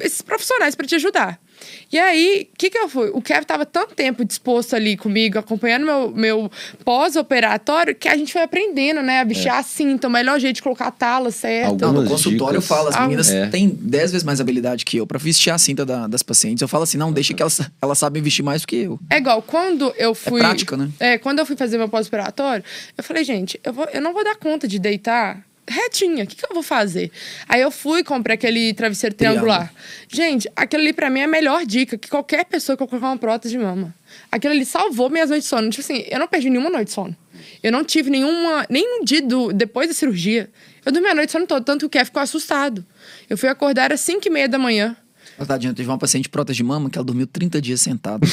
esses 0.00 0.20
profissionais 0.20 0.74
para 0.74 0.86
te 0.86 0.94
ajudar. 0.96 1.40
E 1.90 1.98
aí, 1.98 2.48
o 2.52 2.56
que 2.58 2.70
que 2.70 2.78
eu 2.78 2.88
fui? 2.88 3.08
O 3.10 3.22
Kevin 3.22 3.44
tava 3.46 3.64
tanto 3.64 3.94
tempo 3.94 4.24
disposto 4.24 4.74
ali 4.76 4.96
comigo, 4.96 5.38
acompanhando 5.38 5.86
meu, 5.86 6.10
meu 6.10 6.50
pós-operatório, 6.84 7.94
que 7.94 8.08
a 8.08 8.16
gente 8.16 8.32
foi 8.32 8.42
aprendendo, 8.42 9.02
né? 9.02 9.20
A 9.20 9.24
vestir 9.24 9.48
a 9.48 9.62
cinta, 9.62 10.08
o 10.08 10.10
melhor 10.10 10.38
jeito 10.38 10.56
de 10.56 10.62
colocar 10.62 10.86
a 10.88 10.90
tala 10.90 11.30
certa. 11.30 11.68
Não, 11.86 11.92
no 11.92 12.00
algumas 12.00 12.08
consultório 12.08 12.56
eu 12.58 12.60
dicas. 12.60 12.76
falo, 12.76 12.88
as 12.88 13.00
meninas 13.00 13.30
é. 13.30 13.46
têm 13.46 13.68
10 13.68 14.12
vezes 14.12 14.24
mais 14.24 14.40
habilidade 14.40 14.84
que 14.84 14.96
eu 14.98 15.06
pra 15.06 15.18
vestir 15.18 15.50
a 15.50 15.58
cinta 15.58 15.86
da- 15.86 16.06
das 16.06 16.22
pacientes. 16.22 16.60
Eu 16.62 16.68
falo 16.68 16.84
assim, 16.84 16.98
não, 16.98 17.12
deixa 17.12 17.32
que 17.32 17.42
elas, 17.42 17.60
elas 17.80 17.98
sabem 17.98 18.22
vestir 18.22 18.42
mais 18.42 18.62
do 18.62 18.66
que 18.68 18.76
eu. 18.76 19.00
É 19.10 19.16
igual, 19.18 19.40
quando 19.42 19.92
eu 19.96 20.14
fui. 20.14 20.40
prática, 20.40 20.76
né? 20.76 20.90
É, 21.00 21.18
quando 21.18 21.38
eu 21.38 21.46
fui 21.46 21.56
fazer 21.56 21.78
meu 21.78 21.88
pós-operatório, 21.88 22.62
eu 22.96 23.02
falei, 23.04 23.24
gente, 23.24 23.58
eu, 23.64 23.72
vou, 23.72 23.86
eu 23.92 24.00
não 24.02 24.12
vou 24.12 24.22
dar 24.24 24.36
conta 24.36 24.68
de 24.68 24.78
deitar 24.78 25.42
retinha. 25.68 26.24
O 26.24 26.26
que, 26.26 26.36
que 26.36 26.44
eu 26.44 26.54
vou 26.54 26.62
fazer? 26.62 27.10
Aí 27.48 27.60
eu 27.60 27.70
fui, 27.70 28.02
comprei 28.02 28.34
aquele 28.34 28.72
travesseiro 28.74 29.14
triangular. 29.14 29.72
Gente, 30.08 30.50
aquilo 30.56 30.82
ali 30.82 30.92
pra 30.92 31.10
mim 31.10 31.20
é 31.20 31.24
a 31.24 31.28
melhor 31.28 31.64
dica 31.64 31.96
que 31.96 32.08
qualquer 32.08 32.44
pessoa 32.44 32.76
que 32.76 32.82
eu 32.82 32.88
colocar 32.88 33.08
uma 33.08 33.18
prótese 33.18 33.56
de 33.56 33.58
mama. 33.58 33.94
Aquilo 34.32 34.52
ali 34.52 34.64
salvou 34.64 35.10
minhas 35.10 35.30
noites 35.30 35.44
de 35.44 35.50
sono. 35.50 35.70
Tipo 35.70 35.82
assim, 35.82 36.04
eu 36.08 36.18
não 36.18 36.26
perdi 36.26 36.50
nenhuma 36.50 36.70
noite 36.70 36.88
de 36.88 36.92
sono. 36.94 37.16
Eu 37.62 37.70
não 37.70 37.84
tive 37.84 38.10
nenhuma. 38.10 38.66
Nem 38.68 39.00
um 39.00 39.04
dia 39.04 39.22
do, 39.22 39.52
depois 39.52 39.88
da 39.88 39.94
cirurgia. 39.94 40.50
Eu 40.84 40.92
dormi 40.92 41.08
a 41.08 41.14
noite 41.14 41.28
de 41.28 41.32
sono 41.32 41.46
toda, 41.46 41.64
tanto 41.64 41.80
que 41.80 41.86
o 41.86 41.90
Kev 41.90 42.06
ficou 42.06 42.22
assustado. 42.22 42.84
Eu 43.28 43.36
fui 43.36 43.48
acordar 43.48 43.92
às 43.92 44.00
5 44.00 44.26
e 44.26 44.30
meia 44.30 44.48
da 44.48 44.58
manhã. 44.58 44.96
Ela 45.38 45.46
tadinha, 45.46 45.72
teve 45.72 45.88
uma 45.88 45.96
paciente 45.96 46.24
de 46.24 46.28
prótese 46.30 46.56
de 46.56 46.64
mama 46.64 46.90
que 46.90 46.98
ela 46.98 47.04
dormiu 47.04 47.26
30 47.26 47.62
dias 47.62 47.80
sentada. 47.80 48.26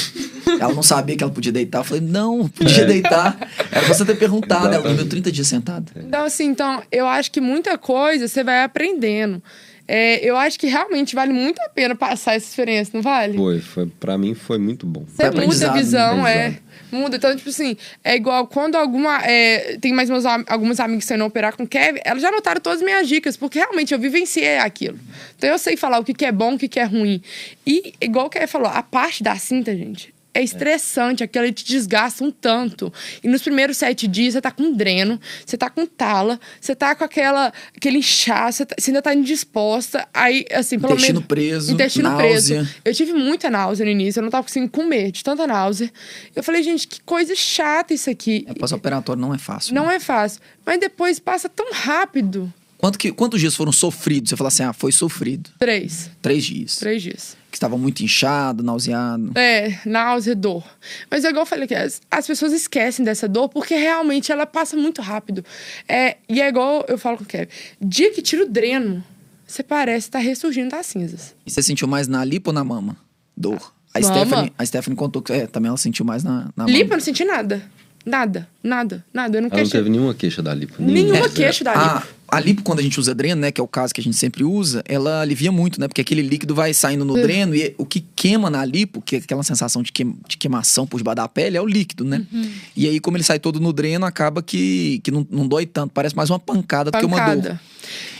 ela 0.59 0.73
não 0.73 0.81
sabia 0.81 1.15
que 1.15 1.23
ela 1.23 1.31
podia 1.31 1.51
deitar. 1.51 1.79
Eu 1.79 1.83
falei, 1.83 2.01
não, 2.01 2.47
podia 2.49 2.83
deitar. 2.83 3.37
Era 3.71 3.87
você 3.87 4.03
ter 4.03 4.15
perguntado. 4.17 4.73
Ela 4.73 4.81
dormiu 4.81 5.07
30 5.07 5.31
dias 5.31 5.47
sentada. 5.47 5.91
Então, 5.95 6.25
assim, 6.25 6.45
então, 6.45 6.81
eu 6.91 7.07
acho 7.07 7.31
que 7.31 7.39
muita 7.39 7.77
coisa 7.77 8.27
você 8.27 8.43
vai 8.43 8.63
aprendendo. 8.63 9.41
É, 9.88 10.17
eu 10.28 10.36
acho 10.36 10.60
que 10.60 10.67
realmente 10.67 11.13
vale 11.13 11.32
muito 11.32 11.60
a 11.62 11.69
pena 11.69 11.95
passar 11.95 12.36
essa 12.36 12.48
experiência, 12.48 12.91
não 12.93 13.02
vale? 13.02 13.38
Foi, 13.38 13.60
foi 13.60 13.86
para 14.00 14.17
mim 14.17 14.34
foi 14.34 14.58
muito 14.58 14.86
bom. 14.86 15.06
Você 15.08 15.30
muda 15.30 15.69
a 15.69 15.74
né? 15.74 15.80
visão, 15.80 16.28
é. 16.28 16.58
Muda. 16.91 17.17
Então, 17.17 17.36
tipo 17.36 17.50
assim, 17.50 17.76
é 18.04 18.15
igual 18.15 18.48
quando 18.48 18.76
alguma. 18.76 19.21
é, 19.24 19.78
tem 19.80 19.93
mais 19.93 20.10
meus, 20.10 20.26
algumas 20.26 20.80
amigas 20.80 21.06
que 21.06 21.13
estão 21.13 21.28
operar 21.28 21.56
com 21.56 21.63
o 21.63 21.67
Kevin, 21.67 22.00
elas 22.04 22.21
já 22.21 22.30
anotaram 22.30 22.62
todas 22.62 22.80
as 22.80 22.86
minhas 22.86 23.08
dicas, 23.08 23.36
porque 23.38 23.60
realmente 23.60 23.93
eu 23.93 24.00
vivenciei 24.00 24.58
aquilo. 24.58 25.00
Então 25.38 25.50
eu 25.50 25.60
sei 25.60 25.76
falar 25.76 26.00
o 26.00 26.04
que, 26.04 26.13
que 26.13 26.26
é 26.26 26.32
bom, 26.32 26.56
o 26.56 26.58
que, 26.58 26.67
que 26.67 26.80
é 26.80 26.84
ruim. 26.84 27.21
E, 27.65 27.93
igual 28.00 28.28
o 28.28 28.30
Kevin 28.30 28.48
falou, 28.48 28.67
a 28.67 28.82
parte 28.82 29.21
da 29.21 29.36
cinta, 29.36 29.76
gente, 29.76 30.14
é 30.36 30.43
estressante, 30.43 31.24
aquilo 31.24 31.50
te 31.52 31.63
desgasta 31.63 32.24
um 32.24 32.30
tanto. 32.30 32.91
E 33.24 33.28
nos 33.28 33.41
primeiros 33.41 33.78
sete 33.78 34.06
dias 34.06 34.34
você 34.34 34.41
tá 34.41 34.52
com 34.52 34.74
dreno, 34.74 35.19
você 35.45 35.58
tá 35.58 35.69
com 35.69 35.86
tala, 35.86 36.38
você 36.60 36.76
tá 36.76 36.93
com 36.93 37.06
aquela, 37.06 37.54
aquele 37.76 38.00
inchaço, 38.00 38.58
você, 38.58 38.65
tá, 38.65 38.76
você 38.78 38.91
ainda 38.91 39.02
tá 39.02 39.15
indisposta. 39.15 40.06
Aí, 40.13 40.45
assim, 40.52 40.78
pelo 40.78 40.93
Intestino 40.93 41.19
menos. 41.19 41.28
preso, 41.28 41.74
Intestino 41.74 42.10
náusea. 42.10 42.58
preso. 42.58 42.76
Eu 42.84 42.93
tive 42.93 43.13
muita 43.13 43.50
náusea 43.50 43.86
no 43.86 43.91
início, 43.91 44.19
eu 44.19 44.24
não 44.24 44.30
tava 44.30 44.43
conseguindo 44.43 44.71
comer, 44.71 45.12
de 45.12 45.24
tanta 45.24 45.48
náusea. 45.48 45.89
Eu 46.36 46.43
falei, 46.43 46.62
gente, 46.62 46.86
que 46.86 47.00
coisa 47.02 47.34
chata 47.34 47.93
isso 47.93 48.10
aqui. 48.10 48.45
É, 48.48 48.54
pós-operatório 48.54 49.21
não 49.21 49.34
é 49.34 49.38
fácil. 49.38 49.74
Não 49.74 49.88
né? 49.88 49.95
é 49.95 50.00
fácil. 50.02 50.41
Mas 50.65 50.80
depois 50.82 51.17
passa 51.17 51.48
tão 51.48 51.71
rápido. 51.71 52.52
Quanto 52.77 52.99
que, 52.99 53.11
quantos 53.11 53.39
dias 53.39 53.55
foram 53.55 53.71
sofridos? 53.71 54.29
Você 54.29 54.35
fala 54.35 54.49
assim, 54.49 54.63
ah, 54.63 54.73
foi 54.73 54.91
sofrido. 54.91 55.49
Três. 55.57 56.09
Três 56.21 56.43
dias. 56.43 56.75
Três 56.75 57.01
dias. 57.01 57.38
Que 57.49 57.57
estava 57.57 57.77
muito 57.77 58.01
inchado, 58.03 58.61
nauseado. 58.61 59.31
É, 59.38 59.79
náusea, 59.85 60.35
dor. 60.35 60.63
Mas 61.09 61.23
é 61.23 61.29
igual 61.29 61.43
eu 61.43 61.47
falei 61.47 61.67
que 61.67 61.73
as, 61.73 62.01
as 62.11 62.27
pessoas 62.27 62.51
esquecem 62.51 63.03
dessa 63.05 63.27
dor 63.27 63.47
porque 63.49 63.75
realmente 63.75 64.31
ela 64.31 64.45
passa 64.45 64.75
muito 64.75 65.01
rápido. 65.01 65.43
É, 65.88 66.17
e 66.27 66.41
é 66.41 66.47
igual 66.49 66.85
eu 66.88 66.97
falo 66.97 67.17
com 67.17 67.23
o 67.23 67.27
Kevin. 67.27 67.47
Dia 67.81 68.11
que 68.11 68.21
tira 68.21 68.43
o 68.43 68.49
dreno, 68.49 69.03
você 69.47 69.63
parece 69.63 70.07
estar 70.07 70.19
ressurgindo 70.19 70.69
das 70.71 70.85
cinzas. 70.85 71.33
E 71.45 71.49
você 71.51 71.63
sentiu 71.63 71.88
mais 71.88 72.07
na 72.07 72.25
lipo 72.25 72.49
ou 72.49 72.53
na 72.53 72.63
mama? 72.63 72.97
Dor. 73.38 73.73
A 73.93 74.01
Mama. 74.01 74.13
Stephanie, 74.13 74.53
a 74.57 74.65
Stephanie 74.65 74.97
contou 74.97 75.21
que 75.21 75.31
é, 75.31 75.47
também 75.47 75.69
ela 75.69 75.77
sentiu 75.77 76.03
mais 76.03 76.21
na, 76.21 76.49
na 76.57 76.65
Lipo 76.65 76.91
eu 76.91 76.97
não 76.97 77.03
senti 77.03 77.23
nada. 77.23 77.63
Nada, 78.05 78.47
nada, 78.61 79.03
nada. 79.13 79.38
Eu 79.38 79.41
não 79.41 79.49
Ela 79.49 79.61
não 79.63 79.69
teve 79.69 79.89
nenhuma 79.89 80.13
queixa 80.13 80.43
da 80.43 80.53
lipo. 80.53 80.75
Nenhuma 80.79 81.25
É, 81.25 81.29
queixa 81.29 81.63
da 81.63 81.71
A, 81.71 81.93
lipo. 81.95 82.07
A 82.36 82.39
lipo, 82.39 82.63
quando 82.63 82.80
a 82.80 82.82
gente 82.82 83.00
usa 83.00 83.15
dreno, 83.15 83.41
né, 83.41 83.52
que 83.52 83.62
é 83.62 83.63
o 83.63 83.67
caso 83.67 83.93
que 83.93 84.02
a 84.02 84.04
gente 84.04 84.15
sempre 84.17 84.43
usa, 84.43 84.84
ela 84.88 85.21
alivia 85.21 85.52
muito, 85.52 85.80
né? 85.80 85.88
Porque 85.88 86.02
aquele 86.02 86.21
líquido 86.21 86.54
vai 86.54 86.74
saindo 86.74 87.06
no 87.06 87.13
dreno 87.13 87.56
e 87.56 87.74
o 87.78 87.86
que 87.86 88.04
queima 88.15 88.50
na 88.50 88.65
lipo, 88.65 89.02
que 89.02 89.15
é 89.15 89.19
aquela 89.19 89.43
sensação 89.43 89.82
de, 89.82 89.91
queim- 89.91 90.17
de 90.28 90.38
queimação 90.38 90.86
por 90.86 90.98
debaixo 90.98 91.15
da 91.15 91.28
pele, 91.28 91.58
é 91.58 91.62
o 91.62 91.65
líquido, 91.65 92.04
né? 92.04 92.26
Uhum. 92.32 92.50
E 92.76 92.88
aí, 92.88 93.00
como 93.00 93.15
ele 93.17 93.24
sai 93.24 93.39
todo 93.39 93.60
no 93.60 93.71
dreno, 93.71 94.06
acaba 94.06 94.41
que, 94.41 95.00
que 95.04 95.12
não, 95.12 95.26
não 95.30 95.48
dói 95.48 95.65
tanto. 95.65 95.91
Parece 95.93 96.15
mais 96.15 96.30
uma 96.30 96.39
pancada, 96.39 96.91
do 96.91 96.98
que 96.98 97.06
uma 97.06 97.17
dor. 97.17 97.36
Pancada. 97.36 97.62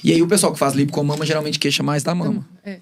E 0.04 0.12
aí, 0.14 0.22
o 0.22 0.28
pessoal 0.28 0.54
que 0.54 0.60
faz 0.60 0.74
lipo 0.74 0.92
com 0.92 1.04
mama 1.04 1.26
geralmente 1.26 1.60
queixa 1.60 1.84
mais 1.84 2.04
da 2.04 2.16
mama. 2.16 2.48
É. 2.64 2.80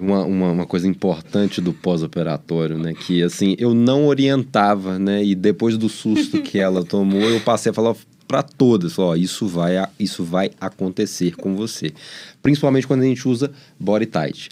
Uma, 0.00 0.24
uma, 0.24 0.50
uma 0.50 0.66
coisa 0.66 0.88
importante 0.88 1.60
do 1.60 1.72
pós-operatório, 1.72 2.76
né? 2.76 2.92
Que, 2.92 3.22
assim, 3.22 3.54
eu 3.58 3.72
não 3.72 4.06
orientava, 4.06 4.98
né? 4.98 5.24
E 5.24 5.34
depois 5.34 5.78
do 5.78 5.88
susto 5.88 6.42
que 6.42 6.58
ela 6.58 6.84
tomou, 6.84 7.20
eu 7.22 7.40
passei 7.40 7.70
a 7.70 7.72
falar 7.72 7.94
para 8.26 8.42
todas, 8.42 8.98
ó, 8.98 9.14
isso 9.16 9.46
vai, 9.46 9.76
a- 9.76 9.88
isso 9.98 10.24
vai 10.24 10.50
acontecer 10.60 11.36
com 11.36 11.54
você. 11.56 11.92
Principalmente 12.42 12.86
quando 12.86 13.02
a 13.02 13.06
gente 13.06 13.26
usa 13.28 13.50
body 13.78 14.06
tight. 14.06 14.48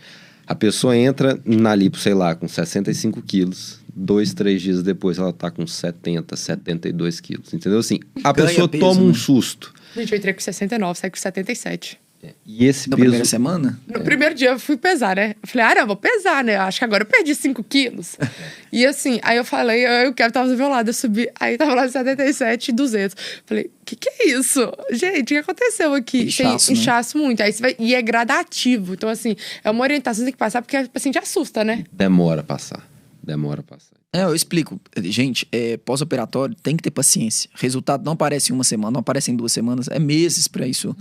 A 0.46 0.54
pessoa 0.54 0.96
entra 0.96 1.40
na 1.44 1.74
lipo, 1.74 1.96
sei 1.96 2.12
lá, 2.12 2.35
com 2.35 2.48
65 2.48 3.22
quilos. 3.22 3.78
Dois, 3.94 4.35
três 4.35 4.61
dias 4.61 4.83
depois 4.83 5.18
ela 5.18 5.33
tá 5.33 5.50
com 5.50 5.66
70, 5.66 6.37
72 6.37 7.20
quilos. 7.20 7.52
Entendeu? 7.54 7.78
Assim, 7.78 8.00
a 8.24 8.33
Ganha 8.33 8.48
pessoa 8.48 8.68
peso, 8.68 8.80
toma 8.85 9.00
um 9.00 9.09
né? 9.09 9.14
susto. 9.14 9.72
Gente, 9.94 10.12
eu 10.12 10.18
entrei 10.18 10.35
com 10.35 10.40
69, 10.40 10.98
saí 10.98 11.11
com 11.11 11.16
77. 11.18 11.98
E 12.44 12.66
esse 12.66 12.90
Na 12.90 12.96
peso. 12.96 13.04
primeira 13.04 13.24
semana? 13.24 13.80
No 13.87 14.00
primeiro 14.02 14.35
dia 14.35 14.50
eu 14.50 14.59
fui 14.59 14.76
pesar, 14.76 15.16
né? 15.16 15.35
Eu 15.42 15.48
falei, 15.48 15.66
ah, 15.66 15.74
não, 15.76 15.87
vou 15.87 15.96
pesar, 15.96 16.44
né? 16.44 16.56
Acho 16.56 16.78
que 16.78 16.85
agora 16.85 17.02
eu 17.02 17.06
perdi 17.06 17.35
5 17.35 17.64
quilos. 17.64 18.16
e 18.70 18.85
assim, 18.85 19.18
aí 19.22 19.38
eu 19.38 19.44
falei, 19.44 19.87
eu, 19.87 19.90
eu 19.90 20.12
quero 20.14 20.28
estar 20.28 20.44
do 20.44 20.54
meu 20.56 20.68
lado. 20.68 20.88
Eu 20.88 20.94
subi, 20.94 21.30
aí 21.38 21.56
tava 21.56 21.74
lá 21.74 21.88
77, 21.88 22.72
200. 22.72 23.16
Falei, 23.46 23.64
o 23.64 23.85
que, 23.85 23.96
que 23.96 24.09
é 24.09 24.28
isso? 24.28 24.61
Gente, 24.92 25.22
o 25.22 25.24
que 25.24 25.37
aconteceu 25.37 25.94
aqui? 25.94 26.24
Inchaço, 26.24 26.66
Tem 26.66 26.76
né? 26.76 26.83
inchaço 26.83 27.18
muito. 27.18 27.42
Aí 27.42 27.52
você 27.52 27.62
vai, 27.62 27.76
e 27.78 27.94
é 27.94 28.02
gradativo. 28.02 28.92
Então, 28.94 29.09
assim, 29.09 29.35
é 29.64 29.70
uma 29.70 29.83
orientação 29.83 30.12
que 30.12 30.18
você 30.20 30.24
tem 30.26 30.33
que 30.33 30.38
passar, 30.38 30.61
porque 30.61 30.76
a 30.76 30.88
paciente 30.88 31.18
assusta, 31.18 31.64
né? 31.64 31.85
Demora 31.90 32.42
a 32.42 32.44
passar. 32.44 32.87
Demora 33.22 33.61
a 33.61 33.64
passar. 33.64 33.96
É, 34.12 34.24
eu 34.24 34.35
explico. 34.35 34.80
Gente, 35.04 35.46
é, 35.52 35.76
pós-operatório 35.78 36.54
tem 36.62 36.76
que 36.76 36.83
ter 36.83 36.90
paciência. 36.90 37.48
Resultado 37.54 38.04
não 38.04 38.12
aparece 38.12 38.50
em 38.50 38.54
uma 38.54 38.64
semana, 38.64 38.90
não 38.90 39.00
aparece 39.00 39.30
em 39.30 39.37
duas 39.37 39.52
semanas. 39.52 39.88
É 39.88 39.98
meses 40.00 40.48
para 40.48 40.66
isso 40.66 40.96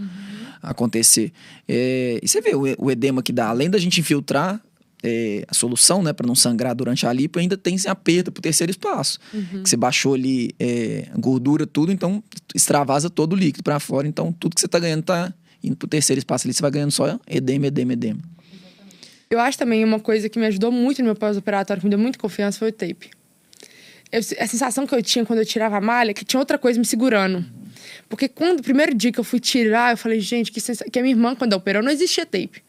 acontecer. 0.62 1.32
É, 1.68 2.20
e 2.22 2.28
você 2.28 2.42
vê 2.42 2.56
o, 2.56 2.64
o 2.78 2.92
edema 2.92 3.22
que 3.24 3.32
dá. 3.32 3.48
Além 3.50 3.70
da 3.70 3.78
gente 3.78 4.00
infiltrar 4.00 4.62
é, 5.04 5.46
a 5.48 5.54
solução, 5.54 6.04
né, 6.04 6.12
para 6.14 6.28
não 6.28 6.36
sangrar 6.36 6.76
durante 6.76 7.06
a 7.08 7.14
lipo, 7.14 7.40
ainda 7.40 7.56
tem 7.58 7.78
a 7.88 7.96
perda 7.96 8.32
pro 8.32 8.42
terceiro 8.42 8.70
espaço. 8.72 9.20
Que 9.64 9.70
você 9.70 9.78
baixou 9.78 10.14
ali 10.14 10.52
é, 10.60 11.08
gordura, 11.18 11.66
tudo, 11.66 11.92
então 11.92 12.24
extravasa 12.54 13.10
todo 13.10 13.34
o 13.34 13.36
líquido 13.36 13.64
para 13.64 13.80
fora. 13.80 14.08
Então 14.08 14.32
tudo 14.32 14.56
que 14.56 14.62
você 14.62 14.68
tá 14.68 14.80
ganhando 14.80 15.04
tá 15.04 15.34
indo 15.64 15.76
pro 15.76 15.88
terceiro 15.88 16.18
espaço 16.20 16.48
ali. 16.48 16.54
Você 16.54 16.62
vai 16.62 16.72
ganhando 16.72 16.92
só 16.92 17.20
edema, 17.28 17.68
edema, 17.68 17.94
edema. 17.94 18.20
Eu 19.30 19.40
acho 19.40 19.58
também 19.58 19.84
uma 19.86 20.00
coisa 20.00 20.28
que 20.28 20.40
me 20.40 20.46
ajudou 20.48 20.72
muito 20.72 21.00
no 21.00 21.06
meu 21.06 21.16
pós-operatório, 21.16 21.80
que 21.82 21.86
me 21.86 21.90
deu 21.92 22.00
muita 22.00 22.18
confiança, 22.18 22.58
foi 22.58 22.70
o 22.70 22.74
tape. 22.74 23.12
Eu- 24.12 24.22
a 24.40 24.48
sensação 24.48 24.88
que 24.88 24.96
eu 24.96 25.04
tinha 25.04 25.24
quando 25.24 25.38
eu 25.40 25.46
tirava 25.46 25.78
a 25.78 25.82
malha, 25.82 26.16
que 26.16 26.26
tinha 26.26 26.40
outra 26.40 26.58
coisa 26.58 26.80
me 26.80 26.86
segurando. 26.86 27.46
Porque 28.10 28.28
quando 28.28 28.60
o 28.60 28.64
primeiro 28.64 28.94
dia 28.94 29.12
que 29.12 29.20
eu 29.20 29.24
fui 29.24 29.40
tirar, 29.40 29.94
eu 29.94 29.98
falei, 29.98 30.20
gente, 30.20 30.52
que, 30.52 30.60
sensa... 30.60 30.84
que 30.84 30.98
a 30.98 31.02
minha 31.02 31.14
irmã, 31.14 31.36
quando 31.36 31.54
operou, 31.54 31.84
não 31.84 31.92
existia 31.92 32.26
tape. 32.26 32.64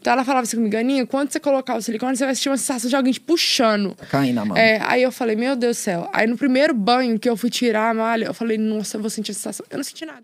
Então 0.00 0.12
ela 0.12 0.24
falava 0.24 0.44
assim 0.44 0.56
comigo, 0.56 0.76
Aninha, 0.76 1.04
quando 1.04 1.32
você 1.32 1.40
colocar 1.40 1.74
o 1.74 1.82
silicone, 1.82 2.16
você 2.16 2.24
vai 2.24 2.34
sentir 2.36 2.48
uma 2.48 2.56
sensação 2.56 2.88
de 2.88 2.94
alguém 2.94 3.12
te 3.12 3.20
puxando. 3.20 3.96
Tá 3.96 4.06
caindo 4.06 4.38
a 4.38 4.44
mão. 4.44 4.56
É, 4.56 4.80
aí 4.84 5.02
eu 5.02 5.10
falei, 5.10 5.34
meu 5.34 5.56
Deus 5.56 5.76
do 5.76 5.80
céu. 5.80 6.08
Aí 6.12 6.28
no 6.28 6.36
primeiro 6.36 6.72
banho 6.72 7.18
que 7.18 7.28
eu 7.28 7.36
fui 7.36 7.50
tirar 7.50 7.90
a 7.90 7.94
malha, 7.94 8.26
eu 8.26 8.34
falei, 8.34 8.56
nossa, 8.56 8.96
eu 8.96 9.00
vou 9.00 9.10
sentir 9.10 9.32
a 9.32 9.34
sensação. 9.34 9.66
Eu 9.68 9.78
não 9.78 9.84
senti 9.84 10.06
nada. 10.06 10.22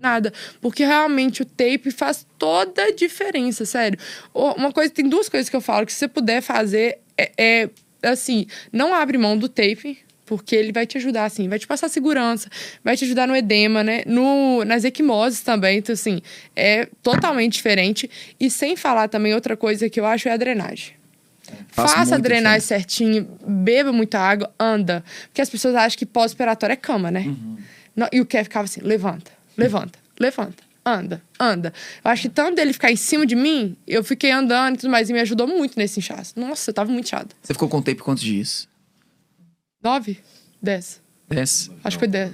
Nada. 0.00 0.32
Porque 0.60 0.84
realmente 0.84 1.40
o 1.40 1.44
tape 1.44 1.90
faz 1.90 2.26
toda 2.36 2.82
a 2.82 2.92
diferença, 2.92 3.64
sério. 3.64 3.98
Uma 4.34 4.72
coisa, 4.72 4.92
tem 4.92 5.08
duas 5.08 5.28
coisas 5.28 5.48
que 5.48 5.56
eu 5.56 5.60
falo 5.60 5.86
que 5.86 5.92
se 5.92 6.00
você 6.00 6.08
puder 6.08 6.42
fazer 6.42 6.98
é, 7.16 7.32
é, 7.38 7.70
assim, 8.02 8.46
não 8.72 8.92
abre 8.92 9.16
mão 9.16 9.38
do 9.38 9.48
tape. 9.48 9.98
Porque 10.28 10.54
ele 10.54 10.72
vai 10.72 10.86
te 10.86 10.98
ajudar, 10.98 11.24
assim, 11.24 11.48
vai 11.48 11.58
te 11.58 11.66
passar 11.66 11.88
segurança, 11.88 12.50
vai 12.84 12.96
te 12.96 13.04
ajudar 13.06 13.26
no 13.26 13.34
edema, 13.34 13.82
né? 13.82 14.02
No, 14.06 14.62
nas 14.64 14.84
equimoses 14.84 15.40
também, 15.40 15.78
então, 15.78 15.94
assim, 15.94 16.20
é 16.54 16.86
totalmente 17.02 17.54
diferente. 17.54 18.10
E 18.38 18.50
sem 18.50 18.76
falar 18.76 19.08
também, 19.08 19.32
outra 19.34 19.56
coisa 19.56 19.88
que 19.88 19.98
eu 19.98 20.04
acho 20.04 20.28
é 20.28 20.32
a 20.32 20.36
drenagem. 20.36 20.98
Faça 21.68 22.16
a 22.16 22.18
drenagem 22.18 22.60
certinho, 22.60 23.26
beba 23.46 23.90
muita 23.90 24.18
água, 24.18 24.52
anda. 24.60 25.02
Porque 25.28 25.40
as 25.40 25.48
pessoas 25.48 25.74
acham 25.74 25.98
que 25.98 26.04
pós-operatório 26.04 26.74
é 26.74 26.76
cama, 26.76 27.10
né? 27.10 27.34
Não, 27.96 28.06
e 28.12 28.20
o 28.20 28.26
Kev 28.26 28.44
ficava 28.44 28.66
assim: 28.66 28.82
levanta, 28.82 29.30
levanta, 29.56 29.98
levanta, 30.20 30.62
anda, 30.84 31.22
anda. 31.40 31.72
Eu 32.04 32.10
acho 32.10 32.22
que 32.22 32.28
tanto 32.28 32.56
dele 32.56 32.74
ficar 32.74 32.92
em 32.92 32.96
cima 32.96 33.24
de 33.24 33.34
mim, 33.34 33.74
eu 33.86 34.04
fiquei 34.04 34.30
andando 34.30 34.74
e 34.74 34.78
tudo 34.80 34.90
mais, 34.90 35.08
e 35.08 35.12
me 35.14 35.20
ajudou 35.20 35.46
muito 35.46 35.78
nesse 35.78 36.00
inchaço. 36.00 36.38
Nossa, 36.38 36.68
eu 36.68 36.74
tava 36.74 36.92
muito 36.92 37.06
inchada. 37.06 37.28
Você 37.42 37.54
ficou 37.54 37.68
com 37.68 37.80
tape 37.80 38.02
quantos 38.02 38.22
dias? 38.22 38.67
Nove? 39.82 40.18
Dez. 40.60 41.00
Dez? 41.28 41.70
Acho 41.84 41.96
que 41.96 42.00
foi 42.00 42.08
dez. 42.08 42.32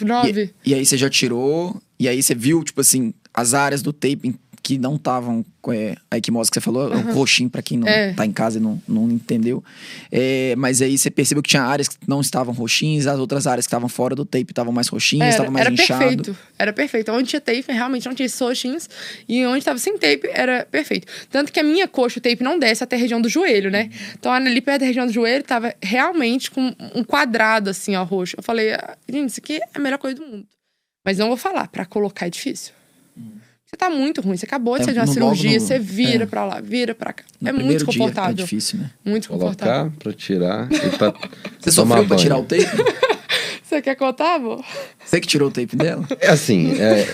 Nove. 0.00 0.54
E, 0.64 0.70
e 0.70 0.74
aí 0.74 0.84
você 0.84 0.96
já 0.96 1.08
tirou, 1.08 1.80
e 1.98 2.08
aí 2.08 2.22
você 2.22 2.34
viu, 2.34 2.62
tipo 2.62 2.80
assim, 2.80 3.12
as 3.32 3.54
áreas 3.54 3.82
do 3.82 3.92
tape 3.92 4.34
que 4.66 4.78
não 4.78 4.96
estavam 4.96 5.44
com 5.62 5.72
é, 5.72 5.94
a 6.10 6.18
equimose 6.18 6.50
que 6.50 6.54
você 6.56 6.60
falou, 6.60 6.90
o 6.92 7.12
roxinho 7.12 7.48
pra 7.48 7.62
quem 7.62 7.78
não 7.78 7.86
É. 7.86 8.12
tá 8.14 8.26
em 8.26 8.32
casa 8.32 8.58
e 8.58 8.60
não, 8.60 8.82
não 8.88 9.08
entendeu. 9.08 9.62
É, 10.10 10.56
mas 10.56 10.82
aí 10.82 10.98
você 10.98 11.08
percebeu 11.08 11.40
que 11.40 11.48
tinha 11.48 11.62
áreas 11.62 11.86
que 11.86 11.96
não 12.08 12.20
estavam 12.20 12.52
roxinhas, 12.52 13.06
as 13.06 13.16
outras 13.20 13.46
áreas 13.46 13.64
que 13.64 13.68
estavam 13.68 13.88
fora 13.88 14.16
do 14.16 14.24
tape 14.24 14.46
estavam 14.50 14.72
mais 14.72 14.88
roxinhas, 14.88 15.22
Era, 15.26 15.30
estavam 15.30 15.52
mais 15.52 15.66
era 15.66 15.72
inchado. 15.74 16.00
perfeito. 16.00 16.36
Era 16.58 16.72
perfeito. 16.72 17.12
Onde 17.12 17.28
tinha 17.28 17.40
tape, 17.40 17.64
realmente 17.68 18.06
não 18.06 18.14
tinha 18.14 18.26
esses 18.26 18.40
roxinhos. 18.40 18.88
E 19.28 19.46
onde 19.46 19.64
tava 19.64 19.78
sem 19.78 19.96
tape, 19.98 20.28
era 20.32 20.66
perfeito. 20.68 21.06
Tanto 21.30 21.52
que 21.52 21.60
a 21.60 21.62
minha 21.62 21.86
coxa, 21.86 22.18
o 22.18 22.22
tape 22.22 22.42
não 22.42 22.58
desce 22.58 22.82
até 22.82 22.96
a 22.96 22.98
região 22.98 23.20
do 23.20 23.28
joelho, 23.28 23.70
né? 23.70 23.88
Então, 24.18 24.32
ali 24.32 24.60
perto 24.60 24.80
da 24.80 24.86
região 24.86 25.06
do 25.06 25.12
joelho, 25.12 25.44
tava 25.44 25.72
realmente 25.80 26.50
com 26.50 26.74
um 26.92 27.04
quadrado, 27.04 27.70
assim, 27.70 27.94
ó, 27.94 28.02
roxo. 28.02 28.34
Eu 28.36 28.42
falei, 28.42 28.72
ah, 28.72 28.96
gente, 29.08 29.30
isso 29.30 29.38
aqui 29.40 29.58
é 29.58 29.60
a 29.74 29.78
melhor 29.78 29.98
coisa 29.98 30.16
do 30.16 30.26
mundo. 30.26 30.44
Mas 31.04 31.18
não 31.18 31.28
vou 31.28 31.36
falar, 31.36 31.68
pra 31.68 31.84
colocar 31.86 32.26
é 32.26 32.30
difícil. 32.30 32.72
Você 33.66 33.76
tá 33.76 33.90
muito 33.90 34.20
ruim. 34.20 34.36
Você 34.36 34.46
acabou 34.46 34.76
de 34.76 34.82
É, 34.82 34.84
sair 34.84 34.94
de 34.94 35.00
uma 35.00 35.06
cirurgia, 35.08 35.58
no- 35.58 35.60
você 35.66 35.78
vira 35.78 36.22
é. 36.22 36.26
pra 36.26 36.44
lá, 36.44 36.60
vira 36.60 36.94
pra 36.94 37.12
cá. 37.12 37.24
No 37.40 37.48
é 37.48 37.52
muito 37.52 37.84
primeiro 37.84 38.12
dia 38.12 38.22
é 38.28 38.32
difícil, 38.32 38.78
né? 38.78 38.90
Muito 39.04 39.28
confortável. 39.28 39.74
Colocar 39.90 39.98
pra 39.98 40.12
tirar 40.12 40.68
e 40.72 40.90
pra 40.96 41.12
Você 41.60 41.70
tomar 41.74 41.96
sofreu 41.96 41.96
pra 41.96 42.02
banho. 42.04 42.20
tirar 42.20 42.38
o 42.38 42.44
tape? 42.44 42.64
Você 43.66 43.82
quer 43.82 43.96
contar, 43.96 44.36
amor? 44.36 44.64
Você 45.04 45.20
que 45.20 45.26
tirou 45.26 45.48
o 45.48 45.50
tape 45.50 45.74
dela? 45.74 46.06
É 46.20 46.28
assim, 46.28 46.80
é, 46.80 47.04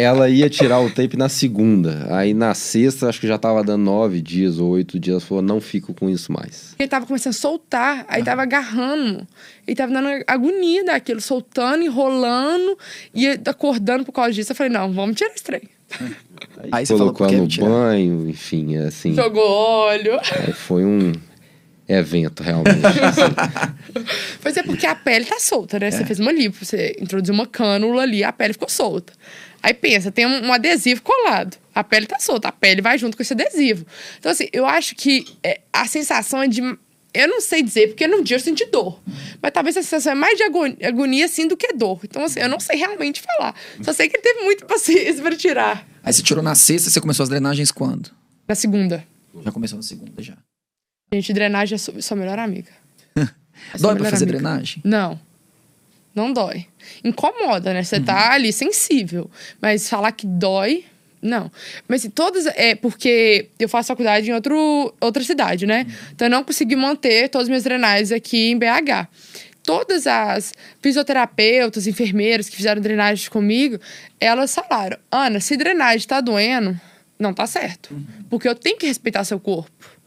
ela 0.00 0.28
ia 0.30 0.48
tirar 0.48 0.78
o 0.78 0.88
tape 0.88 1.16
na 1.16 1.28
segunda. 1.28 2.06
Aí 2.16 2.32
na 2.32 2.54
sexta, 2.54 3.08
acho 3.08 3.20
que 3.20 3.26
já 3.26 3.36
tava 3.36 3.64
dando 3.64 3.82
nove 3.82 4.20
dias 4.22 4.60
ou 4.60 4.70
oito 4.70 5.00
dias. 5.00 5.14
Ela 5.16 5.20
falou, 5.20 5.42
não 5.42 5.60
fico 5.60 5.92
com 5.92 6.08
isso 6.08 6.30
mais. 6.32 6.76
Ele 6.78 6.88
tava 6.88 7.06
começando 7.06 7.34
a 7.34 7.36
soltar, 7.36 8.06
aí 8.08 8.22
tava 8.22 8.42
agarrando. 8.42 9.26
Ele 9.66 9.74
tava 9.76 9.92
dando 9.92 10.08
agonia 10.28 10.84
daquilo, 10.84 11.20
soltando, 11.20 11.82
enrolando 11.82 12.78
e 13.12 13.26
acordando 13.46 14.04
por 14.04 14.12
causa 14.12 14.32
disso. 14.32 14.52
Eu 14.52 14.56
falei, 14.56 14.72
não, 14.72 14.92
vamos 14.92 15.16
tirar 15.16 15.30
esse 15.34 15.42
trem. 15.42 15.62
Aí 16.72 16.86
você 16.86 16.94
colocou 16.94 17.26
ela 17.26 17.38
no 17.38 17.48
banho, 17.48 18.28
enfim, 18.28 18.76
é 18.76 18.86
assim. 18.86 19.14
Jogou 19.14 19.48
óleo. 19.48 20.14
é, 20.14 20.52
foi 20.52 20.84
um 20.84 21.12
evento, 21.88 22.42
realmente. 22.42 22.86
assim. 22.86 24.00
Pois 24.40 24.56
é, 24.56 24.62
porque 24.62 24.86
a 24.86 24.94
pele 24.94 25.24
tá 25.24 25.38
solta, 25.38 25.78
né? 25.78 25.90
Você 25.90 26.04
fez 26.04 26.18
uma 26.18 26.32
lipo, 26.32 26.64
você 26.64 26.96
introduziu 27.00 27.34
uma 27.34 27.46
cânula 27.46 28.02
ali, 28.02 28.24
a 28.24 28.32
pele 28.32 28.52
ficou 28.54 28.68
solta. 28.68 29.12
Aí 29.62 29.74
pensa, 29.74 30.10
tem 30.10 30.26
um, 30.26 30.46
um 30.46 30.52
adesivo 30.52 31.02
colado. 31.02 31.56
A 31.74 31.84
pele 31.84 32.06
tá 32.06 32.18
solta, 32.18 32.48
a 32.48 32.52
pele 32.52 32.80
vai 32.80 32.96
junto 32.96 33.16
com 33.16 33.22
esse 33.22 33.32
adesivo. 33.34 33.84
Então, 34.18 34.32
assim, 34.32 34.48
eu 34.52 34.64
acho 34.66 34.94
que 34.94 35.26
é, 35.42 35.60
a 35.72 35.86
sensação 35.86 36.42
é 36.42 36.48
de 36.48 36.62
eu 37.12 37.28
não 37.28 37.40
sei 37.40 37.62
dizer, 37.62 37.88
porque 37.88 38.06
no 38.06 38.22
dia 38.22 38.36
eu 38.36 38.40
senti 38.40 38.64
dor. 38.66 39.00
Mas 39.42 39.52
talvez 39.52 39.76
a 39.76 39.82
sensação 39.82 40.12
é 40.12 40.14
mais 40.14 40.36
de 40.36 40.42
agonia, 40.44 40.76
agonia 40.86 41.24
assim 41.24 41.46
do 41.48 41.56
que 41.56 41.72
dor. 41.72 42.00
Então, 42.04 42.24
assim, 42.24 42.40
eu 42.40 42.48
não 42.48 42.60
sei 42.60 42.76
realmente 42.76 43.20
falar. 43.22 43.54
Só 43.82 43.92
sei 43.92 44.08
que 44.08 44.16
ele 44.16 44.22
teve 44.22 44.40
muita 44.44 44.64
paciência 44.66 45.22
para 45.22 45.36
tirar. 45.36 45.86
Aí 46.02 46.12
você 46.12 46.22
tirou 46.22 46.42
na 46.42 46.54
sexta, 46.54 46.88
você 46.90 47.00
começou 47.00 47.24
as 47.24 47.28
drenagens 47.28 47.70
quando? 47.70 48.10
Na 48.48 48.54
segunda. 48.54 49.04
Já 49.44 49.52
começou 49.52 49.76
na 49.76 49.82
segunda, 49.82 50.22
já. 50.22 50.36
Gente, 51.12 51.32
drenagem 51.32 51.74
é 51.74 51.78
sua, 51.78 52.00
sua 52.00 52.16
melhor 52.16 52.38
amiga. 52.38 52.70
É 53.74 53.76
sua 53.76 53.90
Dói 53.92 54.00
pra 54.00 54.10
fazer 54.10 54.24
amiga. 54.24 54.38
drenagem? 54.38 54.80
Não. 54.84 55.20
Não 56.14 56.32
dói. 56.32 56.66
Incomoda, 57.04 57.74
né? 57.74 57.82
Você 57.84 58.00
tá 58.00 58.32
ali 58.32 58.52
sensível. 58.52 59.30
Mas 59.60 59.88
falar 59.88 60.12
que 60.12 60.26
dói, 60.26 60.84
não. 61.22 61.50
Mas 61.86 62.00
assim, 62.00 62.10
todas. 62.10 62.46
É 62.46 62.74
porque 62.74 63.48
eu 63.58 63.68
faço 63.68 63.88
faculdade 63.88 64.30
em 64.30 64.32
outro, 64.32 64.94
outra 65.00 65.22
cidade, 65.22 65.66
né? 65.66 65.86
Então 66.12 66.26
eu 66.26 66.30
não 66.30 66.42
consegui 66.42 66.76
manter 66.76 67.28
todas 67.28 67.44
as 67.44 67.48
minhas 67.48 67.64
drenagens 67.64 68.12
aqui 68.12 68.50
em 68.50 68.58
BH. 68.58 69.08
Todas 69.62 70.06
as 70.06 70.54
fisioterapeutas, 70.80 71.86
enfermeiras 71.86 72.48
que 72.48 72.56
fizeram 72.56 72.80
drenagem 72.80 73.28
comigo, 73.30 73.78
elas 74.18 74.54
falaram: 74.54 74.98
Ana, 75.10 75.40
se 75.40 75.56
drenagem 75.56 76.06
tá 76.06 76.20
doendo, 76.20 76.80
não 77.18 77.34
tá 77.34 77.46
certo. 77.46 77.94
Porque 78.30 78.48
eu 78.48 78.54
tenho 78.54 78.78
que 78.78 78.86
respeitar 78.86 79.24
seu 79.24 79.38
corpo. 79.38 80.00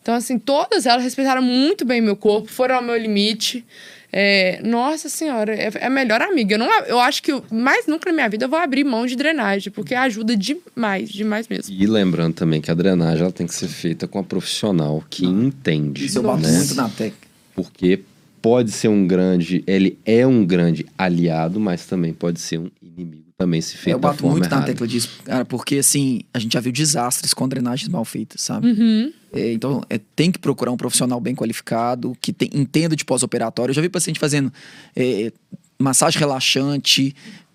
Então, 0.00 0.14
assim, 0.14 0.38
todas 0.38 0.86
elas 0.86 1.02
respeitaram 1.02 1.42
muito 1.42 1.84
bem 1.84 2.00
meu 2.00 2.16
corpo, 2.16 2.48
foram 2.48 2.76
ao 2.76 2.82
meu 2.82 2.96
limite. 2.96 3.64
É, 4.12 4.60
nossa 4.62 5.08
senhora, 5.08 5.54
é, 5.54 5.70
é 5.74 5.86
a 5.86 5.90
melhor 5.90 6.20
amiga. 6.20 6.54
Eu, 6.54 6.58
não, 6.58 6.68
eu 6.84 7.00
acho 7.00 7.22
que 7.22 7.32
eu- 7.32 7.42
mais 7.50 7.86
nunca 7.86 8.10
na 8.10 8.14
minha 8.14 8.28
vida 8.28 8.44
eu 8.44 8.48
vou 8.48 8.58
abrir 8.58 8.84
mão 8.84 9.06
de 9.06 9.16
drenagem, 9.16 9.72
porque 9.72 9.94
ajuda 9.94 10.36
demais, 10.36 11.08
demais 11.08 11.48
mesmo. 11.48 11.74
E 11.74 11.86
lembrando 11.86 12.34
também 12.34 12.60
que 12.60 12.70
a 12.70 12.74
drenagem 12.74 13.22
ela 13.22 13.32
tem 13.32 13.46
que 13.46 13.54
ser 13.54 13.68
feita 13.68 14.06
com 14.06 14.18
a 14.18 14.22
profissional 14.22 15.02
que 15.08 15.24
entende. 15.24 16.04
Isso 16.04 16.18
eu 16.18 16.22
bato 16.22 16.42
né? 16.42 16.52
muito 16.52 16.74
na 16.74 16.88
técnica. 16.90 17.26
Porque 17.54 18.00
pode 18.42 18.70
ser 18.70 18.88
um 18.88 19.06
grande, 19.06 19.64
ele 19.66 19.98
é 20.04 20.26
um 20.26 20.44
grande 20.44 20.84
aliado, 20.98 21.58
mas 21.58 21.86
também 21.86 22.12
pode 22.12 22.38
ser 22.40 22.58
um 22.58 22.70
inimigo 22.82 23.21
também 23.42 23.60
se 23.60 23.76
feito 23.76 23.96
Eu 23.96 23.98
da 24.00 24.08
bato 24.08 24.20
forma 24.20 24.36
muito 24.36 24.48
na 24.48 24.56
errada. 24.56 24.66
tecla 24.72 24.86
disso, 24.86 25.08
cara, 25.24 25.44
porque 25.44 25.76
assim, 25.76 26.20
a 26.32 26.38
gente 26.38 26.52
já 26.52 26.60
viu 26.60 26.72
desastres 26.72 27.34
com 27.34 27.48
drenagens 27.48 27.88
mal 27.88 28.04
feitas, 28.04 28.40
sabe? 28.42 28.68
Uhum. 28.68 29.12
É, 29.32 29.52
então, 29.52 29.82
é, 29.90 29.98
tem 30.14 30.30
que 30.30 30.38
procurar 30.38 30.70
um 30.70 30.76
profissional 30.76 31.20
bem 31.20 31.34
qualificado, 31.34 32.16
que 32.20 32.32
tem- 32.32 32.50
entenda 32.52 32.94
de 32.94 33.04
pós-operatório. 33.04 33.70
Eu 33.70 33.74
já 33.74 33.82
vi 33.82 33.88
paciente 33.88 34.20
fazendo 34.20 34.52
é, 34.94 35.32
massagem 35.78 36.18
relaxante, 36.18 37.14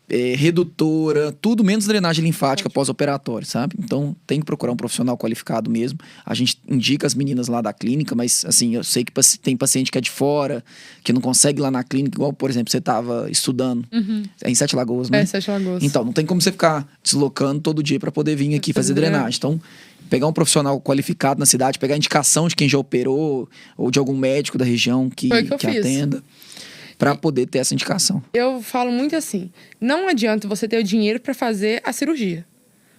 é, 0.10 0.36
redutora, 0.36 1.32
tudo 1.32 1.63
menos 1.63 1.86
drenagem 1.86 2.24
linfática 2.24 2.70
pós-operatório, 2.70 3.46
sabe? 3.46 3.76
Então, 3.78 4.15
tem 4.26 4.39
que 4.39 4.46
procurar 4.46 4.72
um 4.72 4.78
profissional 4.78 5.17
qualificado 5.17 5.70
mesmo. 5.70 6.00
A 6.26 6.34
gente 6.34 6.58
indica 6.67 7.06
as 7.06 7.13
meninas 7.13 7.48
lá 7.48 7.62
da 7.62 7.74
clínica, 7.74 8.15
mas, 8.15 8.46
assim, 8.46 8.76
eu 8.76 8.84
sei 8.84 9.04
que 9.04 9.12
tem 9.41 9.58
paciente 9.58 9.91
que 9.91 9.98
é 9.98 10.02
de 10.02 10.10
fora, 10.10 10.63
que 11.04 11.12
não 11.12 11.22
consegue 11.22 11.60
ir 11.60 11.63
lá 11.63 11.72
na 11.72 11.84
clínica, 11.84 12.17
igual, 12.17 12.32
por 12.32 12.50
exemplo, 12.50 12.72
você 12.72 12.78
estava 12.78 13.30
estudando 13.30 13.86
é 14.41 14.50
em 14.50 14.56
Sete 14.56 14.76
Lagoas, 14.76 15.10
né? 15.10 15.22
É, 15.22 15.26
Sete 15.26 15.50
Lagoas. 15.50 15.84
Então, 15.84 16.04
não 16.04 16.13
tem 16.13 16.26
como 16.26 16.41
você 16.41 16.52
ficar 16.52 16.88
deslocando 17.04 17.60
todo 17.60 17.84
dia 17.84 18.00
para 18.00 18.12
poder 18.12 18.36
vir 18.36 18.56
aqui 18.56 18.74
fazer 18.74 18.88
Fazer 18.88 18.93
drenagem. 18.93 19.38
Então, 19.38 19.60
pegar 20.10 20.28
um 20.28 20.34
profissional 20.34 20.80
qualificado 20.80 21.39
na 21.39 21.46
cidade, 21.46 21.78
pegar 21.78 21.96
a 21.96 21.98
indicação 21.98 22.48
de 22.48 22.56
quem 22.56 22.67
já 22.67 22.78
operou 22.78 23.50
ou 23.76 23.91
de 23.91 24.00
algum 24.00 24.15
médico 24.15 24.58
da 24.58 24.63
região 24.63 25.10
que, 25.10 25.28
o 25.28 25.46
que 25.46 25.54
eu 25.54 25.60
fiz. 25.60 26.22
Para 26.98 27.16
poder 27.16 27.46
ter 27.46 27.60
essa 27.60 27.74
indicação. 27.74 28.24
Eu 28.34 28.62
falo 28.62 28.92
muito 28.92 29.16
assim: 29.16 29.52
não 29.80 30.08
adianta 30.08 30.48
você 30.48 30.68
ter 30.68 30.78
o 30.78 30.84
dinheiro 30.84 31.20
para 31.20 31.34
fazer 31.34 31.82
a 31.84 31.94
cirurgia. 31.94 32.46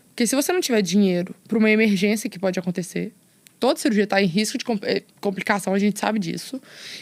Porque 0.08 0.26
se 0.26 0.34
você 0.34 0.52
não 0.52 0.60
tiver 0.60 0.82
dinheiro 0.82 1.34
para 1.46 1.58
uma 1.58 1.70
emergência 1.70 2.28
que 2.28 2.38
pode 2.38 2.58
acontecer, 2.58 3.12
toda 3.60 3.78
cirurgia 3.78 4.04
está 4.04 4.20
em 4.20 4.26
risco 4.26 4.58
de 4.58 4.64
eh, 4.82 5.02
complicação, 5.20 5.74
a 5.74 5.78
gente 5.78 5.98
sabe 5.98 6.18
disso. 6.18 6.60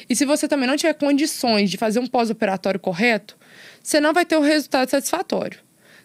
E 0.09 0.15
se 0.15 0.25
você 0.25 0.47
também 0.47 0.67
não 0.67 0.77
tiver 0.77 0.95
condições 0.95 1.71
de 1.71 1.77
fazer 1.77 1.99
um 1.99 2.07
pós-operatório 2.07 2.79
correto, 2.79 3.37
você 3.83 4.01
não 4.01 4.13
vai 4.13 4.27
ter 4.27 4.37
o 4.37 4.43
resultado 4.43 4.91
satisfatório. 4.91 5.59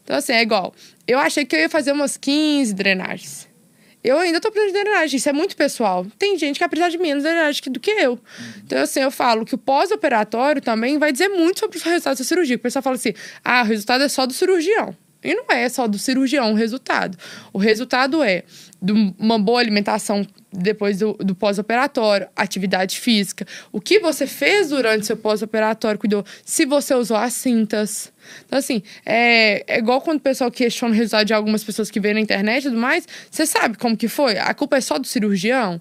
Então, 0.03 0.15
assim, 0.15 0.33
é 0.33 0.41
igual. 0.41 0.73
Eu 1.07 1.19
achei 1.19 1.45
que 1.45 1.55
eu 1.55 1.59
ia 1.59 1.69
fazer 1.69 1.91
umas 1.91 2.17
15 2.17 2.73
drenagens. 2.73 3.47
Eu 4.03 4.17
ainda 4.17 4.41
tô 4.41 4.51
precisando 4.51 4.75
de 4.75 4.83
drenagem, 4.83 5.17
isso 5.17 5.29
é 5.29 5.33
muito 5.33 5.55
pessoal. 5.55 6.05
Tem 6.17 6.37
gente 6.37 6.55
que 6.55 6.59
vai 6.59 6.69
precisar 6.69 6.89
de 6.89 6.97
menos 6.97 7.23
drenagem 7.23 7.61
do 7.71 7.79
que 7.79 7.91
eu. 7.91 8.19
Então, 8.63 8.81
assim, 8.81 8.99
eu 8.99 9.11
falo 9.11 9.45
que 9.45 9.53
o 9.53 9.57
pós-operatório 9.57 10.61
também 10.61 10.97
vai 10.97 11.11
dizer 11.11 11.29
muito 11.29 11.59
sobre 11.59 11.77
o 11.77 11.81
resultado 11.81 12.17
da 12.17 12.23
cirurgia. 12.23 12.55
O 12.55 12.59
pessoal 12.59 12.81
fala 12.81 12.95
assim: 12.95 13.13
ah, 13.43 13.61
o 13.61 13.65
resultado 13.65 14.03
é 14.03 14.09
só 14.09 14.25
do 14.25 14.33
cirurgião. 14.33 14.95
E 15.23 15.35
não 15.35 15.45
é 15.49 15.69
só 15.69 15.87
do 15.87 15.99
cirurgião 15.99 16.51
o 16.51 16.55
resultado. 16.55 17.15
O 17.53 17.59
resultado 17.59 18.23
é 18.23 18.43
de 18.81 18.91
uma 19.19 19.37
boa 19.37 19.59
alimentação 19.59 20.25
depois 20.51 20.99
do, 20.99 21.13
do 21.13 21.33
pós-operatório, 21.33 22.27
atividade 22.35 22.99
física, 22.99 23.45
o 23.71 23.79
que 23.79 23.99
você 23.99 24.27
fez 24.27 24.69
durante 24.69 25.05
seu 25.05 25.15
pós-operatório, 25.15 25.99
cuidou, 25.99 26.25
se 26.43 26.65
você 26.65 26.93
usou 26.93 27.15
as 27.15 27.33
cintas. 27.33 28.11
Então, 28.45 28.59
assim, 28.59 28.83
é, 29.05 29.63
é 29.67 29.79
igual 29.79 30.01
quando 30.01 30.17
o 30.17 30.21
pessoal 30.21 30.51
questiona 30.51 30.93
o 30.93 30.97
resultado 30.97 31.25
de 31.25 31.33
algumas 31.33 31.63
pessoas 31.63 31.89
que 31.89 31.99
vêem 31.99 32.15
na 32.15 32.19
internet 32.19 32.65
e 32.65 32.69
tudo 32.69 32.77
mais, 32.77 33.07
você 33.29 33.45
sabe 33.45 33.77
como 33.77 33.95
que 33.95 34.07
foi? 34.07 34.37
A 34.37 34.53
culpa 34.53 34.77
é 34.77 34.81
só 34.81 34.99
do 34.99 35.07
cirurgião? 35.07 35.79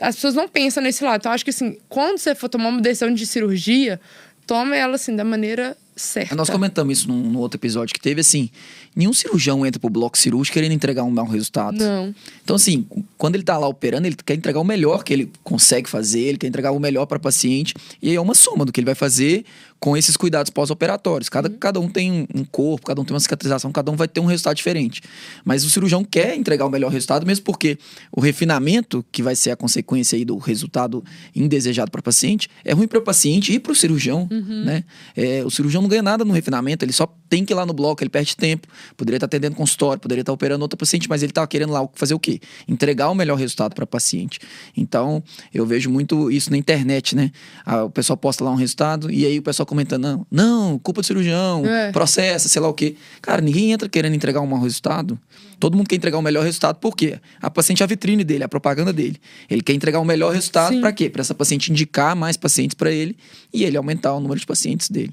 As 0.00 0.14
pessoas 0.16 0.34
não 0.34 0.48
pensam 0.48 0.82
nesse 0.82 1.02
lado. 1.02 1.20
Então, 1.20 1.32
acho 1.32 1.44
que, 1.44 1.50
assim, 1.50 1.78
quando 1.88 2.18
você 2.18 2.34
for 2.34 2.48
tomar 2.48 2.68
uma 2.68 2.80
decisão 2.80 3.12
de 3.12 3.26
cirurgia, 3.26 4.00
tome 4.46 4.76
ela, 4.76 4.96
assim, 4.96 5.16
da 5.16 5.24
maneira 5.24 5.76
certa. 6.00 6.34
Nós 6.34 6.50
comentamos 6.50 6.98
isso 6.98 7.08
num, 7.08 7.30
num 7.30 7.38
outro 7.38 7.58
episódio 7.58 7.94
que 7.94 8.00
teve, 8.00 8.20
assim, 8.20 8.50
nenhum 8.94 9.12
cirurgião 9.12 9.64
entra 9.64 9.78
pro 9.78 9.90
bloco 9.90 10.18
cirúrgico 10.18 10.54
querendo 10.54 10.72
entregar 10.72 11.04
um 11.04 11.10
mau 11.10 11.26
resultado. 11.26 11.76
Não. 11.78 12.14
Então, 12.42 12.56
assim, 12.56 12.86
quando 13.16 13.34
ele 13.34 13.44
tá 13.44 13.56
lá 13.58 13.68
operando, 13.68 14.06
ele 14.06 14.16
quer 14.16 14.34
entregar 14.34 14.60
o 14.60 14.64
melhor 14.64 15.04
que 15.04 15.12
ele 15.12 15.30
consegue 15.44 15.88
fazer, 15.88 16.20
ele 16.20 16.38
quer 16.38 16.46
entregar 16.46 16.72
o 16.72 16.80
melhor 16.80 17.06
para 17.06 17.18
paciente. 17.18 17.74
E 18.02 18.08
aí 18.10 18.14
é 18.14 18.20
uma 18.20 18.34
soma 18.34 18.64
do 18.64 18.72
que 18.72 18.80
ele 18.80 18.86
vai 18.86 18.94
fazer 18.94 19.44
com 19.80 19.96
esses 19.96 20.14
cuidados 20.16 20.50
pós-operatórios. 20.50 21.30
Cada, 21.30 21.48
cada 21.48 21.80
um 21.80 21.88
tem 21.88 22.12
um- 22.12 22.26
um 22.40 22.44
corpo, 22.44 22.86
cada 22.86 23.00
um 23.00 23.04
tem 23.04 23.14
uma 23.14 23.20
cicatrização, 23.20 23.72
cada 23.72 23.90
um 23.90 23.96
vai 23.96 24.06
ter 24.06 24.20
um 24.20 24.26
resultado 24.26 24.54
diferente. 24.54 25.00
Mas 25.42 25.64
o 25.64 25.70
cirurgião 25.70 26.04
quer 26.04 26.36
entregar 26.36 26.66
o 26.66 26.70
melhor 26.70 26.92
resultado, 26.92 27.26
mesmo 27.26 27.44
porque 27.46 27.78
o 28.14 28.20
refinamento, 28.20 29.02
que 29.10 29.22
vai 29.22 29.34
ser 29.34 29.52
a 29.52 29.56
consequência 29.56 30.16
aí 30.16 30.24
do 30.24 30.36
resultado 30.36 31.02
indesejado 31.34 31.90
para 31.90 32.02
paciente, 32.02 32.48
é 32.62 32.72
ruim 32.74 32.86
para 32.86 32.98
o 32.98 33.02
paciente 33.02 33.52
e 33.54 33.58
para 33.58 33.72
o 33.72 33.74
cirurgião, 33.74 34.28
né? 34.64 34.84
É, 35.16 35.42
o 35.44 35.50
cirurgião 35.50 35.80
não 35.80 35.88
ganha 35.88 36.02
nada 36.02 36.24
no 36.26 36.32
refinamento, 36.34 36.84
ele 36.84 36.92
só 36.92 37.06
tem 37.30 37.44
que 37.44 37.52
ir 37.52 37.56
lá 37.56 37.64
no 37.64 37.72
bloco, 37.72 38.02
ele 38.02 38.10
perde 38.10 38.36
tempo. 38.36 38.68
Poderia 38.96 39.16
estar 39.16 39.26
atendendo 39.26 39.54
consultório, 39.56 40.00
poderia 40.00 40.20
estar 40.22 40.32
operando 40.32 40.62
outro 40.62 40.76
paciente, 40.76 41.08
mas 41.08 41.22
ele 41.22 41.32
tá 41.32 41.46
querendo 41.46 41.72
lá 41.72 41.88
fazer 41.94 42.12
o 42.12 42.18
quê? 42.18 42.38
Entregar 42.68 43.08
o 43.08 43.14
melhor 43.14 43.36
resultado 43.38 43.74
para 43.74 43.86
paciente. 43.86 44.40
Então, 44.76 45.22
eu 45.54 45.64
vejo 45.64 45.88
muito 45.88 46.30
isso 46.30 46.50
na 46.50 46.56
internet, 46.58 47.14
né? 47.16 47.30
Ah, 47.64 47.84
o 47.84 47.90
pessoal 47.90 48.16
posta 48.16 48.44
lá 48.44 48.50
um 48.50 48.56
resultado 48.56 49.10
e 49.10 49.24
aí 49.24 49.38
o 49.38 49.42
pessoal 49.42 49.64
comenta: 49.70 49.96
não, 49.96 50.26
não, 50.30 50.78
culpa 50.78 51.00
do 51.00 51.06
cirurgião, 51.06 51.64
É. 51.64 51.92
processa, 51.92 52.48
sei 52.48 52.60
lá 52.60 52.68
o 52.68 52.74
quê. 52.74 52.96
Cara, 53.22 53.40
ninguém 53.40 53.70
entra 53.70 53.88
querendo 53.88 54.14
entregar 54.14 54.40
um 54.40 54.46
mau 54.46 54.60
resultado. 54.60 55.18
Todo 55.60 55.76
mundo 55.76 55.88
quer 55.88 55.96
entregar 55.96 56.18
o 56.18 56.22
melhor 56.22 56.42
resultado, 56.44 56.76
por 56.76 56.96
quê? 56.96 57.20
A 57.40 57.50
paciente 57.50 57.82
é 57.82 57.84
a 57.84 57.86
vitrine 57.86 58.24
dele, 58.24 58.42
a 58.42 58.48
propaganda 58.48 58.92
dele. 58.92 59.18
Ele 59.48 59.60
quer 59.60 59.74
entregar 59.74 60.00
o 60.00 60.04
melhor 60.04 60.32
resultado 60.34 60.80
para 60.80 60.90
quê? 60.92 61.08
Para 61.08 61.20
essa 61.20 61.34
paciente 61.34 61.70
indicar 61.70 62.16
mais 62.16 62.36
pacientes 62.36 62.74
para 62.74 62.90
ele 62.90 63.16
e 63.52 63.62
ele 63.64 63.76
aumentar 63.76 64.12
o 64.14 64.20
número 64.20 64.40
de 64.40 64.46
pacientes 64.46 64.88
dele. 64.90 65.12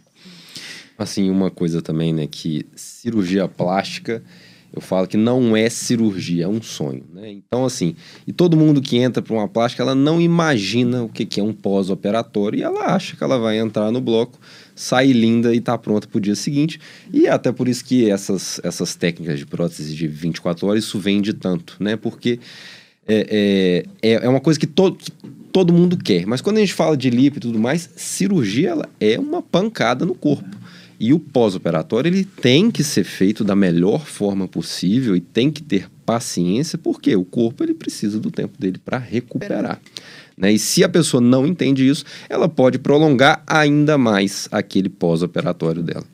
Assim, 0.98 1.30
uma 1.30 1.52
coisa 1.52 1.82
também, 1.82 2.12
né, 2.12 2.26
que 2.26 2.66
cirurgia 2.76 3.48
plástica, 3.48 4.24
eu 4.74 4.82
falo 4.82 5.08
que 5.08 5.18
não 5.18 5.56
é 5.56 5.70
cirurgia, 5.70 6.46
é 6.46 6.48
um 6.48 6.62
sonho, 6.62 7.04
né? 7.14 7.32
Então, 7.32 7.66
assim, 7.66 7.96
e 8.28 8.34
todo 8.34 8.58
mundo 8.58 8.82
que 8.82 8.98
entra 8.98 9.22
para 9.22 9.34
uma 9.34 9.48
plástica, 9.48 9.82
ela 9.82 9.96
não 9.96 10.22
imagina 10.22 11.04
o 11.04 11.10
que 11.10 11.26
que 11.26 11.40
é 11.40 11.44
um 11.44 11.54
pós-operatório 11.54 12.60
e 12.60 12.64
ela 12.64 12.94
acha 12.94 13.16
que 13.16 13.24
ela 13.24 13.38
vai 13.40 13.58
entrar 13.58 13.92
no 13.92 14.02
bloco, 14.02 14.40
sair 14.76 15.14
linda 15.14 15.54
e 15.56 15.62
tá 15.62 15.78
pronta 15.78 16.08
pro 16.08 16.20
dia 16.20 16.36
seguinte. 16.36 16.80
E 17.12 17.28
é 17.28 17.32
até 17.32 17.52
por 17.52 17.68
isso 17.68 17.84
que 17.84 18.10
essas, 18.10 18.60
essas 18.64 18.94
técnicas 18.96 19.40
de 19.40 19.46
prótese 19.46 19.96
de 19.96 20.08
24 20.08 20.68
horas, 20.68 20.84
isso 20.84 21.00
vende 21.00 21.34
tanto, 21.34 21.76
né? 21.80 21.96
Porque 21.96 22.40
é, 23.08 23.86
é, 24.04 24.12
é 24.12 24.26
é 24.26 24.30
uma 24.30 24.42
coisa 24.42 24.60
que 24.60 24.68
todo, 24.68 24.98
todo 25.52 25.74
mundo 25.74 25.98
quer. 25.98 26.28
Mas 26.28 26.42
quando 26.42 26.58
a 26.58 26.60
gente 26.60 26.74
fala 26.74 26.96
de 26.96 27.10
lipo 27.10 27.38
e 27.38 27.40
tudo 27.40 27.58
mais, 27.58 27.90
cirurgia 27.96 28.70
ela 28.70 28.90
é 29.00 29.18
uma 29.18 29.42
pancada 29.42 30.06
no 30.06 30.14
corpo. 30.14 30.67
E 31.00 31.14
o 31.14 31.20
pós-operatório 31.20 32.10
ele 32.10 32.24
tem 32.26 32.72
que 32.72 32.84
ser 32.84 33.04
feito 33.04 33.44
da 33.44 33.56
melhor 33.56 34.06
forma 34.06 34.48
possível 34.48 35.16
e 35.16 35.22
tem 35.22 35.52
que 35.52 35.62
ter 35.62 35.90
paciência, 36.06 36.78
porque 36.78 37.16
o 37.16 37.24
corpo 37.26 37.64
ele 37.64 37.74
precisa 37.74 38.20
do 38.20 38.32
tempo 38.32 38.60
dele 38.60 38.80
para 38.84 38.98
recuperar. 38.98 39.80
Né? 40.38 40.54
E 40.54 40.60
se 40.60 40.84
a 40.84 40.90
pessoa 40.90 41.20
não 41.22 41.46
entende 41.46 41.88
isso, 41.88 42.06
ela 42.30 42.48
pode 42.48 42.80
prolongar 42.80 43.44
ainda 43.46 43.98
mais 43.98 44.48
aquele 44.52 44.90
pós-operatório 44.90 45.84
dela. 45.84 46.06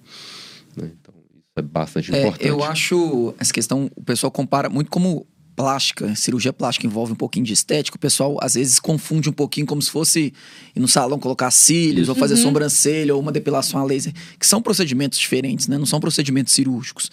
Né? 0.75 0.91
Então, 0.99 1.13
isso 1.31 1.53
é 1.57 1.61
bastante 1.61 2.13
É, 2.13 2.19
importante. 2.19 2.47
eu 2.47 2.63
acho 2.63 3.33
essa 3.39 3.53
questão, 3.53 3.89
o 3.95 4.03
pessoal 4.03 4.31
compara 4.31 4.69
muito 4.69 4.89
como 4.89 5.27
plástica, 5.55 6.15
cirurgia 6.15 6.51
plástica 6.51 6.87
envolve 6.87 7.13
um 7.13 7.15
pouquinho 7.15 7.45
de 7.45 7.53
estética, 7.53 7.95
o 7.95 7.99
pessoal 7.99 8.37
às 8.41 8.55
vezes 8.55 8.79
confunde 8.79 9.29
um 9.29 9.33
pouquinho 9.33 9.65
como 9.65 9.81
se 9.81 9.89
fosse 9.89 10.33
ir 10.75 10.79
no 10.79 10.87
salão 10.87 11.19
colocar 11.19 11.51
cílios 11.51 12.09
ou 12.09 12.15
fazer 12.15 12.35
sobrancelha 12.37 13.13
ou 13.13 13.21
uma 13.21 13.31
depilação 13.31 13.79
a 13.79 13.83
laser, 13.83 14.13
que 14.39 14.45
são 14.45 14.61
procedimentos 14.61 15.19
diferentes, 15.19 15.67
né? 15.67 15.77
Não 15.77 15.85
são 15.85 15.99
procedimentos 15.99 16.53
cirúrgicos. 16.53 17.11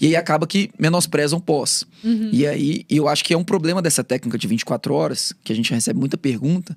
E 0.00 0.06
aí 0.06 0.16
acaba 0.16 0.46
que 0.46 0.70
menosprezam 0.78 1.38
pós. 1.38 1.86
E 2.32 2.46
aí 2.46 2.84
eu 2.88 3.08
acho 3.08 3.24
que 3.24 3.34
é 3.34 3.36
um 3.36 3.44
problema 3.44 3.82
dessa 3.82 4.02
técnica 4.02 4.38
de 4.38 4.48
24 4.48 4.94
horas, 4.94 5.32
que 5.44 5.52
a 5.52 5.56
gente 5.56 5.72
recebe 5.72 5.98
muita 5.98 6.16
pergunta, 6.16 6.76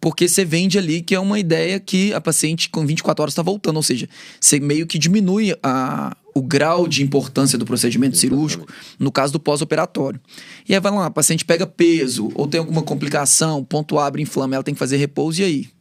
porque 0.00 0.28
você 0.28 0.44
vende 0.44 0.78
ali 0.78 1.00
que 1.00 1.14
é 1.14 1.20
uma 1.20 1.38
ideia 1.38 1.80
que 1.80 2.12
a 2.12 2.20
paciente 2.20 2.68
com 2.68 2.86
24 2.86 3.22
horas 3.22 3.32
está 3.32 3.42
voltando, 3.42 3.76
ou 3.76 3.82
seja, 3.82 4.08
você 4.40 4.60
meio 4.60 4.86
que 4.86 4.98
diminui 4.98 5.56
a, 5.62 6.16
o 6.34 6.42
grau 6.42 6.86
de 6.86 7.02
importância 7.02 7.58
do 7.58 7.64
procedimento 7.64 8.16
cirúrgico 8.16 8.66
no 8.98 9.10
caso 9.10 9.32
do 9.32 9.40
pós-operatório. 9.40 10.20
E 10.68 10.74
aí 10.74 10.80
vai 10.80 10.92
lá, 10.92 11.06
a 11.06 11.10
paciente 11.10 11.44
pega 11.44 11.66
peso 11.66 12.30
ou 12.34 12.46
tem 12.46 12.58
alguma 12.58 12.82
complicação, 12.82 13.64
ponto 13.64 13.98
abre, 13.98 14.22
inflama, 14.22 14.54
ela 14.54 14.64
tem 14.64 14.74
que 14.74 14.78
fazer 14.78 14.96
repouso 14.96 15.40
e 15.40 15.44
aí? 15.44 15.78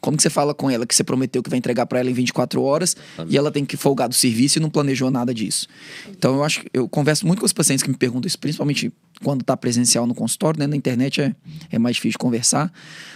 Como 0.00 0.16
que 0.16 0.22
você 0.22 0.30
fala 0.30 0.54
com 0.54 0.70
ela 0.70 0.86
que 0.86 0.94
você 0.94 1.02
prometeu 1.02 1.42
que 1.42 1.50
vai 1.50 1.58
entregar 1.58 1.86
para 1.86 1.98
ela 1.98 2.10
em 2.10 2.12
24 2.12 2.62
horas 2.62 2.96
e 3.28 3.36
ela 3.36 3.50
tem 3.50 3.64
que 3.64 3.76
folgar 3.76 4.08
do 4.08 4.14
serviço 4.14 4.58
e 4.58 4.62
não 4.62 4.70
planejou 4.70 5.10
nada 5.10 5.34
disso? 5.34 5.66
Então 6.08 6.36
eu 6.36 6.44
acho 6.44 6.60
que 6.60 6.70
eu 6.72 6.88
converso 6.88 7.26
muito 7.26 7.40
com 7.40 7.46
os 7.46 7.52
pacientes 7.52 7.82
que 7.82 7.88
me 7.88 7.96
perguntam 7.96 8.28
isso, 8.28 8.38
principalmente 8.38 8.92
quando 9.22 9.42
tá 9.42 9.56
presencial 9.56 10.06
no 10.06 10.14
consultório, 10.14 10.60
né? 10.60 10.66
Na 10.66 10.76
internet 10.76 11.22
é, 11.22 11.34
é 11.72 11.78
mais 11.78 11.96
difícil 11.96 12.18
conversar. 12.18 12.72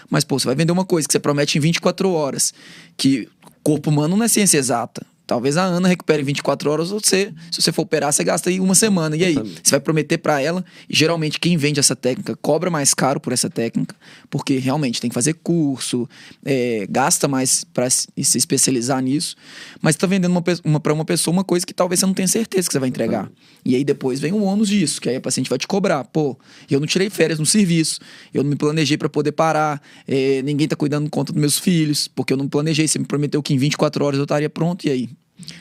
Mas, 0.08 0.24
pô, 0.24 0.38
você 0.38 0.46
vai 0.46 0.56
vender 0.56 0.72
uma 0.72 0.84
coisa 0.84 1.06
que 1.06 1.12
você 1.12 1.20
promete 1.20 1.58
em 1.58 1.60
24 1.60 2.10
horas, 2.10 2.52
que 2.96 3.28
corpo 3.62 3.90
humano 3.90 4.16
não 4.16 4.24
é 4.24 4.28
ciência 4.28 4.58
exata. 4.58 5.06
Talvez 5.30 5.56
a 5.56 5.62
Ana 5.62 5.86
recupere 5.86 6.22
em 6.22 6.24
24 6.24 6.68
horas, 6.68 6.90
ou 6.90 6.98
você, 6.98 7.32
se 7.52 7.62
você 7.62 7.70
for 7.70 7.82
operar, 7.82 8.12
você 8.12 8.24
gasta 8.24 8.50
aí 8.50 8.58
uma 8.58 8.74
semana. 8.74 9.16
E 9.16 9.24
aí? 9.24 9.34
Você 9.34 9.70
vai 9.70 9.78
prometer 9.78 10.18
para 10.18 10.42
ela, 10.42 10.64
e 10.88 10.96
geralmente 10.96 11.38
quem 11.38 11.56
vende 11.56 11.78
essa 11.78 11.94
técnica 11.94 12.34
cobra 12.34 12.68
mais 12.68 12.92
caro 12.94 13.20
por 13.20 13.32
essa 13.32 13.48
técnica, 13.48 13.94
porque 14.28 14.58
realmente 14.58 15.00
tem 15.00 15.08
que 15.08 15.14
fazer 15.14 15.34
curso, 15.34 16.08
é, 16.44 16.84
gasta 16.90 17.28
mais 17.28 17.62
para 17.62 17.88
se 17.88 18.08
especializar 18.18 19.00
nisso, 19.00 19.36
mas 19.80 19.94
está 19.94 20.04
vendendo 20.04 20.32
uma, 20.32 20.42
uma, 20.64 20.80
para 20.80 20.92
uma 20.92 21.04
pessoa 21.04 21.32
uma 21.32 21.44
coisa 21.44 21.64
que 21.64 21.72
talvez 21.72 22.00
você 22.00 22.06
não 22.06 22.14
tenha 22.14 22.26
certeza 22.26 22.66
que 22.66 22.72
você 22.72 22.80
vai 22.80 22.88
entregar. 22.88 23.30
E 23.64 23.76
aí 23.76 23.84
depois 23.84 24.18
vem 24.18 24.32
o 24.32 24.42
ônus 24.42 24.68
disso, 24.68 25.00
que 25.00 25.08
aí 25.08 25.14
a 25.14 25.20
paciente 25.20 25.48
vai 25.48 25.60
te 25.60 25.68
cobrar. 25.68 26.02
Pô, 26.02 26.36
eu 26.68 26.80
não 26.80 26.88
tirei 26.88 27.08
férias 27.08 27.38
no 27.38 27.46
serviço, 27.46 28.00
eu 28.34 28.42
não 28.42 28.50
me 28.50 28.56
planejei 28.56 28.96
para 28.96 29.08
poder 29.08 29.30
parar, 29.30 29.80
é, 30.08 30.42
ninguém 30.42 30.66
tá 30.66 30.74
cuidando 30.74 31.08
conta 31.08 31.32
dos 31.32 31.40
meus 31.40 31.56
filhos, 31.56 32.08
porque 32.08 32.32
eu 32.32 32.36
não 32.36 32.48
planejei, 32.48 32.88
você 32.88 32.98
me 32.98 33.04
prometeu 33.04 33.40
que 33.40 33.54
em 33.54 33.58
24 33.58 34.04
horas 34.04 34.18
eu 34.18 34.24
estaria 34.24 34.50
pronto, 34.50 34.88
e 34.88 34.90
aí? 34.90 35.19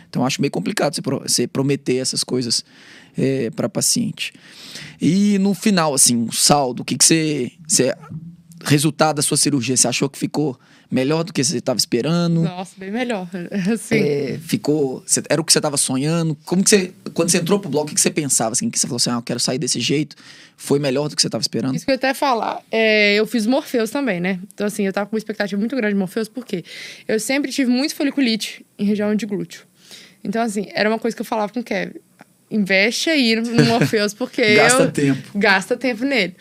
Então, 0.09 0.25
acho 0.25 0.41
meio 0.41 0.51
complicado 0.51 0.95
você, 0.95 1.01
pro, 1.01 1.19
você 1.19 1.47
prometer 1.47 1.97
essas 1.97 2.23
coisas 2.23 2.63
é, 3.17 3.49
para 3.51 3.69
paciente. 3.69 4.33
E 5.01 5.37
no 5.39 5.53
final, 5.53 5.93
assim, 5.93 6.25
o 6.25 6.31
saldo, 6.31 6.81
o 6.81 6.85
que, 6.85 6.97
que 6.97 7.05
você, 7.05 7.51
você. 7.67 7.93
Resultado 8.61 9.15
da 9.15 9.21
sua 9.21 9.37
cirurgia, 9.37 9.77
você 9.77 9.87
achou 9.87 10.09
que 10.09 10.19
ficou 10.19 10.59
melhor 10.91 11.23
do 11.23 11.31
que 11.31 11.43
você 11.43 11.57
estava 11.57 11.77
esperando? 11.77 12.41
Nossa, 12.41 12.73
bem 12.77 12.91
melhor. 12.91 13.27
Assim. 13.71 13.95
É, 13.95 14.39
ficou. 14.41 15.03
Era 15.29 15.39
o 15.39 15.45
que 15.45 15.53
você 15.53 15.59
estava 15.59 15.77
sonhando? 15.77 16.35
Como 16.45 16.63
que 16.63 16.69
você. 16.69 16.93
Quando 17.13 17.29
você 17.29 17.37
entrou 17.37 17.59
pro 17.59 17.69
bloco, 17.69 17.91
o 17.91 17.95
que 17.95 18.01
você 18.01 18.09
pensava? 18.09 18.53
Assim, 18.53 18.69
que 18.69 18.79
você 18.79 18.87
falou 18.87 18.97
assim, 18.97 19.11
ah, 19.11 19.15
eu 19.15 19.21
quero 19.21 19.39
sair 19.39 19.57
desse 19.57 19.79
jeito? 19.79 20.15
Foi 20.57 20.79
melhor 20.79 21.07
do 21.07 21.15
que 21.15 21.21
você 21.21 21.27
estava 21.27 21.41
esperando? 21.41 21.75
Isso 21.75 21.85
que 21.85 21.91
eu 21.91 21.93
ia 21.93 21.97
até 21.97 22.13
falar. 22.13 22.61
É, 22.71 23.15
eu 23.15 23.25
fiz 23.25 23.45
Morpheus 23.45 23.91
também, 23.91 24.19
né? 24.19 24.39
Então, 24.53 24.67
assim, 24.67 24.85
eu 24.85 24.91
tava 24.91 25.05
com 25.09 25.15
uma 25.15 25.19
expectativa 25.19 25.57
muito 25.59 25.75
grande 25.75 25.93
de 25.93 25.99
Morpheus, 25.99 26.27
porque 26.27 26.63
eu 27.07 27.19
sempre 27.19 27.51
tive 27.51 27.71
muito 27.71 27.95
foliculite 27.95 28.65
em 28.77 28.83
região 28.83 29.15
de 29.15 29.25
glúteo. 29.25 29.68
Então, 30.23 30.41
assim, 30.41 30.67
era 30.73 30.89
uma 30.89 30.99
coisa 30.99 31.15
que 31.15 31.21
eu 31.21 31.25
falava 31.25 31.51
com 31.51 31.59
o 31.59 31.63
Kevin. 31.63 31.99
Investe 32.51 33.09
aí 33.09 33.35
no 33.35 33.65
Morpheus, 33.65 34.13
porque 34.13 34.41
Gasta 34.55 34.83
eu... 34.83 34.91
tempo. 34.91 35.29
Gasta 35.35 35.77
tempo 35.77 36.03
nele. 36.03 36.35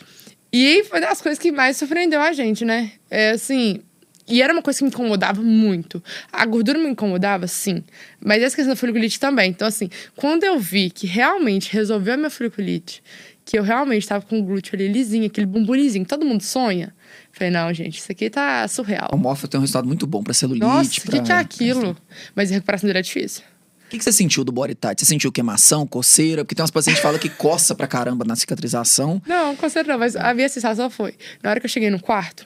E 0.51 0.83
foi 0.85 0.99
das 0.99 1.21
coisas 1.21 1.37
que 1.37 1.51
mais 1.51 1.77
surpreendeu 1.77 2.21
a 2.21 2.33
gente, 2.33 2.65
né? 2.65 2.91
É 3.09 3.31
assim... 3.31 3.81
E 4.27 4.43
era 4.43 4.53
uma 4.53 4.61
coisa 4.61 4.77
que 4.77 4.83
me 4.83 4.91
incomodava 4.91 5.41
muito. 5.41 6.03
A 6.31 6.45
gordura 6.45 6.77
me 6.77 6.87
incomodava, 6.87 7.47
sim. 7.47 7.83
Mas 8.23 8.43
essa 8.43 8.55
questão 8.55 8.73
da 8.73 8.75
foliculite 8.75 9.19
também. 9.19 9.49
Então, 9.49 9.67
assim, 9.67 9.89
quando 10.15 10.43
eu 10.43 10.59
vi 10.59 10.91
que 10.91 11.07
realmente 11.07 11.73
resolveu 11.73 12.13
a 12.13 12.17
minha 12.17 12.29
foliculite, 12.29 13.01
que 13.43 13.57
eu 13.57 13.63
realmente 13.63 14.07
tava 14.07 14.23
com 14.23 14.39
o 14.39 14.43
glúteo 14.43 14.75
ali 14.75 14.87
lisinho, 14.87 15.25
aquele 15.25 15.47
bumburizinho, 15.47 16.05
todo 16.05 16.23
mundo 16.23 16.43
sonha. 16.43 16.93
Falei, 17.31 17.51
não, 17.51 17.73
gente, 17.73 17.97
isso 17.97 18.11
aqui 18.11 18.29
tá 18.29 18.67
surreal. 18.67 19.09
O 19.11 19.17
Morpheus 19.17 19.49
tem 19.49 19.57
um 19.57 19.61
resultado 19.61 19.87
muito 19.87 20.05
bom 20.05 20.21
pra 20.21 20.35
celulite. 20.35 20.63
Nossa, 20.63 20.99
o 20.99 21.01
pra... 21.01 21.11
que, 21.13 21.21
que 21.23 21.31
é 21.31 21.35
aquilo? 21.35 21.97
Mas 22.35 22.51
a 22.51 22.53
recuperação 22.53 22.85
dele 22.85 22.99
é 22.99 23.01
difícil. 23.01 23.41
O 23.89 23.91
que, 23.91 23.97
que 23.97 24.03
você 24.03 24.11
sentiu 24.11 24.43
do 24.43 24.51
body 24.51 24.75
tight? 24.75 24.99
Você 24.99 25.05
sentiu 25.07 25.31
queimação, 25.31 25.87
coceira? 25.87 26.45
Porque 26.45 26.53
tem 26.53 26.61
umas 26.61 26.69
pacientes 26.69 26.99
que 26.99 27.03
falam 27.03 27.17
que 27.17 27.27
coça 27.27 27.73
pra 27.73 27.87
caramba 27.87 28.23
na 28.23 28.35
cicatrização. 28.35 29.19
Não, 29.25 29.55
coceira 29.55 29.91
não, 29.91 29.97
mas 29.97 30.15
a 30.15 30.31
minha 30.31 30.47
sensação 30.47 30.91
foi, 30.91 31.15
na 31.41 31.49
hora 31.49 31.59
que 31.59 31.65
eu 31.65 31.69
cheguei 31.69 31.89
no 31.89 31.99
quarto, 31.99 32.45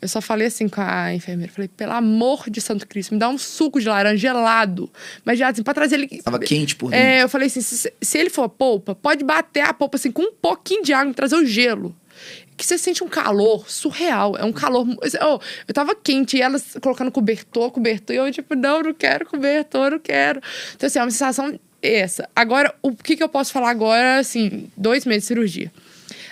eu 0.00 0.08
só 0.08 0.20
falei 0.20 0.48
assim 0.48 0.68
com 0.68 0.80
a 0.80 1.14
enfermeira, 1.14 1.52
falei, 1.52 1.68
pelo 1.68 1.92
amor 1.92 2.50
de 2.50 2.60
Santo 2.60 2.84
Cristo, 2.88 3.14
me 3.14 3.20
dá 3.20 3.28
um 3.28 3.38
suco 3.38 3.80
de 3.80 3.88
laranja 3.88 4.16
gelado. 4.16 4.90
Mas 5.24 5.38
já 5.38 5.50
assim, 5.50 5.62
pra 5.62 5.72
trazer 5.72 6.00
ele... 6.00 6.20
Tava 6.20 6.40
quente 6.40 6.74
por 6.74 6.90
dentro. 6.90 7.06
É, 7.06 7.22
eu 7.22 7.28
falei 7.28 7.46
assim, 7.46 7.60
se, 7.60 7.92
se 8.02 8.18
ele 8.18 8.28
for 8.28 8.48
polpa, 8.48 8.92
pode 8.92 9.22
bater 9.22 9.60
a 9.60 9.72
polpa 9.72 9.96
assim 9.96 10.10
com 10.10 10.22
um 10.22 10.32
pouquinho 10.32 10.82
de 10.82 10.92
água 10.92 11.12
e 11.12 11.14
trazer 11.14 11.36
o 11.36 11.46
gelo 11.46 11.94
que 12.56 12.64
você 12.64 12.78
sente 12.78 13.02
um 13.02 13.08
calor 13.08 13.68
surreal. 13.68 14.36
É 14.36 14.44
um 14.44 14.52
calor. 14.52 14.86
Oh, 15.22 15.40
eu 15.66 15.74
tava 15.74 15.94
quente 15.94 16.36
e 16.36 16.42
elas 16.42 16.76
colocando 16.80 17.10
cobertor, 17.10 17.70
cobertor. 17.70 18.14
E 18.14 18.18
eu, 18.18 18.30
tipo, 18.30 18.54
não, 18.54 18.82
não 18.82 18.94
quero 18.94 19.26
cobertor, 19.26 19.90
não 19.90 19.98
quero. 19.98 20.40
Então, 20.74 20.86
assim, 20.86 20.98
é 20.98 21.02
uma 21.02 21.10
sensação 21.10 21.58
essa. 21.82 22.28
Agora, 22.34 22.74
o 22.80 22.94
que, 22.94 23.16
que 23.16 23.22
eu 23.22 23.28
posso 23.28 23.52
falar 23.52 23.70
agora, 23.70 24.18
assim, 24.18 24.70
dois 24.76 25.04
meses 25.04 25.24
de 25.24 25.28
cirurgia? 25.28 25.72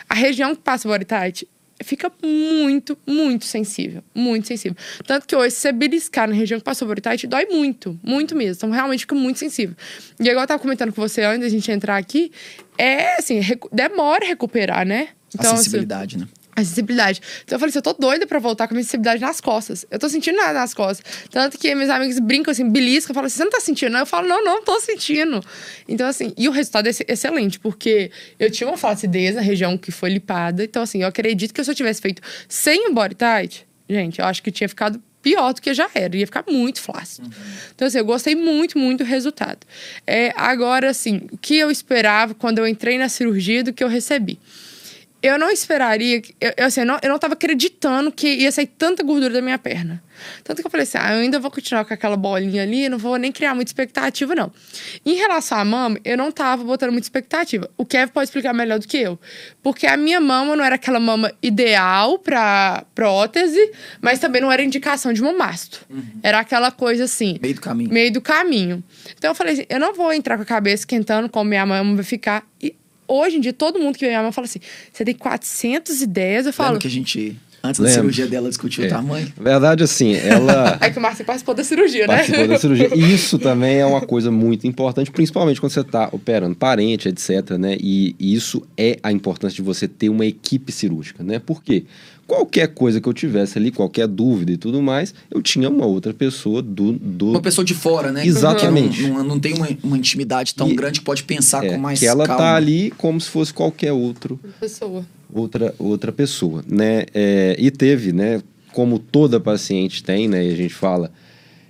A 0.08 0.14
região 0.14 0.54
que 0.54 0.62
passa 0.62 0.88
o 0.88 1.04
tight 1.04 1.48
fica 1.82 2.12
muito, 2.22 2.96
muito 3.06 3.44
sensível. 3.44 4.02
Muito 4.14 4.46
sensível. 4.46 4.76
Tanto 5.06 5.26
que 5.26 5.34
hoje, 5.34 5.54
se 5.54 5.62
você 5.62 5.72
beliscar 5.72 6.28
na 6.28 6.34
região 6.34 6.60
que 6.60 6.64
passou 6.64 6.86
body 6.86 7.00
tight, 7.00 7.26
dói 7.26 7.46
muito. 7.46 7.98
Muito 8.02 8.36
mesmo. 8.36 8.56
Então, 8.56 8.70
realmente 8.70 9.00
fica 9.00 9.14
muito 9.14 9.38
sensível. 9.38 9.74
E 10.18 10.28
igual 10.28 10.44
eu 10.44 10.46
tava 10.46 10.60
comentando 10.60 10.92
com 10.92 11.00
você 11.00 11.22
antes 11.22 11.40
da 11.40 11.48
gente 11.48 11.70
entrar 11.70 11.96
aqui, 11.96 12.30
é, 12.76 13.16
assim, 13.18 13.40
demora 13.72 14.26
recuperar, 14.26 14.86
né? 14.86 15.08
Então, 15.34 15.52
a 15.52 15.56
sensibilidade, 15.56 16.16
assim, 16.16 16.24
né? 16.24 16.30
A 16.56 16.64
sensibilidade. 16.64 17.20
Então 17.44 17.56
eu 17.56 17.60
falei 17.60 17.70
assim, 17.70 17.78
eu 17.78 17.82
tô 17.82 17.92
doida 17.92 18.26
pra 18.26 18.38
voltar 18.38 18.66
com 18.66 18.74
a 18.74 18.76
minha 18.76 18.84
sensibilidade 18.84 19.20
nas 19.20 19.40
costas. 19.40 19.86
Eu 19.90 19.98
tô 19.98 20.08
sentindo 20.08 20.36
nada 20.36 20.54
nas 20.54 20.74
costas. 20.74 21.04
Tanto 21.30 21.56
que 21.56 21.74
meus 21.74 21.88
amigos 21.88 22.18
brincam 22.18 22.50
assim, 22.50 22.68
beliscam, 22.68 23.14
falam 23.14 23.26
assim, 23.26 23.36
você 23.36 23.44
não 23.44 23.50
tá 23.50 23.60
sentindo? 23.60 23.96
Eu 23.96 24.04
falo, 24.04 24.28
não, 24.28 24.44
não 24.44 24.62
tô 24.62 24.78
sentindo. 24.80 25.42
Então, 25.88 26.06
assim, 26.06 26.32
e 26.36 26.48
o 26.48 26.50
resultado 26.50 26.88
é 26.88 26.92
excelente, 27.08 27.58
porque 27.58 28.10
eu 28.38 28.50
tinha 28.50 28.68
uma 28.68 28.76
flacidez 28.76 29.36
na 29.36 29.40
região 29.40 29.78
que 29.78 29.90
foi 29.90 30.10
lipada. 30.10 30.64
Então, 30.64 30.82
assim, 30.82 31.02
eu 31.02 31.08
acredito 31.08 31.54
que 31.54 31.62
se 31.62 31.70
eu 31.70 31.74
tivesse 31.74 32.00
feito 32.00 32.20
sem 32.48 32.88
o 32.88 32.92
body 32.92 33.14
tight, 33.14 33.66
gente, 33.88 34.18
eu 34.18 34.24
acho 34.24 34.42
que 34.42 34.50
tinha 34.50 34.68
ficado 34.68 35.00
pior 35.22 35.52
do 35.52 35.60
que 35.60 35.72
já 35.74 35.88
era, 35.94 36.16
ia 36.16 36.26
ficar 36.26 36.44
muito 36.48 36.80
flácido. 36.80 37.26
Uhum. 37.26 37.32
Então, 37.74 37.86
assim, 37.86 37.98
eu 37.98 38.04
gostei 38.04 38.34
muito, 38.34 38.78
muito 38.78 39.04
do 39.04 39.04
resultado. 39.04 39.66
É, 40.06 40.32
agora, 40.36 40.90
assim, 40.90 41.22
o 41.30 41.38
que 41.38 41.56
eu 41.56 41.70
esperava 41.70 42.34
quando 42.34 42.58
eu 42.58 42.66
entrei 42.66 42.98
na 42.98 43.08
cirurgia 43.08 43.62
do 43.62 43.72
que 43.72 43.84
eu 43.84 43.88
recebi? 43.88 44.38
Eu 45.22 45.38
não 45.38 45.50
esperaria. 45.50 46.22
Eu, 46.40 46.52
eu, 46.56 46.66
assim, 46.66 46.80
eu, 46.80 46.86
não, 46.86 46.98
eu 47.02 47.08
não 47.08 47.18
tava 47.18 47.34
acreditando 47.34 48.10
que 48.10 48.26
ia 48.26 48.50
sair 48.50 48.66
tanta 48.66 49.02
gordura 49.02 49.34
da 49.34 49.42
minha 49.42 49.58
perna. 49.58 50.02
Tanto 50.44 50.60
que 50.60 50.66
eu 50.66 50.70
falei 50.70 50.84
assim: 50.84 50.98
ah, 50.98 51.14
eu 51.14 51.20
ainda 51.20 51.38
vou 51.38 51.50
continuar 51.50 51.84
com 51.84 51.94
aquela 51.94 52.16
bolinha 52.16 52.62
ali, 52.62 52.88
não 52.88 52.98
vou 52.98 53.16
nem 53.16 53.32
criar 53.32 53.54
muita 53.54 53.70
expectativa, 53.70 54.34
não. 54.34 54.52
Em 55.04 55.14
relação 55.14 55.58
à 55.58 55.64
mama, 55.64 55.98
eu 56.04 56.16
não 56.16 56.30
tava 56.30 56.64
botando 56.64 56.92
muita 56.92 57.06
expectativa. 57.06 57.70
O 57.76 57.84
Kevin 57.84 58.12
pode 58.12 58.24
explicar 58.24 58.52
melhor 58.52 58.78
do 58.78 58.86
que 58.86 58.98
eu. 58.98 59.18
Porque 59.62 59.86
a 59.86 59.96
minha 59.96 60.20
mama 60.20 60.56
não 60.56 60.64
era 60.64 60.74
aquela 60.74 61.00
mama 61.00 61.32
ideal 61.42 62.18
pra 62.18 62.84
prótese, 62.94 63.72
mas 64.00 64.18
também 64.18 64.40
não 64.40 64.50
era 64.50 64.62
indicação 64.62 65.12
de 65.12 65.22
mamasto. 65.22 65.84
Uhum. 65.88 66.02
Era 66.22 66.40
aquela 66.40 66.70
coisa 66.70 67.04
assim. 67.04 67.38
Meio 67.40 67.54
do 67.54 67.60
caminho. 67.60 67.90
Meio 67.92 68.12
do 68.12 68.20
caminho. 68.20 68.84
Então 69.16 69.30
eu 69.30 69.34
falei 69.34 69.54
assim: 69.54 69.66
eu 69.68 69.80
não 69.80 69.94
vou 69.94 70.12
entrar 70.12 70.36
com 70.36 70.42
a 70.42 70.46
cabeça 70.46 70.82
esquentando 70.82 71.28
como 71.28 71.48
minha 71.48 71.64
mama 71.66 71.94
vai 71.94 72.04
ficar. 72.04 72.44
E 72.62 72.74
hoje 73.10 73.36
em 73.36 73.40
dia, 73.40 73.52
todo 73.52 73.78
mundo 73.78 73.94
que 73.94 74.00
vem 74.00 74.10
minha 74.10 74.22
mãe 74.22 74.32
fala 74.32 74.46
assim: 74.46 74.60
você 74.92 75.04
tem 75.04 75.14
400 75.14 76.02
ideias. 76.02 76.46
Eu 76.46 76.52
falo. 76.52 76.70
Lembra 76.70 76.82
que 76.82 76.86
a 76.86 76.90
gente. 76.90 77.36
Antes 77.62 77.78
Lembra. 77.78 77.94
da 77.94 78.00
cirurgia 78.00 78.26
dela, 78.26 78.48
discutiu 78.48 78.84
é. 78.84 78.86
o 78.86 78.90
tamanho. 78.90 79.32
Verdade, 79.38 79.82
assim, 79.82 80.14
ela. 80.14 80.78
é 80.80 80.90
que 80.90 80.98
o 80.98 81.02
Márcio 81.02 81.24
participou 81.24 81.54
da 81.54 81.62
cirurgia, 81.62 82.06
né? 82.06 82.16
Participou 82.16 82.48
da 82.48 82.58
cirurgia. 82.58 82.94
Isso 82.94 83.38
também 83.38 83.78
é 83.78 83.86
uma 83.86 84.00
coisa 84.00 84.30
muito 84.30 84.66
importante, 84.66 85.10
principalmente 85.10 85.60
quando 85.60 85.72
você 85.72 85.80
está 85.80 86.08
operando 86.12 86.56
parente, 86.56 87.08
etc, 87.08 87.50
né? 87.58 87.76
E, 87.78 88.16
e 88.18 88.34
isso 88.34 88.62
é 88.76 88.98
a 89.02 89.12
importância 89.12 89.56
de 89.56 89.62
você 89.62 89.86
ter 89.86 90.08
uma 90.08 90.24
equipe 90.24 90.72
cirúrgica, 90.72 91.22
né? 91.22 91.38
Por 91.38 91.62
quê? 91.62 91.84
qualquer 92.30 92.68
coisa 92.68 93.00
que 93.00 93.08
eu 93.08 93.12
tivesse 93.12 93.58
ali, 93.58 93.72
qualquer 93.72 94.06
dúvida 94.06 94.52
e 94.52 94.56
tudo 94.56 94.80
mais, 94.80 95.12
eu 95.28 95.42
tinha 95.42 95.68
uma 95.68 95.84
outra 95.84 96.14
pessoa 96.14 96.62
do. 96.62 96.92
do... 96.92 97.30
Uma 97.30 97.42
pessoa 97.42 97.64
de 97.64 97.74
fora, 97.74 98.12
né? 98.12 98.24
Exatamente. 98.24 99.02
Não, 99.02 99.18
não, 99.18 99.24
não, 99.24 99.40
tem 99.40 99.54
uma, 99.54 99.68
uma 99.82 99.98
intimidade 99.98 100.54
tão 100.54 100.70
e, 100.70 100.76
grande 100.76 101.00
que 101.00 101.04
pode 101.04 101.24
pensar 101.24 101.64
é, 101.64 101.70
com 101.70 101.78
mais 101.78 101.98
Que 101.98 102.06
ela 102.06 102.24
calma. 102.24 102.42
tá 102.44 102.54
ali 102.54 102.92
como 102.96 103.20
se 103.20 103.28
fosse 103.28 103.52
qualquer 103.52 103.92
outro. 103.92 104.38
Pessoa. 104.60 105.04
Outra, 105.32 105.74
outra 105.78 106.12
pessoa, 106.12 106.64
né? 106.66 107.04
É, 107.14 107.49
e 107.58 107.70
teve, 107.70 108.12
né? 108.12 108.42
Como 108.72 108.98
toda 108.98 109.40
paciente 109.40 110.02
tem, 110.02 110.28
né? 110.28 110.44
E 110.46 110.52
a 110.52 110.56
gente 110.56 110.74
fala. 110.74 111.10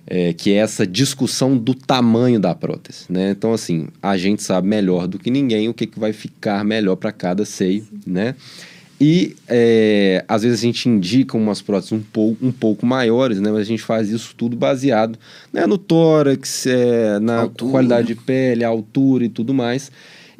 é, 0.07 0.33
que 0.33 0.51
é 0.51 0.55
essa 0.55 0.85
discussão 0.85 1.57
do 1.57 1.73
tamanho 1.73 2.39
da 2.39 2.53
prótese, 2.53 3.05
né? 3.09 3.31
Então, 3.31 3.53
assim, 3.53 3.87
a 4.01 4.17
gente 4.17 4.43
sabe 4.43 4.67
melhor 4.67 5.07
do 5.07 5.17
que 5.17 5.29
ninguém 5.29 5.69
o 5.69 5.73
que, 5.73 5.87
que 5.87 5.99
vai 5.99 6.11
ficar 6.11 6.65
melhor 6.65 6.95
para 6.95 7.11
cada 7.11 7.45
seio, 7.45 7.85
né? 8.05 8.35
E 8.99 9.35
é, 9.47 10.23
às 10.27 10.43
vezes 10.43 10.59
a 10.59 10.61
gente 10.63 10.87
indica 10.87 11.35
umas 11.35 11.59
próteses 11.61 11.91
um 11.91 12.01
pouco, 12.01 12.45
um 12.45 12.51
pouco 12.51 12.85
maiores, 12.85 13.39
né? 13.39 13.49
Mas 13.51 13.61
a 13.61 13.63
gente 13.63 13.81
faz 13.81 14.09
isso 14.09 14.35
tudo 14.37 14.55
baseado 14.55 15.17
né, 15.51 15.65
no 15.65 15.77
tórax, 15.77 16.67
é, 16.67 17.17
na 17.19 17.41
Altura. 17.41 17.71
qualidade 17.71 18.07
de 18.09 18.15
pele, 18.15 18.63
a 18.63 18.67
altura 18.67 19.25
e 19.25 19.29
tudo 19.29 19.53
mais. 19.55 19.91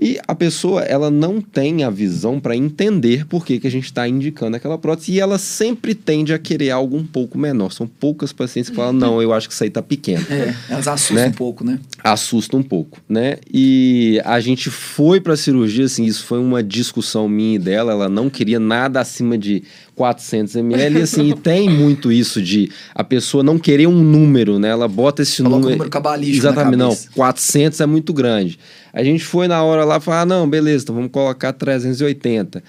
E 0.02 0.20
a 0.28 0.34
pessoa, 0.34 0.82
ela 0.82 1.12
não 1.12 1.40
tem 1.40 1.84
a 1.84 1.90
visão 1.92 2.40
para 2.40 2.56
entender 2.56 3.26
por 3.28 3.46
que, 3.46 3.60
que 3.60 3.68
a 3.68 3.72
gente 3.72 3.86
está 3.86 4.08
indicando 4.08 4.58
aquela 4.58 4.76
prótese. 4.76 5.12
E 5.12 5.20
ela 5.20 5.38
sempre 5.38 5.94
tende 5.94 6.34
a 6.34 6.40
querer 6.40 6.72
algo 6.72 6.98
um 6.98 7.06
pouco 7.06 7.38
menor. 7.38 7.72
São 7.72 7.86
poucas 7.86 8.34
pacientes 8.34 8.72
que 8.72 8.76
falam, 8.76 8.94
não, 8.94 9.22
eu 9.22 9.32
acho 9.32 9.48
que 9.48 9.54
isso 9.54 9.64
aí 9.64 9.70
tá 9.70 9.82
pequeno 9.82 10.26
É, 10.28 10.56
elas 10.70 10.88
assustam 10.88 11.18
Né? 11.18 11.28
um 11.28 11.34
pouco, 11.34 11.64
né? 11.64 11.80
assusta 12.04 12.58
um 12.58 12.64
pouco, 12.64 13.00
né? 13.08 13.38
E 13.54 14.20
a 14.26 14.40
gente 14.40 14.72
foi 14.72 15.22
para 15.22 15.36
cirurgia, 15.36 15.86
assim, 15.86 16.04
isso 16.06 16.26
foi 16.26 16.40
uma 16.40 16.64
discussão 16.64 17.30
minha 17.30 17.56
e 17.56 17.60
dela, 17.60 17.92
ela 17.92 18.10
não 18.10 18.28
queria 18.28 18.60
nada 18.60 19.00
acima 19.00 19.38
de 19.38 19.62
400 19.96 20.56
ml, 20.56 21.00
e 21.00 21.02
assim, 21.02 21.30
e 21.30 21.36
tem 21.36 21.70
muito 21.70 22.12
isso 22.12 22.42
de 22.42 22.72
a 22.96 23.04
pessoa 23.04 23.44
não 23.44 23.60
querer 23.60 23.88
um 23.88 24.02
número, 24.02 24.58
né? 24.58 24.70
Ela 24.70 24.88
bota 24.88 25.22
esse 25.22 25.38
Coloca 25.38 25.56
um 25.56 25.60
número... 25.60 25.74
número 25.74 25.90
cabalístico 25.90 26.48
Exatamente, 26.48 26.78
não, 26.78 26.90
cabeça. 26.90 27.10
400 27.14 27.82
é 27.82 27.86
muito 27.86 28.14
grande. 28.14 28.58
A 28.94 29.04
gente 29.04 29.24
foi 29.24 29.48
na 29.48 29.62
hora 29.64 29.84
lá 29.84 29.98
e 29.98 30.02
falou, 30.02 30.20
ah, 30.22 30.26
não, 30.26 30.50
beleza, 30.50 30.86
então 30.86 30.96
vamos 30.96 31.12
colocar 31.12 31.54
380. 31.54 32.64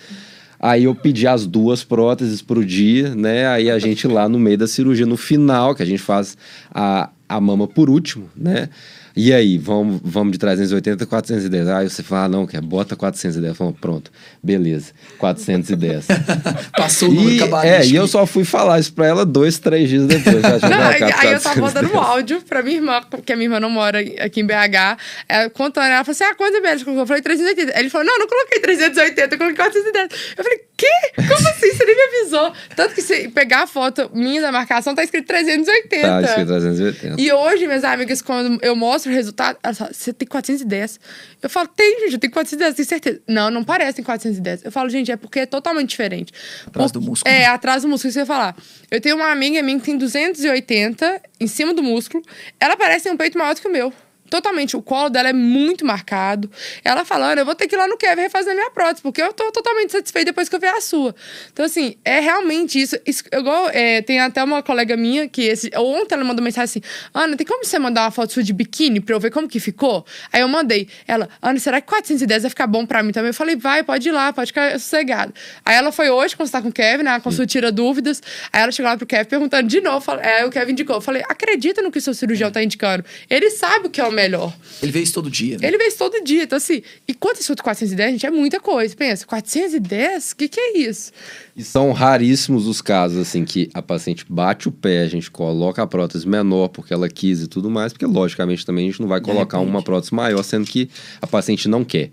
Aí 0.60 0.84
eu 0.84 0.94
pedi 0.94 1.26
as 1.26 1.44
duas 1.46 1.82
próteses 1.82 2.40
pro 2.40 2.64
dia, 2.64 3.14
né? 3.16 3.48
Aí 3.48 3.68
a 3.68 3.78
gente 3.80 4.06
lá 4.06 4.28
no 4.28 4.38
meio 4.38 4.56
da 4.56 4.68
cirurgia, 4.68 5.04
no 5.04 5.16
final, 5.16 5.74
que 5.74 5.82
a 5.82 5.86
gente 5.86 6.00
faz 6.00 6.36
a, 6.72 7.10
a 7.28 7.40
mama 7.40 7.66
por 7.66 7.90
último, 7.90 8.30
né? 8.36 8.68
E 9.14 9.32
aí, 9.32 9.58
vamos, 9.58 10.00
vamos 10.02 10.32
de 10.32 10.38
380 10.38 11.04
a 11.04 11.06
410. 11.06 11.68
Aí 11.68 11.88
você 11.88 12.02
fala, 12.02 12.24
ah, 12.24 12.28
não, 12.28 12.46
quer, 12.46 12.60
bota 12.60 12.96
410. 12.96 13.56
Falamos, 13.56 13.78
pronto, 13.78 14.10
beleza, 14.42 14.92
410. 15.18 16.06
Passou 16.76 17.10
o 17.10 17.12
número 17.12 17.38
cabalístico. 17.38 17.84
é, 17.84 17.86
e 17.88 17.96
eu 17.96 18.08
só 18.08 18.26
fui 18.26 18.44
falar 18.44 18.80
isso 18.80 18.92
pra 18.92 19.06
ela 19.06 19.26
dois, 19.26 19.58
três 19.58 19.88
dias 19.88 20.06
depois. 20.06 20.42
Não, 20.42 20.82
aí, 20.88 21.02
aí 21.02 21.32
eu 21.32 21.40
tava 21.40 21.60
410. 21.60 21.60
mandando 21.60 21.94
um 21.94 21.98
áudio 22.00 22.42
pra 22.42 22.62
minha 22.62 22.76
irmã, 22.76 23.02
porque 23.10 23.32
a 23.32 23.36
minha 23.36 23.46
irmã 23.46 23.60
não 23.60 23.70
mora 23.70 23.98
aqui 23.98 24.40
em 24.40 24.46
BH. 24.46 24.98
Ela, 25.28 25.50
contando, 25.50 25.86
ela 25.86 26.04
falou 26.04 26.12
assim: 26.12 26.24
ah, 26.24 26.56
ml 26.58 26.78
você 26.78 26.84
colocou? 26.84 27.02
Eu 27.02 27.06
falei 27.06 27.22
380. 27.22 27.72
Aí 27.72 27.82
ele 27.82 27.90
falou: 27.90 28.06
não, 28.06 28.18
não 28.18 28.26
coloquei 28.26 28.60
380, 28.60 29.34
eu 29.34 29.38
coloquei 29.38 29.56
410. 29.56 30.08
Eu 30.36 30.44
falei: 30.44 30.60
quê? 30.82 31.12
Como 31.16 31.48
assim? 31.48 31.72
Você 31.72 31.84
nem 31.84 31.96
me 31.96 32.02
avisou. 32.02 32.52
Tanto 32.76 32.94
que 32.94 33.02
se 33.02 33.28
pegar 33.28 33.62
a 33.62 33.66
foto 33.66 34.10
minha 34.12 34.40
da 34.40 34.50
marcação, 34.52 34.94
tá 34.94 35.02
escrito 35.04 35.26
380. 35.26 36.06
Tá, 36.06 36.22
escrito 36.22 36.48
380. 36.48 37.20
E 37.20 37.32
hoje, 37.32 37.66
minhas 37.66 37.84
amigas, 37.84 38.20
quando 38.20 38.58
eu 38.62 38.74
mostro 38.74 39.10
o 39.10 39.14
resultado, 39.14 39.58
elas 39.62 39.78
falam, 39.78 39.92
você 39.92 40.12
tem 40.12 40.26
410. 40.26 41.00
Eu 41.42 41.50
falo, 41.50 41.68
tem, 41.68 42.00
gente, 42.00 42.14
eu 42.14 42.18
tenho 42.18 42.32
410, 42.32 42.74
tenho 42.74 42.88
certeza. 42.88 43.20
Não, 43.28 43.50
não 43.50 43.64
parece 43.64 44.00
em 44.00 44.04
410. 44.04 44.64
Eu 44.64 44.72
falo, 44.72 44.88
gente, 44.90 45.10
é 45.10 45.16
porque 45.16 45.40
é 45.40 45.46
totalmente 45.46 45.90
diferente. 45.90 46.32
Atrás 46.66 46.92
Por- 46.92 47.00
do 47.00 47.06
músculo. 47.06 47.34
É, 47.34 47.46
atrás 47.46 47.82
do 47.82 47.88
músculo, 47.88 48.12
eu 48.14 48.20
ia 48.20 48.26
falar. 48.26 48.56
Eu 48.90 49.00
tenho 49.00 49.16
uma 49.16 49.30
amiga 49.30 49.62
minha 49.62 49.78
que 49.78 49.84
tem 49.84 49.96
280 49.96 51.20
em 51.40 51.46
cima 51.46 51.72
do 51.74 51.82
músculo. 51.82 52.22
Ela 52.60 52.76
parece 52.76 53.10
um 53.10 53.16
peito 53.16 53.38
maior 53.38 53.54
do 53.54 53.60
que 53.60 53.68
o 53.68 53.72
meu. 53.72 53.92
Totalmente. 54.32 54.74
O 54.78 54.80
colo 54.82 55.10
dela 55.10 55.28
é 55.28 55.32
muito 55.34 55.84
marcado. 55.84 56.50
Ela 56.82 57.04
falando, 57.04 57.38
eu 57.38 57.44
vou 57.44 57.54
ter 57.54 57.68
que 57.68 57.74
ir 57.74 57.78
lá 57.78 57.86
no 57.86 57.98
Kevin 57.98 58.22
refazer 58.22 58.54
minha 58.54 58.70
prótese, 58.70 59.02
porque 59.02 59.20
eu 59.20 59.30
tô 59.32 59.52
totalmente 59.52 59.92
satisfeita 59.92 60.30
depois 60.30 60.48
que 60.48 60.56
eu 60.56 60.60
ver 60.60 60.68
a 60.68 60.80
sua. 60.80 61.14
Então, 61.52 61.66
assim, 61.66 61.96
é 62.02 62.18
realmente 62.18 62.80
isso. 62.80 62.96
isso 63.04 63.24
igual, 63.30 63.68
é, 63.74 64.00
tem 64.00 64.20
até 64.20 64.42
uma 64.42 64.62
colega 64.62 64.96
minha 64.96 65.28
que 65.28 65.42
esse, 65.42 65.70
ontem 65.76 66.14
ela 66.14 66.24
mandou 66.24 66.42
mensagem 66.42 66.64
assim: 66.64 66.80
Ana, 67.12 67.36
tem 67.36 67.46
como 67.46 67.62
você 67.62 67.78
mandar 67.78 68.04
uma 68.04 68.10
foto 68.10 68.32
sua 68.32 68.42
de 68.42 68.54
biquíni 68.54 69.00
pra 69.00 69.14
eu 69.14 69.20
ver 69.20 69.30
como 69.30 69.46
que 69.46 69.60
ficou? 69.60 70.06
Aí 70.32 70.40
eu 70.40 70.48
mandei. 70.48 70.88
Ela, 71.06 71.28
Ana, 71.42 71.58
será 71.58 71.78
que 71.82 71.88
410 71.88 72.42
vai 72.44 72.48
ficar 72.48 72.66
bom 72.66 72.86
pra 72.86 73.02
mim 73.02 73.12
também? 73.12 73.28
Eu 73.28 73.34
falei, 73.34 73.54
vai, 73.54 73.82
pode 73.82 74.08
ir 74.08 74.12
lá, 74.12 74.32
pode 74.32 74.46
ficar 74.48 74.72
sossegado. 74.80 75.34
Aí 75.62 75.74
ela 75.76 75.92
foi 75.92 76.08
hoje 76.08 76.34
consultar 76.34 76.62
com 76.62 76.68
o 76.68 76.72
Kevin, 76.72 77.02
né? 77.02 77.10
A 77.10 77.20
consulta 77.20 77.46
tira 77.46 77.70
dúvidas. 77.70 78.22
Aí 78.50 78.62
ela 78.62 78.72
chegou 78.72 78.90
lá 78.90 78.96
pro 78.96 79.06
Kevin 79.06 79.28
perguntando 79.28 79.68
de 79.68 79.80
novo. 79.82 80.00
fala- 80.00 80.22
Aí 80.24 80.44
o 80.44 80.50
Kevin 80.50 80.72
indicou. 80.72 80.96
Eu 80.96 81.00
falei, 81.02 81.22
acredita 81.28 81.82
no 81.82 81.90
que 81.90 81.98
o 81.98 82.00
seu 82.00 82.14
cirurgião 82.14 82.50
tá 82.50 82.62
indicando. 82.62 83.04
Ele 83.28 83.50
sabe 83.50 83.88
o 83.88 83.90
que 83.90 84.00
é 84.00 84.04
o 84.06 84.10
melhor. 84.22 84.56
Ele 84.82 84.92
vê 84.92 85.00
isso 85.00 85.12
todo 85.14 85.30
dia, 85.30 85.58
né? 85.58 85.66
Ele 85.68 85.78
vê 85.78 85.84
isso 85.84 85.98
todo 85.98 86.22
dia. 86.24 86.42
Então, 86.44 86.56
assim, 86.56 86.82
e 87.06 87.14
quanto 87.14 87.40
isso 87.40 87.54
410, 87.54 88.12
gente, 88.12 88.26
é 88.26 88.30
muita 88.30 88.60
coisa. 88.60 88.94
Pensa, 88.96 89.26
410? 89.26 90.32
O 90.32 90.36
que, 90.36 90.48
que 90.48 90.60
é 90.60 90.78
isso? 90.78 91.12
E 91.56 91.62
são 91.62 91.92
raríssimos 91.92 92.66
os 92.66 92.80
casos, 92.80 93.18
assim, 93.18 93.44
que 93.44 93.68
a 93.74 93.82
paciente 93.82 94.24
bate 94.28 94.68
o 94.68 94.72
pé, 94.72 95.02
a 95.02 95.08
gente 95.08 95.30
coloca 95.30 95.82
a 95.82 95.86
prótese 95.86 96.26
menor 96.26 96.68
porque 96.68 96.92
ela 96.94 97.08
quis 97.08 97.42
e 97.42 97.46
tudo 97.46 97.70
mais, 97.70 97.92
porque 97.92 98.06
logicamente 98.06 98.64
também 98.64 98.86
a 98.88 98.90
gente 98.90 99.00
não 99.00 99.08
vai 99.08 99.20
colocar 99.20 99.58
uma 99.60 99.82
prótese 99.82 100.14
maior, 100.14 100.42
sendo 100.42 100.66
que 100.66 100.88
a 101.20 101.26
paciente 101.26 101.68
não 101.68 101.84
quer. 101.84 102.10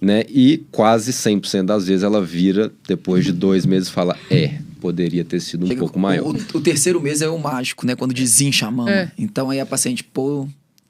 Né? 0.00 0.24
E 0.28 0.64
quase 0.70 1.12
100% 1.12 1.64
das 1.64 1.86
vezes 1.86 2.02
ela 2.02 2.22
vira, 2.22 2.70
depois 2.86 3.24
de 3.24 3.32
dois 3.32 3.64
meses, 3.64 3.88
fala: 3.88 4.18
é, 4.30 4.58
poderia 4.80 5.24
ter 5.24 5.40
sido 5.40 5.64
um 5.64 5.68
Chega- 5.68 5.80
pouco 5.80 5.98
maior. 5.98 6.26
O, 6.26 6.58
o 6.58 6.60
terceiro 6.60 7.00
mês 7.00 7.22
é 7.22 7.28
o 7.28 7.38
mágico, 7.38 7.86
né? 7.86 7.96
Quando 7.96 8.12
desincha 8.12 8.66
a 8.66 8.70
mama. 8.70 8.90
É. 8.90 9.10
Então 9.16 9.48
aí 9.48 9.60
a 9.60 9.64
paciente, 9.64 10.04
pô. 10.04 10.46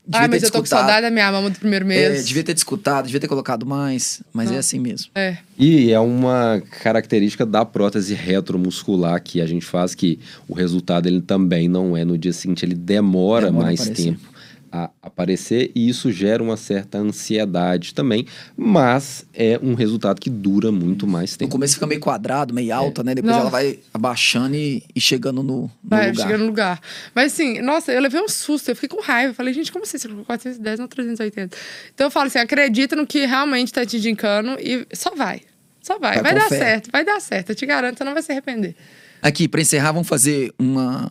Devia 0.06 0.26
Ah, 0.26 0.28
mas 0.28 0.42
eu 0.42 0.50
tô 0.50 0.58
com 0.60 0.66
saudade 0.66 1.02
da 1.02 1.10
minha 1.10 1.32
mama 1.32 1.48
do 1.48 1.58
primeiro 1.58 1.86
É, 1.86 1.88
mês. 2.10 2.26
devia 2.26 2.44
ter 2.44 2.52
discutado, 2.52 3.06
devia 3.06 3.18
ter 3.20 3.26
colocado 3.28 3.64
mais, 3.64 4.20
mas 4.34 4.52
é 4.52 4.58
assim 4.58 4.78
mesmo. 4.78 5.10
É. 5.14 5.38
E 5.58 5.90
é 5.92 5.98
uma 5.98 6.62
característica 6.82 7.46
da 7.46 7.64
prótese 7.64 8.12
retromuscular 8.12 9.22
que 9.22 9.40
a 9.40 9.46
gente 9.46 9.64
faz 9.64 9.94
que 9.94 10.18
o 10.46 10.52
resultado 10.54 11.06
ele 11.06 11.22
também 11.22 11.68
não 11.68 11.96
é 11.96 12.04
no 12.04 12.18
dia 12.18 12.32
seguinte, 12.34 12.64
ele 12.66 12.74
demora, 12.74 13.46
Demora 13.46 13.66
mais 13.66 13.88
tempo 13.88 14.33
a 14.76 14.90
aparecer 15.00 15.70
e 15.72 15.88
isso 15.88 16.10
gera 16.10 16.42
uma 16.42 16.56
certa 16.56 16.98
ansiedade 16.98 17.94
também, 17.94 18.26
mas 18.56 19.24
é 19.32 19.56
um 19.62 19.74
resultado 19.74 20.20
que 20.20 20.28
dura 20.28 20.72
muito 20.72 21.06
mais 21.06 21.30
No 21.32 21.38
tempo. 21.38 21.52
começo 21.52 21.74
fica 21.74 21.86
meio 21.86 22.00
quadrado, 22.00 22.52
meio 22.52 22.74
alta, 22.74 23.04
né? 23.04 23.14
Depois 23.14 23.32
Não. 23.32 23.42
ela 23.42 23.50
vai 23.50 23.78
abaixando 23.94 24.56
e, 24.56 24.82
e 24.94 25.00
chegando 25.00 25.44
no, 25.44 25.62
no 25.62 25.70
Vai, 25.84 26.10
lugar. 26.10 26.22
chega 26.26 26.38
no 26.38 26.46
lugar. 26.46 26.80
Mas 27.14 27.32
assim, 27.32 27.60
nossa, 27.62 27.92
eu 27.92 28.00
levei 28.00 28.20
um 28.20 28.28
susto, 28.28 28.68
eu 28.70 28.74
fiquei 28.74 28.88
com 28.88 29.00
raiva. 29.00 29.30
Eu 29.30 29.34
falei, 29.34 29.54
gente, 29.54 29.70
como 29.70 29.84
assim? 29.84 29.96
Você 29.96 30.08
colocou 30.08 30.26
410 30.26 30.80
não 30.80 30.88
380? 30.88 31.56
Então 31.94 32.08
eu 32.08 32.10
falo 32.10 32.26
assim, 32.26 32.40
acredita 32.40 32.96
no 32.96 33.06
que 33.06 33.24
realmente 33.26 33.72
tá 33.72 33.86
te 33.86 33.96
indicando 33.98 34.56
e 34.60 34.84
só 34.92 35.14
vai. 35.14 35.42
Só 35.80 35.98
vai. 36.00 36.14
Vai 36.14 36.32
Vai, 36.32 36.34
dar 36.34 36.48
fé. 36.48 36.58
certo, 36.58 36.90
vai 36.90 37.04
dar 37.04 37.20
certo. 37.20 37.50
Eu 37.50 37.54
te 37.54 37.64
garanto, 37.64 37.98
você 37.98 38.04
não 38.04 38.12
vai 38.12 38.22
se 38.22 38.32
arrepender. 38.32 38.74
Aqui, 39.22 39.46
pra 39.46 39.60
encerrar, 39.60 39.92
vamos 39.92 40.08
fazer 40.08 40.52
uma 40.58 41.08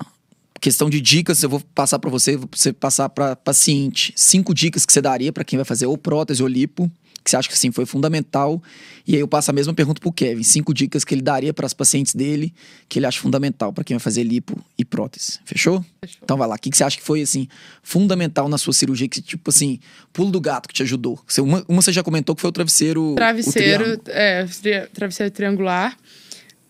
questão 0.63 0.89
de 0.89 1.01
dicas. 1.01 1.43
Eu 1.43 1.49
vou 1.49 1.59
passar 1.75 1.99
pra 1.99 2.09
você, 2.09 2.37
vou 2.37 2.47
você 2.51 2.71
passar 2.71 3.09
pra 3.09 3.35
paciente. 3.35 4.13
Cinco 4.15 4.53
dicas 4.53 4.85
que 4.85 4.93
você 4.93 5.01
daria 5.01 5.31
pra 5.33 5.43
quem 5.43 5.57
vai 5.57 5.65
fazer 5.65 5.85
ou 5.85 5.97
prótese 5.97 6.41
ou 6.41 6.47
lipo, 6.47 6.89
que 7.21 7.29
você 7.29 7.35
acha 7.37 7.47
que 7.49 7.53
assim 7.53 7.69
foi 7.71 7.85
fundamental. 7.85 8.61
E 9.05 9.13
aí 9.15 9.19
eu 9.19 9.27
passo 9.27 9.51
a 9.51 9.53
mesma 9.53 9.73
pergunta 9.73 9.99
pro 9.99 10.11
Kevin. 10.11 10.41
Cinco 10.43 10.73
dicas 10.73 11.03
que 11.03 11.13
ele 11.13 11.21
daria 11.21 11.53
para 11.53 11.65
as 11.65 11.73
pacientes 11.73 12.15
dele, 12.15 12.53
que 12.87 12.97
ele 12.99 13.05
acha 13.05 13.19
fundamental 13.19 13.73
pra 13.73 13.83
quem 13.83 13.95
vai 13.97 13.99
fazer 14.03 14.23
lipo 14.23 14.57
e 14.77 14.85
prótese. 14.85 15.39
Fechou? 15.45 15.83
Fechou. 16.01 16.19
Então 16.23 16.37
vai 16.37 16.47
lá. 16.47 16.55
O 16.55 16.57
que 16.57 16.69
que 16.69 16.77
você 16.77 16.83
acha 16.85 16.97
que 16.97 17.03
foi 17.03 17.21
assim 17.21 17.47
fundamental 17.81 18.47
na 18.47 18.57
sua 18.57 18.71
cirurgia 18.73 19.07
que 19.09 19.21
tipo 19.21 19.49
assim, 19.49 19.79
pulo 20.13 20.31
do 20.31 20.39
gato 20.39 20.67
que 20.69 20.73
te 20.73 20.83
ajudou? 20.83 21.19
Você- 21.27 21.41
Uma, 21.41 21.63
uma 21.67 21.81
você 21.81 21.91
já 21.91 22.01
comentou 22.03 22.33
que 22.35 22.41
foi 22.41 22.49
o 22.49 22.53
travesseiro, 22.53 23.11
o 23.11 23.15
Travesseiro, 23.15 23.97
triângulo, 23.97 24.03
é, 24.07 24.87
travesseiro 24.93 25.31
triangular, 25.31 25.97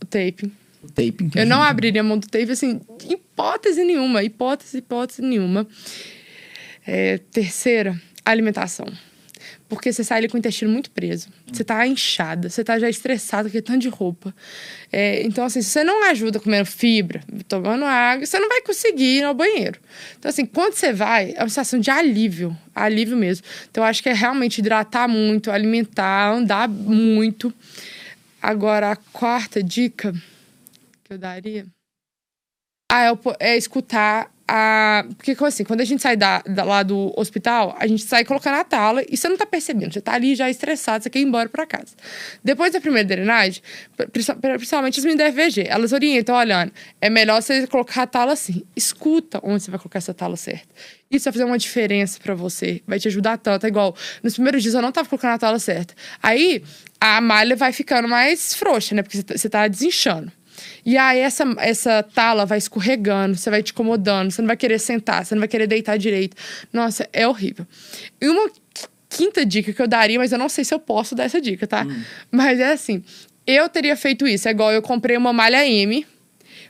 o 0.02 0.06
taping. 0.06 0.52
O 0.84 0.88
taping. 0.88 1.30
que 1.30 1.40
Eu 1.40 1.46
não 1.46 1.62
abriria 1.62 2.02
a 2.02 2.04
mão 2.04 2.18
do 2.18 2.28
tape, 2.28 2.52
assim, 2.52 2.82
hipótese 3.10 3.84
nenhuma. 3.84 4.24
Hipótese, 4.24 4.78
hipótese 4.78 5.22
nenhuma. 5.22 5.66
É, 6.86 7.18
terceira, 7.32 8.00
alimentação. 8.26 8.86
Porque 9.68 9.92
você 9.92 10.04
sai 10.04 10.20
ali 10.20 10.28
com 10.28 10.36
o 10.36 10.40
intestino 10.40 10.72
muito 10.72 10.92
preso. 10.92 11.30
Você 11.52 11.64
tá 11.64 11.86
inchada, 11.88 12.50
você 12.50 12.64
tá 12.64 12.78
já 12.78 12.90
estressada 12.90 13.50
com 13.50 13.62
tanto 13.62 13.80
de 13.80 13.90
roupa. 13.90 14.34
É, 14.92 15.24
então, 15.24 15.44
assim, 15.46 15.62
se 15.62 15.70
você 15.70 15.84
não 15.84 16.04
ajuda 16.10 16.40
comendo 16.40 16.66
fibra, 16.66 17.22
tomando 17.48 17.84
água, 17.86 18.26
você 18.26 18.38
não 18.38 18.50
vai 18.50 18.62
conseguir 18.62 19.20
ir 19.20 19.24
ao 19.24 19.34
banheiro. 19.34 19.80
Então, 20.20 20.30
assim, 20.30 20.46
quando 20.46 20.76
você 20.76 20.94
vai, 20.94 21.34
é 21.36 21.40
uma 21.40 21.50
sensação 21.50 21.80
de 21.80 21.90
alívio. 21.90 22.56
Alívio 22.76 23.18
mesmo. 23.18 23.46
Então, 23.72 23.84
eu 23.84 23.88
acho 23.88 24.04
que 24.04 24.10
é 24.10 24.14
realmente 24.14 24.60
hidratar 24.60 25.08
muito, 25.08 25.50
alimentar, 25.50 26.32
andar 26.32 26.68
muito. 26.68 27.52
Agora, 28.42 28.92
a 28.92 28.96
quarta 28.96 29.64
dica 29.64 30.14
eu 31.14 31.18
daria 31.18 31.66
ah, 32.92 33.06
é, 33.06 33.54
é 33.54 33.58
escutar 33.58 34.32
a. 34.48 35.04
Porque, 35.18 35.36
assim, 35.46 35.64
quando 35.64 35.82
a 35.82 35.86
gente 35.86 36.00
sai 36.04 36.16
da, 36.16 36.42
da- 36.42 36.64
lá 36.64 36.84
do 36.84 37.12
hospital, 37.18 37.76
a 37.80 37.88
gente 37.88 38.04
sai 38.04 38.24
colocando 38.24 38.56
a 38.56 38.64
tala 38.64 39.02
e 39.10 39.18
você 39.18 39.28
não 39.28 39.36
tá 39.38 39.48
percebendo. 39.48 39.92
Você 39.94 40.02
tá 40.02 40.14
ali 40.14 40.36
já 40.36 40.48
estressado, 40.48 41.04
você 41.04 41.10
quer 41.10 41.20
ir 41.20 41.24
embora 41.24 41.50
pra 41.50 41.66
casa. 41.66 41.96
Depois 42.44 42.72
da 42.72 42.80
primeira 42.80 43.08
drenagem, 43.08 43.64
pri- 43.98 44.08
principalmente 44.58 45.00
as 45.00 45.06
meninas 45.06 45.26
da 45.26 45.32
FVG, 45.32 45.66
elas 45.68 45.92
orientam, 45.92 46.36
olhando, 46.36 46.72
é 47.02 47.10
melhor 47.10 47.42
você 47.42 47.66
colocar 47.66 48.04
a 48.04 48.08
tala 48.08 48.34
assim. 48.34 48.64
Escuta 48.76 49.40
onde 49.42 49.64
você 49.64 49.72
vai 49.72 49.80
colocar 49.80 49.98
essa 49.98 50.14
tala 50.14 50.36
certa. 50.36 50.68
Isso 51.10 51.24
vai 51.24 51.34
fazer 51.34 51.46
uma 51.46 51.58
diferença 51.58 52.20
pra 52.22 52.36
você. 52.36 52.84
Vai 52.86 53.00
te 53.00 53.08
ajudar 53.08 53.38
tanto. 53.40 53.66
É 53.66 53.70
igual, 53.70 53.96
nos 54.22 54.34
primeiros 54.36 54.62
dias 54.62 54.76
eu 54.76 54.84
não 54.84 54.92
tava 54.92 55.10
colocando 55.10 55.32
a 55.34 55.40
tala 55.40 55.58
certa. 55.58 55.96
Aí, 56.22 56.62
a 57.00 57.20
malha 57.22 57.56
vai 57.56 57.74
ficando 57.74 58.08
mais 58.08 58.54
frouxa, 58.54 58.94
né? 58.94 59.02
Porque 59.02 59.18
você 59.18 59.24
tá- 59.24 59.38
você 59.38 59.50
tá 59.50 59.68
desinchando. 59.68 60.32
E 60.86 60.98
aí 60.98 61.20
essa, 61.20 61.46
essa 61.60 62.04
tala 62.04 62.46
vai 62.46 62.58
escorregando, 62.58 63.38
você 63.38 63.50
vai 63.50 63.64
te 63.64 63.72
incomodando, 63.72 64.32
você 64.32 64.42
não 64.42 64.48
vai 64.48 64.58
querer 64.58 64.80
sentar, 64.80 65.26
você 65.26 65.34
não 65.34 65.40
vai 65.40 65.48
querer 65.48 65.68
deitar 65.68 65.98
direito. 65.98 66.36
Nossa, 66.72 67.08
é 67.14 67.28
horrível. 67.28 67.66
E 68.22 68.28
uma 68.28 68.52
quinta 69.10 69.46
dica 69.46 69.72
que 69.72 69.82
eu 69.82 69.88
daria, 69.88 70.18
mas 70.18 70.32
eu 70.32 70.38
não 70.38 70.50
sei 70.50 70.64
se 70.64 70.74
eu 70.74 70.80
posso 70.80 71.16
dar 71.16 71.24
essa 71.24 71.40
dica, 71.40 71.66
tá? 71.66 71.86
Hum. 71.86 72.04
Mas 72.32 72.60
é 72.60 72.72
assim, 72.72 73.04
eu 73.46 73.70
teria 73.70 73.96
feito 73.96 74.28
isso. 74.28 74.48
É 74.48 74.52
igual 74.52 74.72
eu 74.72 74.82
comprei 74.82 75.16
uma 75.16 75.32
malha 75.32 75.66
M, 75.66 76.06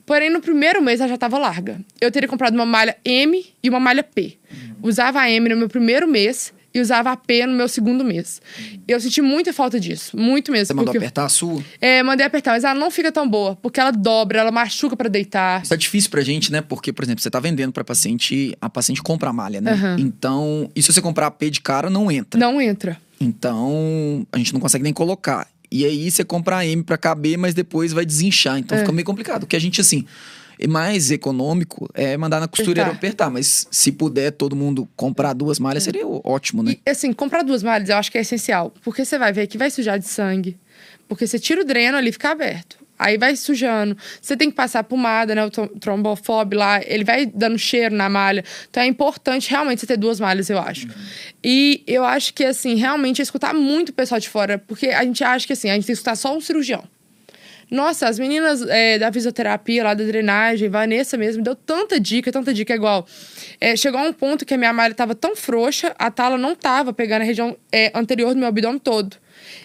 porém 0.06 0.30
no 0.30 0.42
primeiro 0.42 0.82
mês 0.82 1.00
ela 1.00 1.10
já 1.10 1.16
estava 1.16 1.38
larga. 1.38 1.80
Eu 2.00 2.12
teria 2.12 2.30
comprado 2.30 2.54
uma 2.54 2.66
malha 2.66 2.96
M 3.04 3.46
e 3.64 3.70
uma 3.70 3.80
malha 3.80 4.04
P. 4.04 4.38
Hum. 4.52 4.76
Usava 4.84 5.22
a 5.22 5.32
M 5.32 5.50
no 5.50 5.58
meu 5.58 5.70
primeiro 5.70 6.08
mês 6.08 6.54
e 6.74 6.80
usava 6.80 7.12
a 7.12 7.18
P 7.18 7.46
no 7.46 7.54
meu 7.54 7.68
segundo 7.68 8.04
mês. 8.04 8.42
Eu 8.88 9.00
senti 9.00 9.22
muita 9.22 9.54
falta 9.54 9.80
disso, 9.80 10.18
muito 10.18 10.52
mesmo. 10.52 10.68
Você 10.68 10.74
mandou 10.74 10.96
apertar 10.96 11.26
a 11.26 11.30
sua? 11.30 11.64
É, 11.80 12.02
mandei 12.02 12.26
apertar, 12.26 12.52
mas 12.52 12.64
ela 12.64 12.80
não 12.80 12.90
fica 12.90 13.12
tão 13.12 13.30
boa, 13.30 13.56
porque 13.56 13.80
ela 13.80 13.92
dobra, 13.92 14.40
ela 14.40 14.52
machuca 14.52 14.96
para 14.96 15.10
deitar. 15.10 15.64
Isso 15.64 15.74
é 15.74 15.78
difícil 15.78 16.10
pra 16.10 16.22
gente, 16.22 16.52
né? 16.52 16.62
Porque, 16.62 16.92
por 16.92 17.04
exemplo, 17.04 17.22
você 17.22 17.30
tá 17.30 17.40
vendendo 17.40 17.72
pra 17.72 17.84
paciente, 17.84 18.58
a 18.60 18.70
paciente 18.70 19.02
compra 19.02 19.30
a 19.30 19.34
malha, 19.34 19.62
né? 19.62 19.74
Uhum. 19.74 19.96
Então, 20.00 20.72
e 20.76 20.82
se 20.82 20.92
você 20.92 21.02
comprar 21.02 21.28
a 21.28 21.32
P 21.32 21.50
de 21.50 21.62
cara, 21.62 21.90
não 21.90 22.12
entra. 22.12 22.40
Não 22.40 22.62
entra. 22.62 22.98
Então, 23.20 24.26
a 24.32 24.38
gente 24.38 24.54
não 24.54 24.60
consegue 24.60 24.84
nem 24.84 24.94
colocar. 24.94 25.48
E 25.72 25.86
aí 25.86 26.12
você 26.12 26.24
compra 26.24 26.58
a 26.58 26.66
M 26.66 26.84
pra 26.84 26.98
caber, 26.98 27.38
mas 27.38 27.54
depois 27.54 27.94
vai 27.94 28.06
desinchar. 28.06 28.60
Então 28.60 28.78
é. 28.78 28.82
fica 28.82 28.92
meio 28.92 29.06
complicado. 29.06 29.42
Porque 29.42 29.56
a 29.56 29.60
gente, 29.60 29.82
assim, 29.82 30.06
mais 30.68 31.12
econômico 31.12 31.90
é 31.94 32.16
mandar 32.18 32.40
na 32.40 32.48
costureira 32.48 32.92
apertar. 32.92 32.98
apertar. 32.98 33.30
Mas 33.30 33.68
se 33.70 33.92
puder 33.92 34.32
todo 34.32 34.56
mundo 34.56 34.88
comprar 34.96 35.34
duas 35.34 35.60
malhas, 35.60 35.84
seria 35.84 36.08
ótimo, 36.08 36.64
né? 36.64 36.78
E, 36.86 36.90
assim, 36.90 37.12
comprar 37.14 37.44
duas 37.44 37.64
malhas 37.64 37.90
eu 37.90 37.98
acho 37.98 38.12
que 38.12 38.18
é 38.18 38.22
essencial. 38.22 38.74
Porque 38.84 39.04
você 39.06 39.18
vai 39.18 39.34
ver 39.34 39.48
que 39.48 39.58
vai 39.58 39.70
sujar 39.70 40.00
de 40.00 40.08
sangue. 40.08 40.58
Porque 41.08 41.28
você 41.28 41.38
tira 41.38 41.62
o 41.62 41.66
dreno 41.66 41.98
ali 41.98 42.12
fica 42.12 42.32
aberto. 42.32 42.84
Aí 42.98 43.18
vai 43.18 43.36
sujando. 43.36 43.98
Você 44.22 44.38
tem 44.38 44.50
que 44.50 44.56
passar 44.56 44.84
pomada, 44.84 45.36
né? 45.36 45.46
O 45.46 45.50
trombofob 45.50 46.56
lá, 46.56 46.80
ele 46.86 47.04
vai 47.04 47.26
dando 47.26 47.58
cheiro 47.58 47.94
na 47.94 48.08
malha. 48.08 48.44
Então 48.70 48.82
é 48.82 48.86
importante 48.86 49.50
realmente 49.50 49.82
você 49.82 49.88
ter 49.88 49.98
duas 49.98 50.20
malhas, 50.20 50.50
eu 50.50 50.60
acho. 50.60 50.88
Uhum. 50.88 50.94
E 51.44 51.84
eu 51.88 52.06
acho 52.06 52.34
que, 52.34 52.46
assim, 52.46 52.76
realmente 52.76 53.20
é 53.20 53.24
escutar 53.24 53.54
muito 53.54 53.90
o 53.90 53.94
pessoal 53.94 54.22
de 54.22 54.30
fora. 54.30 54.58
Porque 54.58 54.88
a 54.88 55.04
gente 55.04 55.24
acha 55.24 55.46
que, 55.46 55.54
assim, 55.54 55.70
a 55.70 55.74
gente 55.74 55.86
tem 55.86 55.88
que 55.88 55.94
escutar 55.94 56.16
só 56.16 56.36
um 56.36 56.40
cirurgião. 56.40 56.84
Nossa, 57.70 58.08
as 58.08 58.20
meninas 58.20 58.62
é, 58.64 59.00
da 59.00 59.12
fisioterapia, 59.12 59.84
lá 59.84 59.94
da 59.94 60.04
drenagem, 60.04 60.70
Vanessa 60.70 61.18
mesmo, 61.18 61.44
deu 61.44 61.56
tanta 61.56 62.00
dica, 62.00 62.32
tanta 62.32 62.54
dica 62.54 62.74
igual. 62.74 63.08
É, 63.60 63.76
chegou 63.76 64.00
a 64.00 64.04
um 64.04 64.14
ponto 64.14 64.46
que 64.46 64.54
a 64.54 64.58
minha 64.58 64.74
malha 64.74 64.92
estava 64.92 65.16
tão 65.16 65.36
frouxa, 65.36 65.96
a 65.98 66.12
tala 66.12 66.38
não 66.38 66.54
estava 66.54 66.94
pegando 66.94 67.22
a 67.22 67.26
região 67.26 67.58
é, 67.72 67.92
anterior 67.96 68.34
do 68.34 68.40
meu 68.40 68.48
abdômen 68.48 68.80
todo. 68.80 69.18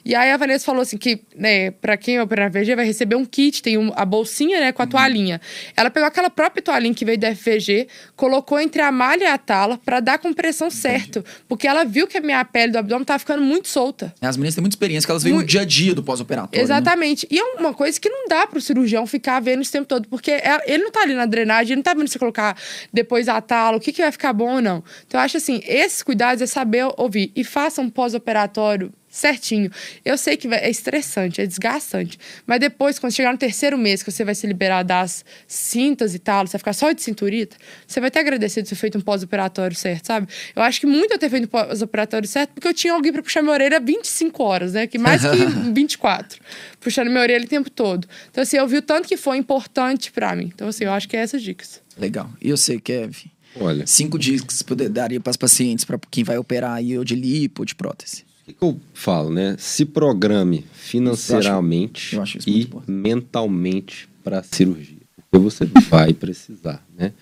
E 0.05 0.15
aí 0.15 0.31
a 0.31 0.37
Vanessa 0.37 0.65
falou 0.65 0.83
assim 0.83 0.97
que, 0.97 1.21
né, 1.37 1.71
pra 1.71 1.97
quem 1.97 2.21
opera 2.21 2.45
na 2.45 2.51
FVG 2.51 2.77
vai 2.77 2.85
receber 2.85 3.17
um 3.17 3.25
kit, 3.25 3.63
tem 3.63 3.79
um, 3.79 3.93
a 3.95 4.05
bolsinha, 4.05 4.61
né, 4.61 4.73
com 4.73 4.83
a 4.83 4.85
uhum. 4.85 4.91
toalhinha. 4.91 5.41
Ela 5.77 5.91
pegou 5.91 6.07
aquela 6.07 6.31
própria 6.31 6.63
toalhinha 6.63 6.95
que 6.95 7.05
veio 7.05 7.19
da 7.19 7.35
FVG, 7.35 7.89
colocou 8.17 8.59
entre 8.61 8.83
a 8.83 8.91
malha 8.91 9.25
e 9.25 9.27
a 9.27 9.39
tala 9.39 9.79
para 9.79 10.01
dar 10.01 10.15
a 10.15 10.19
compressão 10.19 10.71
certo, 10.71 11.25
porque 11.49 11.67
ela 11.67 11.85
viu 11.85 12.07
que 12.07 12.19
a 12.19 12.21
minha 12.21 12.45
pele 12.45 12.73
do 12.73 12.79
abdômen 12.79 13.05
tava 13.05 13.19
ficando 13.19 13.43
muito 13.43 13.69
solta. 13.69 14.15
As 14.21 14.37
meninas 14.37 14.55
têm 14.55 14.63
muita 14.63 14.75
experiência, 14.75 15.07
que 15.07 15.11
elas 15.11 15.23
veem 15.23 15.35
no 15.35 15.45
dia 15.45 15.63
a 15.63 15.65
dia 15.65 15.95
do 15.95 16.03
pós-operatório. 16.03 16.59
Né? 16.59 16.63
Exatamente. 16.63 17.27
Né? 17.31 17.37
E 17.37 17.41
é 17.41 17.45
uma 17.59 17.75
coisa 17.75 18.01
que 18.01 18.09
não 18.09 18.29
dá 18.29 18.47
pro 18.47 18.61
cirurgião 18.61 19.07
ficar 19.07 19.41
vendo 19.41 19.63
esse 19.63 19.73
tempo 19.73 19.87
todo, 19.87 20.09
porque 20.09 20.31
é, 20.31 20.63
ele 20.67 20.85
não 20.85 20.91
tá 20.91 21.03
ali 21.03 21.15
na 21.15 21.27
drenagem, 21.27 21.73
ele 21.73 21.77
não 21.77 21.83
tá 21.83 21.95
vendo 21.95 22.09
você 22.09 22.19
colocar 22.19 22.57
depois 22.93 23.29
a 23.29 23.41
tala, 23.41 23.77
o 23.77 23.81
que, 23.81 23.93
que 23.93 24.03
vai 24.03 24.13
ficar 24.13 24.33
bom 24.33 24.57
ou 24.57 24.63
não. 24.63 24.83
Então 25.07 25.21
eu 25.21 25.25
acho 25.25 25.37
assim, 25.37 25.61
esses 25.67 26.03
cuidados 26.03 26.43
é 26.43 26.47
saber 26.47 26.87
ouvir. 26.97 27.33
E 27.35 27.45
faça 27.45 27.81
um 27.81 27.89
pós-operatório 27.89 28.93
certinho. 29.11 29.71
Eu 30.05 30.19
sei 30.19 30.37
que 30.37 30.47
é 30.49 30.69
estressante, 30.71 31.41
é 31.41 31.47
desgastante. 31.47 32.19
Mas 32.47 32.61
depois, 32.61 32.99
quando 32.99 33.13
chegar 33.13 33.33
no 33.33 33.39
terceiro 33.39 33.77
mês, 33.79 34.03
que 34.03 34.11
você 34.11 34.25
vai 34.25 34.35
se 34.35 34.47
liberar 34.47 34.83
das 34.83 35.25
cintas 35.47 36.15
e 36.15 36.19
tal, 36.19 36.47
você 36.47 36.53
vai 36.53 36.59
ficar 36.59 36.73
só 36.73 36.93
de 36.93 37.03
cinturita, 37.03 37.57
você 37.87 38.01
vai 38.01 38.11
ter 38.11 38.21
agradecido 38.21 38.65
de 38.65 38.71
ter 38.71 38.77
feito 38.77 38.99
um 38.99 39.01
pós-operatório 39.01 39.77
certo, 39.77 40.07
sabe? 40.07 40.29
Eu 40.55 40.63
acho 40.63 40.81
que 40.81 40.87
muito 40.87 41.13
eu 41.13 41.19
ter 41.19 41.31
feito 41.31 41.45
um 41.45 41.49
pós-operatório 41.49 42.29
certo, 42.29 42.51
porque 42.51 42.69
eu 42.69 42.75
tinha 42.75 42.93
alguém 42.93 43.13
para 43.13 43.23
puxar 43.23 43.43
minha 43.43 43.53
orelha 43.53 43.81
25 43.81 44.43
horas, 44.43 44.73
né? 44.75 44.87
Que 44.87 44.99
mais 44.99 45.23
que 45.23 45.37
24. 45.73 46.41
Puxando 46.81 47.09
minha 47.09 47.21
orelha 47.21 47.45
o 47.45 47.49
tempo 47.49 47.71
todo. 47.71 48.07
Então, 48.31 48.43
assim, 48.43 48.57
eu 48.57 48.67
vi 48.67 48.77
o 48.77 48.83
tanto 48.83 49.09
que 49.09 49.17
foi 49.17 49.37
importante 49.37 50.13
para 50.13 50.35
mim. 50.37 50.51
Então, 50.55 50.69
assim, 50.69 50.85
eu 50.85 50.93
acho 50.93 51.09
que 51.09 51.17
é 51.17 51.21
essas 51.21 51.43
dicas. 51.43 51.81
Legal. 51.97 52.31
E 52.41 52.49
eu 52.49 52.57
sei, 52.57 52.81
Kevin? 52.81 53.31
Olha. 53.61 53.87
Cinco 53.87 54.19
dicas 54.19 54.63
que 54.63 54.69
você 54.69 54.89
daria 54.89 55.21
para 55.21 55.31
as 55.31 55.37
pacientes, 55.37 55.85
para 55.85 55.99
quem 56.11 56.23
vai 56.23 56.39
operar 56.39 56.75
aí, 56.75 56.97
ou 56.97 57.05
de 57.05 57.17
lipo, 57.17 57.63
ou 57.63 57.67
de 57.67 57.75
prótese 57.75 58.28
que, 58.49 58.55
que 58.55 58.65
eu 58.65 58.81
falo, 58.95 59.31
né? 59.31 59.55
Se 59.59 59.85
programe 59.85 60.65
financeiramente 60.73 62.17
eu 62.17 62.23
acho, 62.23 62.39
eu 62.39 62.41
acho 62.41 62.51
e 62.51 62.69
mentalmente 62.91 64.09
para 64.25 64.41
a 64.41 64.43
cirurgia. 64.43 64.99
Porque 65.31 65.45
você 65.45 65.65
vai 65.89 66.13
precisar, 66.13 66.85
né? 66.97 67.13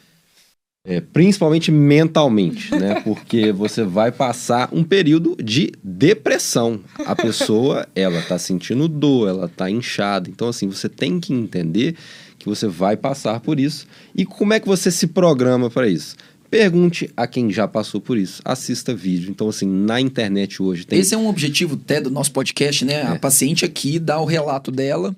É, 0.89 1.01
principalmente 1.01 1.72
mentalmente, 1.72 2.72
né? 2.72 3.01
Porque 3.03 3.51
você 3.51 3.83
vai 3.83 4.12
passar 4.12 4.68
um 4.72 4.85
período 4.85 5.37
de 5.43 5.72
depressão. 5.83 6.81
A 7.05 7.16
pessoa, 7.16 7.89
ela 7.93 8.22
tá 8.22 8.39
sentindo 8.39 8.87
dor, 8.87 9.29
ela 9.29 9.49
tá 9.49 9.68
inchada. 9.68 10.31
Então, 10.31 10.49
assim, 10.49 10.68
você 10.68 10.89
tem 10.89 11.18
que 11.18 11.33
entender 11.33 11.97
que 12.39 12.49
você 12.49 12.68
vai 12.68 12.97
passar 12.97 13.41
por 13.41 13.59
isso. 13.59 13.89
E 14.14 14.24
como 14.24 14.53
é 14.53 14.61
que 14.61 14.68
você 14.68 14.89
se 14.93 15.09
programa 15.09 15.68
para 15.68 15.89
isso? 15.89 16.14
Pergunte 16.51 17.11
a 17.16 17.26
quem 17.26 17.51
já 17.51 17.66
passou 17.66 18.01
por 18.01 18.16
isso. 18.16 18.40
Assista 18.44 18.94
vídeo. 18.94 19.30
Então, 19.30 19.49
assim, 19.49 19.66
na 19.66 20.01
internet 20.01 20.62
hoje 20.62 20.86
tem. 20.86 20.99
Esse 20.99 21.14
é 21.14 21.18
um 21.18 21.28
objetivo 21.28 21.74
até 21.74 22.01
do 22.01 22.11
nosso 22.11 22.32
podcast, 22.32 22.84
né? 22.84 22.94
É. 22.94 23.03
A 23.03 23.18
paciente 23.18 23.64
aqui 23.64 23.99
dá 23.99 24.20
o 24.20 24.24
relato 24.24 24.70
dela 24.70 25.14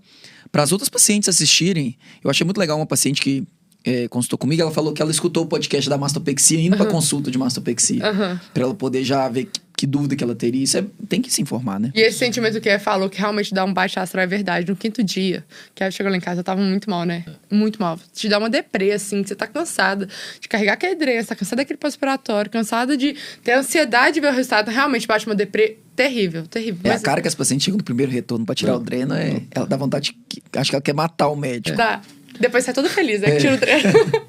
para 0.51 0.63
as 0.63 0.73
outras 0.73 0.89
pacientes 0.89 1.29
assistirem. 1.29 1.97
Eu 2.23 2.31
achei 2.31 2.45
muito 2.45 2.59
legal 2.59 2.79
uma 2.79 2.87
paciente 2.87 3.21
que 3.21 3.47
é, 3.85 4.09
consultou 4.09 4.39
comigo, 4.39 4.61
ela 4.61 4.71
falou 4.71 4.93
que 4.93 5.01
ela 5.01 5.11
escutou 5.11 5.45
o 5.45 5.47
podcast 5.47 5.89
da 5.89 5.97
mastopexia 5.97 6.61
indo 6.61 6.73
uhum. 6.73 6.79
para 6.79 6.91
consulta 6.91 7.31
de 7.31 7.39
mastopexia. 7.39 8.05
Uhum. 8.05 8.39
Para 8.53 8.63
ela 8.63 8.75
poder 8.75 9.05
já 9.05 9.29
ver 9.29 9.49
que 9.79 9.87
dúvida 9.87 10.17
que 10.17 10.25
ela 10.25 10.35
teria. 10.35 10.65
Isso 10.65 10.77
é, 10.77 10.85
tem 11.09 11.23
que 11.23 11.33
se 11.33 11.41
informar, 11.41 11.79
né? 11.79 11.93
E 11.95 12.01
esse 12.01 12.19
sentimento 12.19 12.61
que 12.61 12.69
ela 12.69 12.81
falou, 12.81 13.09
que 13.09 13.17
realmente 13.17 13.55
dá 13.55 13.65
um 13.65 13.73
baixo 13.73 14.01
astral, 14.01 14.25
é 14.25 14.27
verdade. 14.27 14.69
No 14.69 14.75
quinto 14.75 15.05
dia, 15.05 15.45
que 15.73 15.85
ela 15.85 15.91
chegou 15.93 16.11
lá 16.11 16.19
em 16.19 16.21
casa, 16.21 16.41
eu 16.41 16.45
tava 16.45 16.61
muito 16.61 16.91
mal, 16.91 17.05
né? 17.05 17.25
Muito 17.49 17.81
mal. 17.81 17.97
Te 18.13 18.29
dá 18.29 18.39
uma 18.39 18.51
deprê, 18.51 18.91
assim, 18.91 19.23
que 19.23 19.29
você 19.29 19.37
tá 19.37 19.47
cansada 19.47 20.09
de 20.41 20.49
carregar 20.49 20.73
aquele 20.73 20.97
dreno, 20.97 21.23
você 21.23 21.29
tá 21.29 21.37
cansada 21.37 21.63
daquele 21.63 21.77
pós-operatório, 21.77 22.51
cansada 22.51 22.97
de 22.97 23.15
ter 23.45 23.53
ansiedade 23.53 24.15
de 24.15 24.21
ver 24.21 24.33
o 24.33 24.35
resultado. 24.35 24.69
Realmente 24.69 25.07
bate 25.07 25.27
uma 25.27 25.37
deprê 25.37 25.79
terrível, 25.95 26.45
terrível. 26.49 26.81
É 26.83 26.89
Mas... 26.89 27.01
a 27.01 27.05
cara 27.05 27.23
que 27.23 27.29
as 27.29 27.35
pacientes 27.37 27.65
chegam 27.65 27.79
no 27.79 27.85
primeiro 27.85 28.11
retorno 28.11 28.45
pra 28.45 28.57
tirar 28.57 28.75
o 28.75 28.81
dreno, 28.81 29.15
é, 29.15 29.43
ela 29.53 29.67
dá 29.67 29.77
vontade, 29.77 30.13
de, 30.29 30.43
acho 30.57 30.71
que 30.71 30.77
ela 30.77 30.83
quer 30.83 30.95
matar 30.95 31.29
o 31.29 31.37
médico. 31.37 31.77
Dá. 31.77 32.03
Depois 32.41 32.65
sai 32.65 32.75
todo 32.75 32.89
feliz, 32.89 33.21
né? 33.21 33.33
Que 33.33 33.39
tira 33.39 33.55
o 33.55 33.59
dreno. 33.59 33.93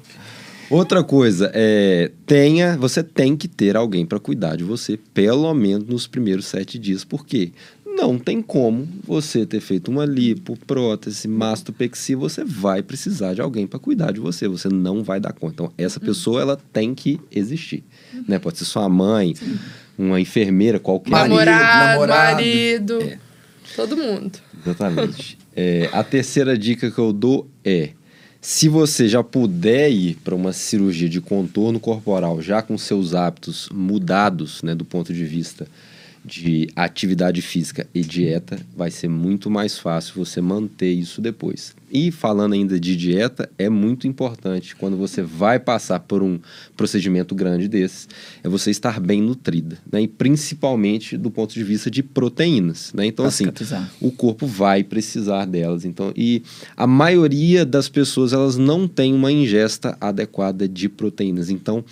Outra 0.70 1.02
coisa, 1.02 1.50
é, 1.52 2.12
tenha, 2.24 2.76
você 2.76 3.02
tem 3.02 3.36
que 3.36 3.48
ter 3.48 3.76
alguém 3.76 4.06
para 4.06 4.20
cuidar 4.20 4.54
de 4.54 4.62
você, 4.62 4.96
pelo 5.12 5.52
menos 5.52 5.88
nos 5.88 6.06
primeiros 6.06 6.46
sete 6.46 6.78
dias. 6.78 7.02
Por 7.02 7.26
quê? 7.26 7.50
Não 7.84 8.16
tem 8.16 8.40
como 8.40 8.88
você 9.04 9.44
ter 9.44 9.58
feito 9.58 9.90
uma 9.90 10.04
lipo, 10.04 10.56
prótese, 10.68 11.26
mastopexia, 11.26 12.16
você 12.16 12.44
vai 12.44 12.84
precisar 12.84 13.34
de 13.34 13.40
alguém 13.40 13.66
para 13.66 13.80
cuidar 13.80 14.12
de 14.12 14.20
você. 14.20 14.46
Você 14.46 14.68
não 14.68 15.02
vai 15.02 15.18
dar 15.18 15.32
conta. 15.32 15.54
Então, 15.54 15.72
essa 15.76 15.98
uhum. 15.98 16.06
pessoa, 16.06 16.40
ela 16.40 16.56
tem 16.72 16.94
que 16.94 17.18
existir. 17.32 17.82
Uhum. 18.14 18.24
Né? 18.28 18.38
Pode 18.38 18.58
ser 18.58 18.64
sua 18.64 18.88
mãe, 18.88 19.34
Sim. 19.34 19.58
uma 19.98 20.20
enfermeira, 20.20 20.78
qualquer... 20.78 21.10
Namorado, 21.10 21.90
namorado. 21.90 22.36
marido, 22.36 23.02
é. 23.02 23.18
todo 23.74 23.96
mundo. 23.96 24.38
Exatamente. 24.64 25.36
é, 25.56 25.90
a 25.92 26.04
terceira 26.04 26.56
dica 26.56 26.92
que 26.92 26.98
eu 26.98 27.12
dou 27.12 27.50
é 27.64 27.90
se 28.40 28.68
você 28.68 29.06
já 29.06 29.22
puder 29.22 29.90
ir 29.90 30.16
para 30.24 30.34
uma 30.34 30.52
cirurgia 30.52 31.08
de 31.08 31.20
contorno 31.20 31.78
corporal, 31.78 32.40
já 32.40 32.62
com 32.62 32.78
seus 32.78 33.14
hábitos 33.14 33.68
mudados, 33.70 34.62
né, 34.62 34.74
do 34.74 34.84
ponto 34.84 35.12
de 35.12 35.24
vista 35.24 35.68
de 36.24 36.68
atividade 36.76 37.40
física 37.40 37.86
e 37.94 38.02
dieta, 38.02 38.58
vai 38.76 38.90
ser 38.90 39.08
muito 39.08 39.50
mais 39.50 39.78
fácil 39.78 40.14
você 40.14 40.40
manter 40.40 40.90
isso 40.92 41.20
depois. 41.20 41.74
E 41.92 42.12
falando 42.12 42.52
ainda 42.52 42.78
de 42.78 42.94
dieta, 42.94 43.50
é 43.58 43.68
muito 43.68 44.06
importante 44.06 44.76
quando 44.76 44.96
você 44.96 45.22
vai 45.22 45.58
passar 45.58 45.98
por 46.00 46.22
um 46.22 46.38
procedimento 46.76 47.34
grande 47.34 47.66
desse, 47.66 48.06
é 48.44 48.48
você 48.48 48.70
estar 48.70 49.00
bem 49.00 49.20
nutrida, 49.20 49.78
né? 49.90 50.02
E 50.02 50.08
principalmente 50.08 51.16
do 51.16 51.30
ponto 51.30 51.52
de 51.52 51.64
vista 51.64 51.90
de 51.90 52.02
proteínas, 52.02 52.92
né? 52.94 53.06
Então 53.06 53.24
assim, 53.24 53.46
o 54.00 54.12
corpo 54.12 54.46
vai 54.46 54.84
precisar 54.84 55.46
delas. 55.46 55.84
Então, 55.84 56.12
e 56.14 56.42
a 56.76 56.86
maioria 56.86 57.64
das 57.64 57.88
pessoas 57.88 58.32
elas 58.32 58.56
não 58.56 58.86
tem 58.86 59.12
uma 59.12 59.32
ingesta 59.32 59.96
adequada 60.00 60.68
de 60.68 60.88
proteínas. 60.88 61.50
Então, 61.50 61.84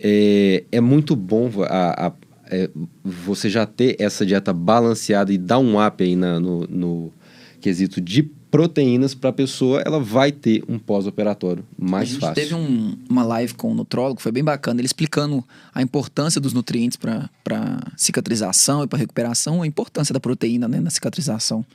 é, 0.00 0.64
é 0.72 0.80
muito 0.80 1.14
bom 1.14 1.50
a, 1.68 2.06
a 2.06 2.12
é, 2.50 2.70
você 3.02 3.48
já 3.48 3.66
ter 3.66 3.96
essa 3.98 4.24
dieta 4.24 4.52
balanceada 4.52 5.32
e 5.32 5.38
dar 5.38 5.58
um 5.58 5.84
up 5.84 6.02
aí 6.02 6.16
na, 6.16 6.38
no, 6.38 6.66
no 6.66 7.12
quesito 7.60 8.00
de 8.00 8.22
proteínas 8.54 9.14
para 9.14 9.30
a 9.30 9.32
pessoa, 9.32 9.82
ela 9.84 9.98
vai 9.98 10.30
ter 10.30 10.62
um 10.68 10.78
pós-operatório 10.78 11.64
mais 11.76 12.10
fácil. 12.12 12.28
A 12.28 12.34
gente 12.34 12.34
fácil. 12.34 12.34
teve 12.34 12.54
um, 12.54 12.96
uma 13.10 13.24
live 13.24 13.54
com 13.54 13.68
o 13.68 13.70
um 13.72 13.74
nutrólogo, 13.74 14.20
foi 14.20 14.30
bem 14.30 14.44
bacana, 14.44 14.80
ele 14.80 14.86
explicando 14.86 15.42
a 15.74 15.82
importância 15.82 16.40
dos 16.40 16.52
nutrientes 16.52 16.96
para 16.96 17.80
cicatrização 17.96 18.84
e 18.84 18.86
para 18.86 18.96
recuperação, 18.96 19.62
a 19.62 19.66
importância 19.66 20.12
da 20.12 20.20
proteína 20.20 20.68
né, 20.68 20.78
na 20.78 20.90
cicatrização. 20.90 21.66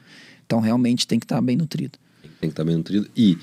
Então, 0.46 0.62
realmente 0.62 1.06
tem 1.06 1.20
que 1.20 1.26
estar 1.26 1.36
tá 1.36 1.42
bem 1.42 1.58
nutrido. 1.58 2.00
Tem 2.40 2.50
que 2.50 2.54
estar 2.54 2.64
bem 2.64 2.78
nutrido. 2.78 3.10
E 3.14 3.38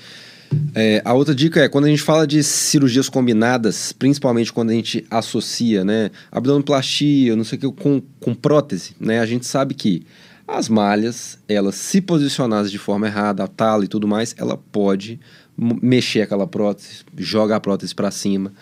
é, 0.73 1.01
a 1.03 1.13
outra 1.13 1.33
dica 1.33 1.61
é, 1.61 1.69
quando 1.69 1.85
a 1.85 1.89
gente 1.89 2.01
fala 2.01 2.25
de 2.25 2.43
cirurgias 2.43 3.09
combinadas, 3.09 3.91
principalmente 3.91 4.53
quando 4.53 4.69
a 4.69 4.73
gente 4.73 5.05
associa, 5.09 5.83
né, 5.83 6.11
abdominoplastia, 6.31 7.35
não 7.35 7.43
sei 7.43 7.57
o 7.57 7.61
que, 7.61 7.83
com, 7.83 8.01
com 8.19 8.33
prótese, 8.33 8.95
né, 8.99 9.19
a 9.19 9.25
gente 9.25 9.45
sabe 9.45 9.73
que 9.73 10.05
as 10.47 10.69
malhas, 10.69 11.37
elas 11.47 11.75
se 11.75 11.99
posicionadas 11.99 12.71
de 12.71 12.77
forma 12.77 13.07
errada, 13.07 13.43
a 13.43 13.47
tala 13.47 13.83
e 13.83 13.87
tudo 13.87 14.07
mais, 14.07 14.33
ela 14.37 14.57
pode 14.57 15.19
mexer 15.57 16.21
aquela 16.21 16.47
prótese, 16.47 17.03
joga 17.17 17.55
a 17.55 17.59
prótese 17.59 17.93
para 17.93 18.11
cima, 18.11 18.53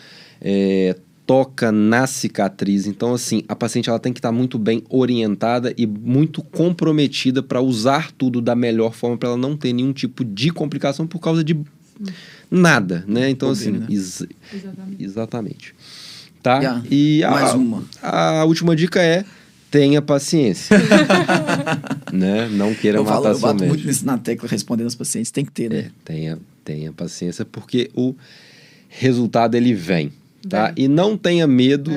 é, 0.41 0.95
toca 1.25 1.71
na 1.71 2.07
cicatriz. 2.07 2.88
Então, 2.88 3.13
assim, 3.13 3.43
a 3.47 3.55
paciente 3.55 3.89
ela 3.89 3.99
tem 3.99 4.13
que 4.13 4.19
estar 4.19 4.31
muito 4.31 4.57
bem 4.57 4.83
orientada 4.89 5.73
e 5.77 5.86
muito 5.86 6.41
comprometida 6.41 7.43
para 7.43 7.61
usar 7.61 8.11
tudo 8.11 8.41
da 8.41 8.55
melhor 8.55 8.93
forma 8.93 9.17
para 9.17 9.29
ela 9.29 9.38
não 9.38 9.57
ter 9.57 9.73
nenhum 9.73 9.93
tipo 9.93 10.23
de 10.23 10.51
complicação 10.51 11.05
por 11.05 11.19
causa 11.19 11.43
de 11.43 11.59
nada, 12.50 13.04
né? 13.08 13.30
Então, 13.30 13.50
Poder, 13.50 13.62
assim, 13.62 13.72
né? 13.72 13.88
Ex 13.89 14.26
exatamente. 14.54 15.04
exatamente. 15.04 15.76
Tá? 16.41 16.60
Yeah. 16.60 16.84
E 16.91 17.24
a, 17.24 17.32
Mais 17.32 17.54
uma. 17.54 17.84
A 18.02 18.46
última 18.46 18.76
dica 18.76 19.02
é 19.02 19.26
tenha 19.72 20.02
paciência. 20.02 20.78
né? 22.14 22.48
Não 22.50 22.74
queira 22.74 23.00
eu 23.00 23.04
matar 23.04 23.16
falo, 23.16 23.28
eu 23.28 23.39
bato 23.39 23.56
médico. 23.56 23.68
muito 23.68 23.88
nisso 23.88 24.06
na 24.06 24.18
tecla 24.18 24.48
respondendo 24.48 24.86
aos 24.86 24.96
pacientes, 24.96 25.32
tem 25.32 25.43
que 25.43 25.52
ter, 25.52 25.70
né? 25.70 25.78
É, 25.80 25.91
tenha, 26.06 26.39
tenha 26.64 26.93
paciência, 26.93 27.43
porque 27.43 27.89
o 27.93 28.16
resultado 28.88 29.56
ele 29.56 29.74
vem. 29.74 30.14
Tá? 30.48 30.72
E 30.78 30.88
não 30.88 31.18
tenha 31.18 31.48
medo. 31.48 31.91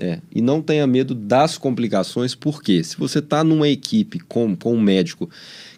É, 0.00 0.18
e 0.34 0.40
não 0.40 0.62
tenha 0.62 0.86
medo 0.86 1.14
das 1.14 1.58
complicações, 1.58 2.34
porque 2.34 2.82
se 2.82 2.96
você 2.96 3.18
está 3.18 3.44
numa 3.44 3.68
equipe 3.68 4.18
com, 4.18 4.56
com 4.56 4.74
um 4.74 4.80
médico 4.80 5.28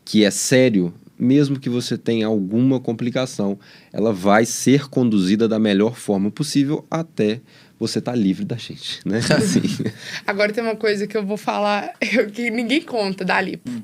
que 0.04 0.24
é 0.24 0.30
sério, 0.30 0.94
mesmo 1.18 1.58
que 1.58 1.68
você 1.68 1.96
tenha 1.96 2.26
alguma 2.26 2.80
complicação, 2.80 3.58
ela 3.92 4.12
vai 4.12 4.44
ser 4.44 4.88
conduzida 4.88 5.48
da 5.48 5.58
melhor 5.58 5.96
forma 5.96 6.30
possível 6.30 6.84
até 6.90 7.40
você 7.78 7.98
estar 7.98 8.12
tá 8.12 8.18
livre 8.18 8.44
da 8.44 8.56
gente, 8.56 9.00
né? 9.04 9.18
Assim. 9.36 9.62
Agora 10.26 10.52
tem 10.52 10.62
uma 10.62 10.76
coisa 10.76 11.06
que 11.06 11.16
eu 11.16 11.24
vou 11.24 11.36
falar 11.36 11.92
que 12.32 12.50
ninguém 12.50 12.82
conta 12.82 13.24
da 13.24 13.40
lipo. 13.40 13.70
Hum. 13.70 13.82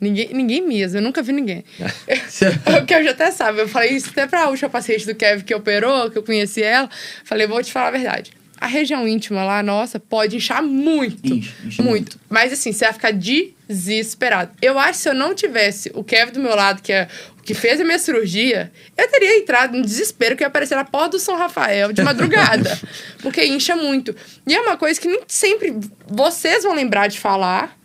Ninguém, 0.00 0.34
ninguém 0.34 0.66
mesmo, 0.66 0.98
eu 0.98 1.02
nunca 1.02 1.22
vi 1.22 1.32
ninguém. 1.32 1.64
o 1.78 2.82
que 2.84 2.92
eu 2.92 3.04
já 3.04 3.12
até 3.12 3.30
sabe, 3.30 3.60
eu 3.60 3.68
falei 3.68 3.90
isso 3.90 4.10
até 4.10 4.26
pra 4.26 4.48
última 4.48 4.68
paciente 4.68 5.06
do 5.06 5.14
Kevin 5.14 5.44
que 5.44 5.54
operou, 5.54 6.10
que 6.10 6.18
eu 6.18 6.24
conheci 6.24 6.60
ela. 6.60 6.90
Falei, 7.22 7.46
vou 7.46 7.62
te 7.62 7.70
falar 7.70 7.88
a 7.88 7.92
verdade. 7.92 8.32
A 8.62 8.68
região 8.68 9.08
íntima 9.08 9.42
lá, 9.42 9.60
nossa, 9.60 9.98
pode 9.98 10.36
inchar 10.36 10.62
muito. 10.62 11.26
Incha, 11.26 11.52
incha 11.64 11.82
muito. 11.82 11.82
muito. 11.82 12.20
Mas 12.30 12.52
assim, 12.52 12.72
você 12.72 12.84
vai 12.84 12.94
ficar 12.94 13.10
desesperado. 13.10 14.52
Eu 14.62 14.78
acho 14.78 14.92
que 14.92 14.98
se 14.98 15.08
eu 15.08 15.14
não 15.14 15.34
tivesse 15.34 15.90
o 15.96 16.04
Kevin 16.04 16.30
do 16.30 16.38
meu 16.38 16.54
lado, 16.54 16.80
que 16.80 16.92
é 16.92 17.08
que 17.42 17.54
fez 17.54 17.80
a 17.80 17.84
minha 17.84 17.98
cirurgia, 17.98 18.70
eu 18.96 19.08
teria 19.10 19.36
entrado 19.36 19.76
no 19.76 19.84
desespero 19.84 20.36
que 20.36 20.44
ia 20.44 20.46
aparecer 20.46 20.76
na 20.76 20.84
porta 20.84 21.10
do 21.10 21.18
São 21.18 21.36
Rafael 21.36 21.92
de 21.92 22.00
madrugada. 22.02 22.78
porque 23.20 23.44
incha 23.44 23.74
muito. 23.74 24.14
E 24.46 24.54
é 24.54 24.60
uma 24.60 24.76
coisa 24.76 25.00
que 25.00 25.08
nem 25.08 25.22
sempre 25.26 25.76
vocês 26.06 26.62
vão 26.62 26.72
lembrar 26.72 27.08
de 27.08 27.18
falar 27.18 27.76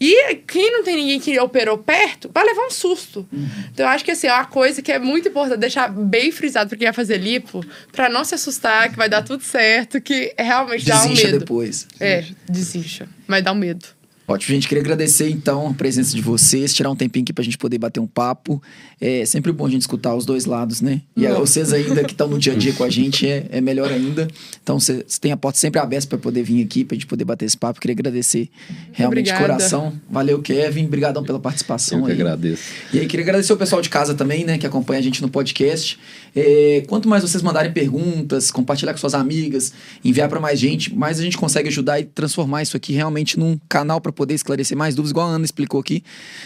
e 0.00 0.36
quem 0.46 0.72
não 0.72 0.82
tem 0.82 0.96
ninguém 0.96 1.20
que 1.20 1.38
operou 1.38 1.78
perto, 1.78 2.30
vai 2.32 2.44
levar 2.44 2.66
um 2.66 2.70
susto. 2.70 3.26
Uhum. 3.32 3.48
Então, 3.72 3.86
eu 3.86 3.90
acho 3.90 4.04
que 4.04 4.10
assim, 4.10 4.26
é 4.26 4.32
uma 4.32 4.46
coisa 4.46 4.82
que 4.82 4.92
é 4.92 4.98
muito 4.98 5.28
importante 5.28 5.58
deixar 5.58 5.88
bem 5.88 6.30
frisado 6.32 6.68
para 6.68 6.78
quem 6.78 6.86
vai 6.86 6.92
fazer 6.92 7.18
lipo, 7.18 7.64
para 7.92 8.08
não 8.08 8.24
se 8.24 8.34
assustar, 8.34 8.90
que 8.90 8.96
vai 8.96 9.08
dar 9.08 9.22
tudo 9.22 9.42
certo, 9.42 10.00
que 10.00 10.34
realmente 10.38 10.84
desincha 10.84 10.98
dá 10.98 11.06
um 11.06 11.14
medo. 11.14 11.38
depois. 11.38 11.86
É, 12.00 12.24
desincha. 12.48 13.08
Mas 13.26 13.42
dá 13.42 13.52
um 13.52 13.56
medo. 13.56 13.86
Ótimo, 14.26 14.54
gente. 14.54 14.66
Queria 14.66 14.82
agradecer, 14.82 15.28
então, 15.28 15.68
a 15.68 15.74
presença 15.74 16.14
de 16.16 16.22
vocês, 16.22 16.72
tirar 16.72 16.90
um 16.90 16.96
tempinho 16.96 17.24
aqui 17.24 17.32
pra 17.32 17.44
gente 17.44 17.58
poder 17.58 17.76
bater 17.76 18.00
um 18.00 18.06
papo. 18.06 18.62
É 18.98 19.26
sempre 19.26 19.52
bom 19.52 19.66
a 19.66 19.70
gente 19.70 19.82
escutar 19.82 20.14
os 20.14 20.24
dois 20.24 20.46
lados, 20.46 20.80
né? 20.80 21.02
E 21.14 21.28
Não. 21.28 21.40
vocês 21.40 21.74
ainda 21.74 22.02
que 22.04 22.12
estão 22.12 22.26
no 22.26 22.38
dia 22.38 22.54
a 22.54 22.56
dia 22.56 22.72
com 22.72 22.84
a 22.84 22.88
gente, 22.88 23.28
é, 23.28 23.46
é 23.50 23.60
melhor 23.60 23.92
ainda. 23.92 24.26
Então, 24.62 24.80
você 24.80 25.04
tem 25.20 25.30
a 25.30 25.36
porta 25.36 25.58
sempre 25.58 25.78
aberta 25.78 26.06
para 26.08 26.16
poder 26.16 26.42
vir 26.42 26.64
aqui, 26.64 26.84
pra 26.86 26.94
gente 26.94 27.06
poder 27.06 27.24
bater 27.24 27.44
esse 27.44 27.56
papo. 27.56 27.78
Queria 27.80 27.92
agradecer 27.92 28.48
realmente 28.92 29.30
de 29.30 29.38
coração. 29.38 29.92
Valeu, 30.10 30.40
Kevin. 30.40 30.86
Obrigadão 30.86 31.22
pela 31.22 31.38
participação 31.38 31.98
Eu 31.98 32.04
que 32.06 32.12
aí. 32.12 32.20
agradeço. 32.20 32.62
E 32.94 33.00
aí, 33.00 33.06
queria 33.06 33.24
agradecer 33.24 33.52
o 33.52 33.56
pessoal 33.58 33.82
de 33.82 33.90
casa 33.90 34.14
também, 34.14 34.44
né, 34.44 34.56
que 34.56 34.66
acompanha 34.66 35.00
a 35.00 35.02
gente 35.02 35.20
no 35.20 35.28
podcast. 35.28 35.98
É, 36.34 36.82
quanto 36.88 37.08
mais 37.08 37.22
vocês 37.22 37.42
mandarem 37.42 37.72
perguntas, 37.72 38.50
compartilhar 38.50 38.92
com 38.92 38.98
suas 38.98 39.14
amigas, 39.14 39.72
enviar 40.04 40.28
para 40.28 40.40
mais 40.40 40.58
gente, 40.58 40.94
mais 40.94 41.20
a 41.20 41.22
gente 41.22 41.36
consegue 41.36 41.68
ajudar 41.68 42.00
e 42.00 42.04
transformar 42.04 42.62
isso 42.62 42.76
aqui 42.76 42.92
realmente 42.92 43.38
num 43.38 43.58
canal 43.68 44.00
para 44.00 44.10
poder 44.10 44.34
esclarecer 44.34 44.76
mais 44.76 44.94
dúvidas, 44.94 45.12
igual 45.12 45.28
a 45.28 45.30
Ana 45.30 45.44
explicou 45.44 45.80
aqui. 45.80 46.02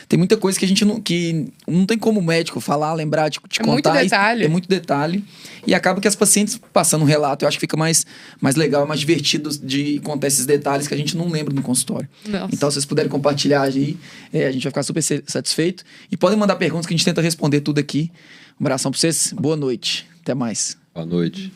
Tem 0.08 0.18
muita 0.18 0.36
coisa 0.36 0.58
que 0.58 0.64
a 0.64 0.68
gente 0.68 0.84
não, 0.84 1.00
que 1.00 1.46
não 1.66 1.86
tem 1.86 1.96
como 1.96 2.20
médico 2.20 2.60
falar, 2.60 2.92
lembrar, 2.92 3.28
de, 3.28 3.38
te 3.48 3.60
é 3.60 3.64
contar. 3.64 3.92
Muito 3.92 4.02
detalhe. 4.02 4.44
É 4.44 4.48
muito 4.48 4.68
detalhe. 4.68 5.24
E 5.66 5.74
acaba 5.74 6.00
que 6.00 6.08
as 6.08 6.16
pacientes 6.16 6.60
passando 6.72 7.02
um 7.02 7.06
relato, 7.06 7.44
eu 7.44 7.48
acho 7.48 7.56
que 7.56 7.62
fica 7.62 7.76
mais, 7.76 8.04
mais 8.40 8.56
legal, 8.56 8.86
mais 8.86 9.00
divertido 9.00 9.50
de 9.50 10.00
contar 10.00 10.26
esses 10.26 10.44
detalhes 10.44 10.86
que 10.86 10.94
a 10.94 10.96
gente 10.96 11.16
não 11.16 11.28
lembra 11.28 11.54
no 11.54 11.62
consultório. 11.62 12.08
Nossa. 12.26 12.54
Então, 12.54 12.70
se 12.70 12.74
vocês 12.74 12.84
puderem 12.84 13.10
compartilhar 13.10 13.62
aí, 13.62 13.96
é, 14.32 14.46
a 14.46 14.52
gente 14.52 14.62
vai 14.62 14.70
ficar 14.70 14.82
super 14.82 15.02
satisfeito. 15.02 15.84
E 16.10 16.16
podem 16.16 16.38
mandar 16.38 16.56
perguntas 16.56 16.86
que 16.86 16.94
a 16.94 16.96
gente 16.96 17.04
tenta 17.04 17.20
responder 17.20 17.60
tudo 17.60 17.78
aqui. 17.78 18.10
Um 18.60 18.64
abração 18.64 18.90
pra 18.90 18.98
vocês. 18.98 19.32
Boa 19.32 19.56
noite. 19.56 20.06
Até 20.20 20.34
mais. 20.34 20.76
Boa 20.94 21.06
noite. 21.06 21.52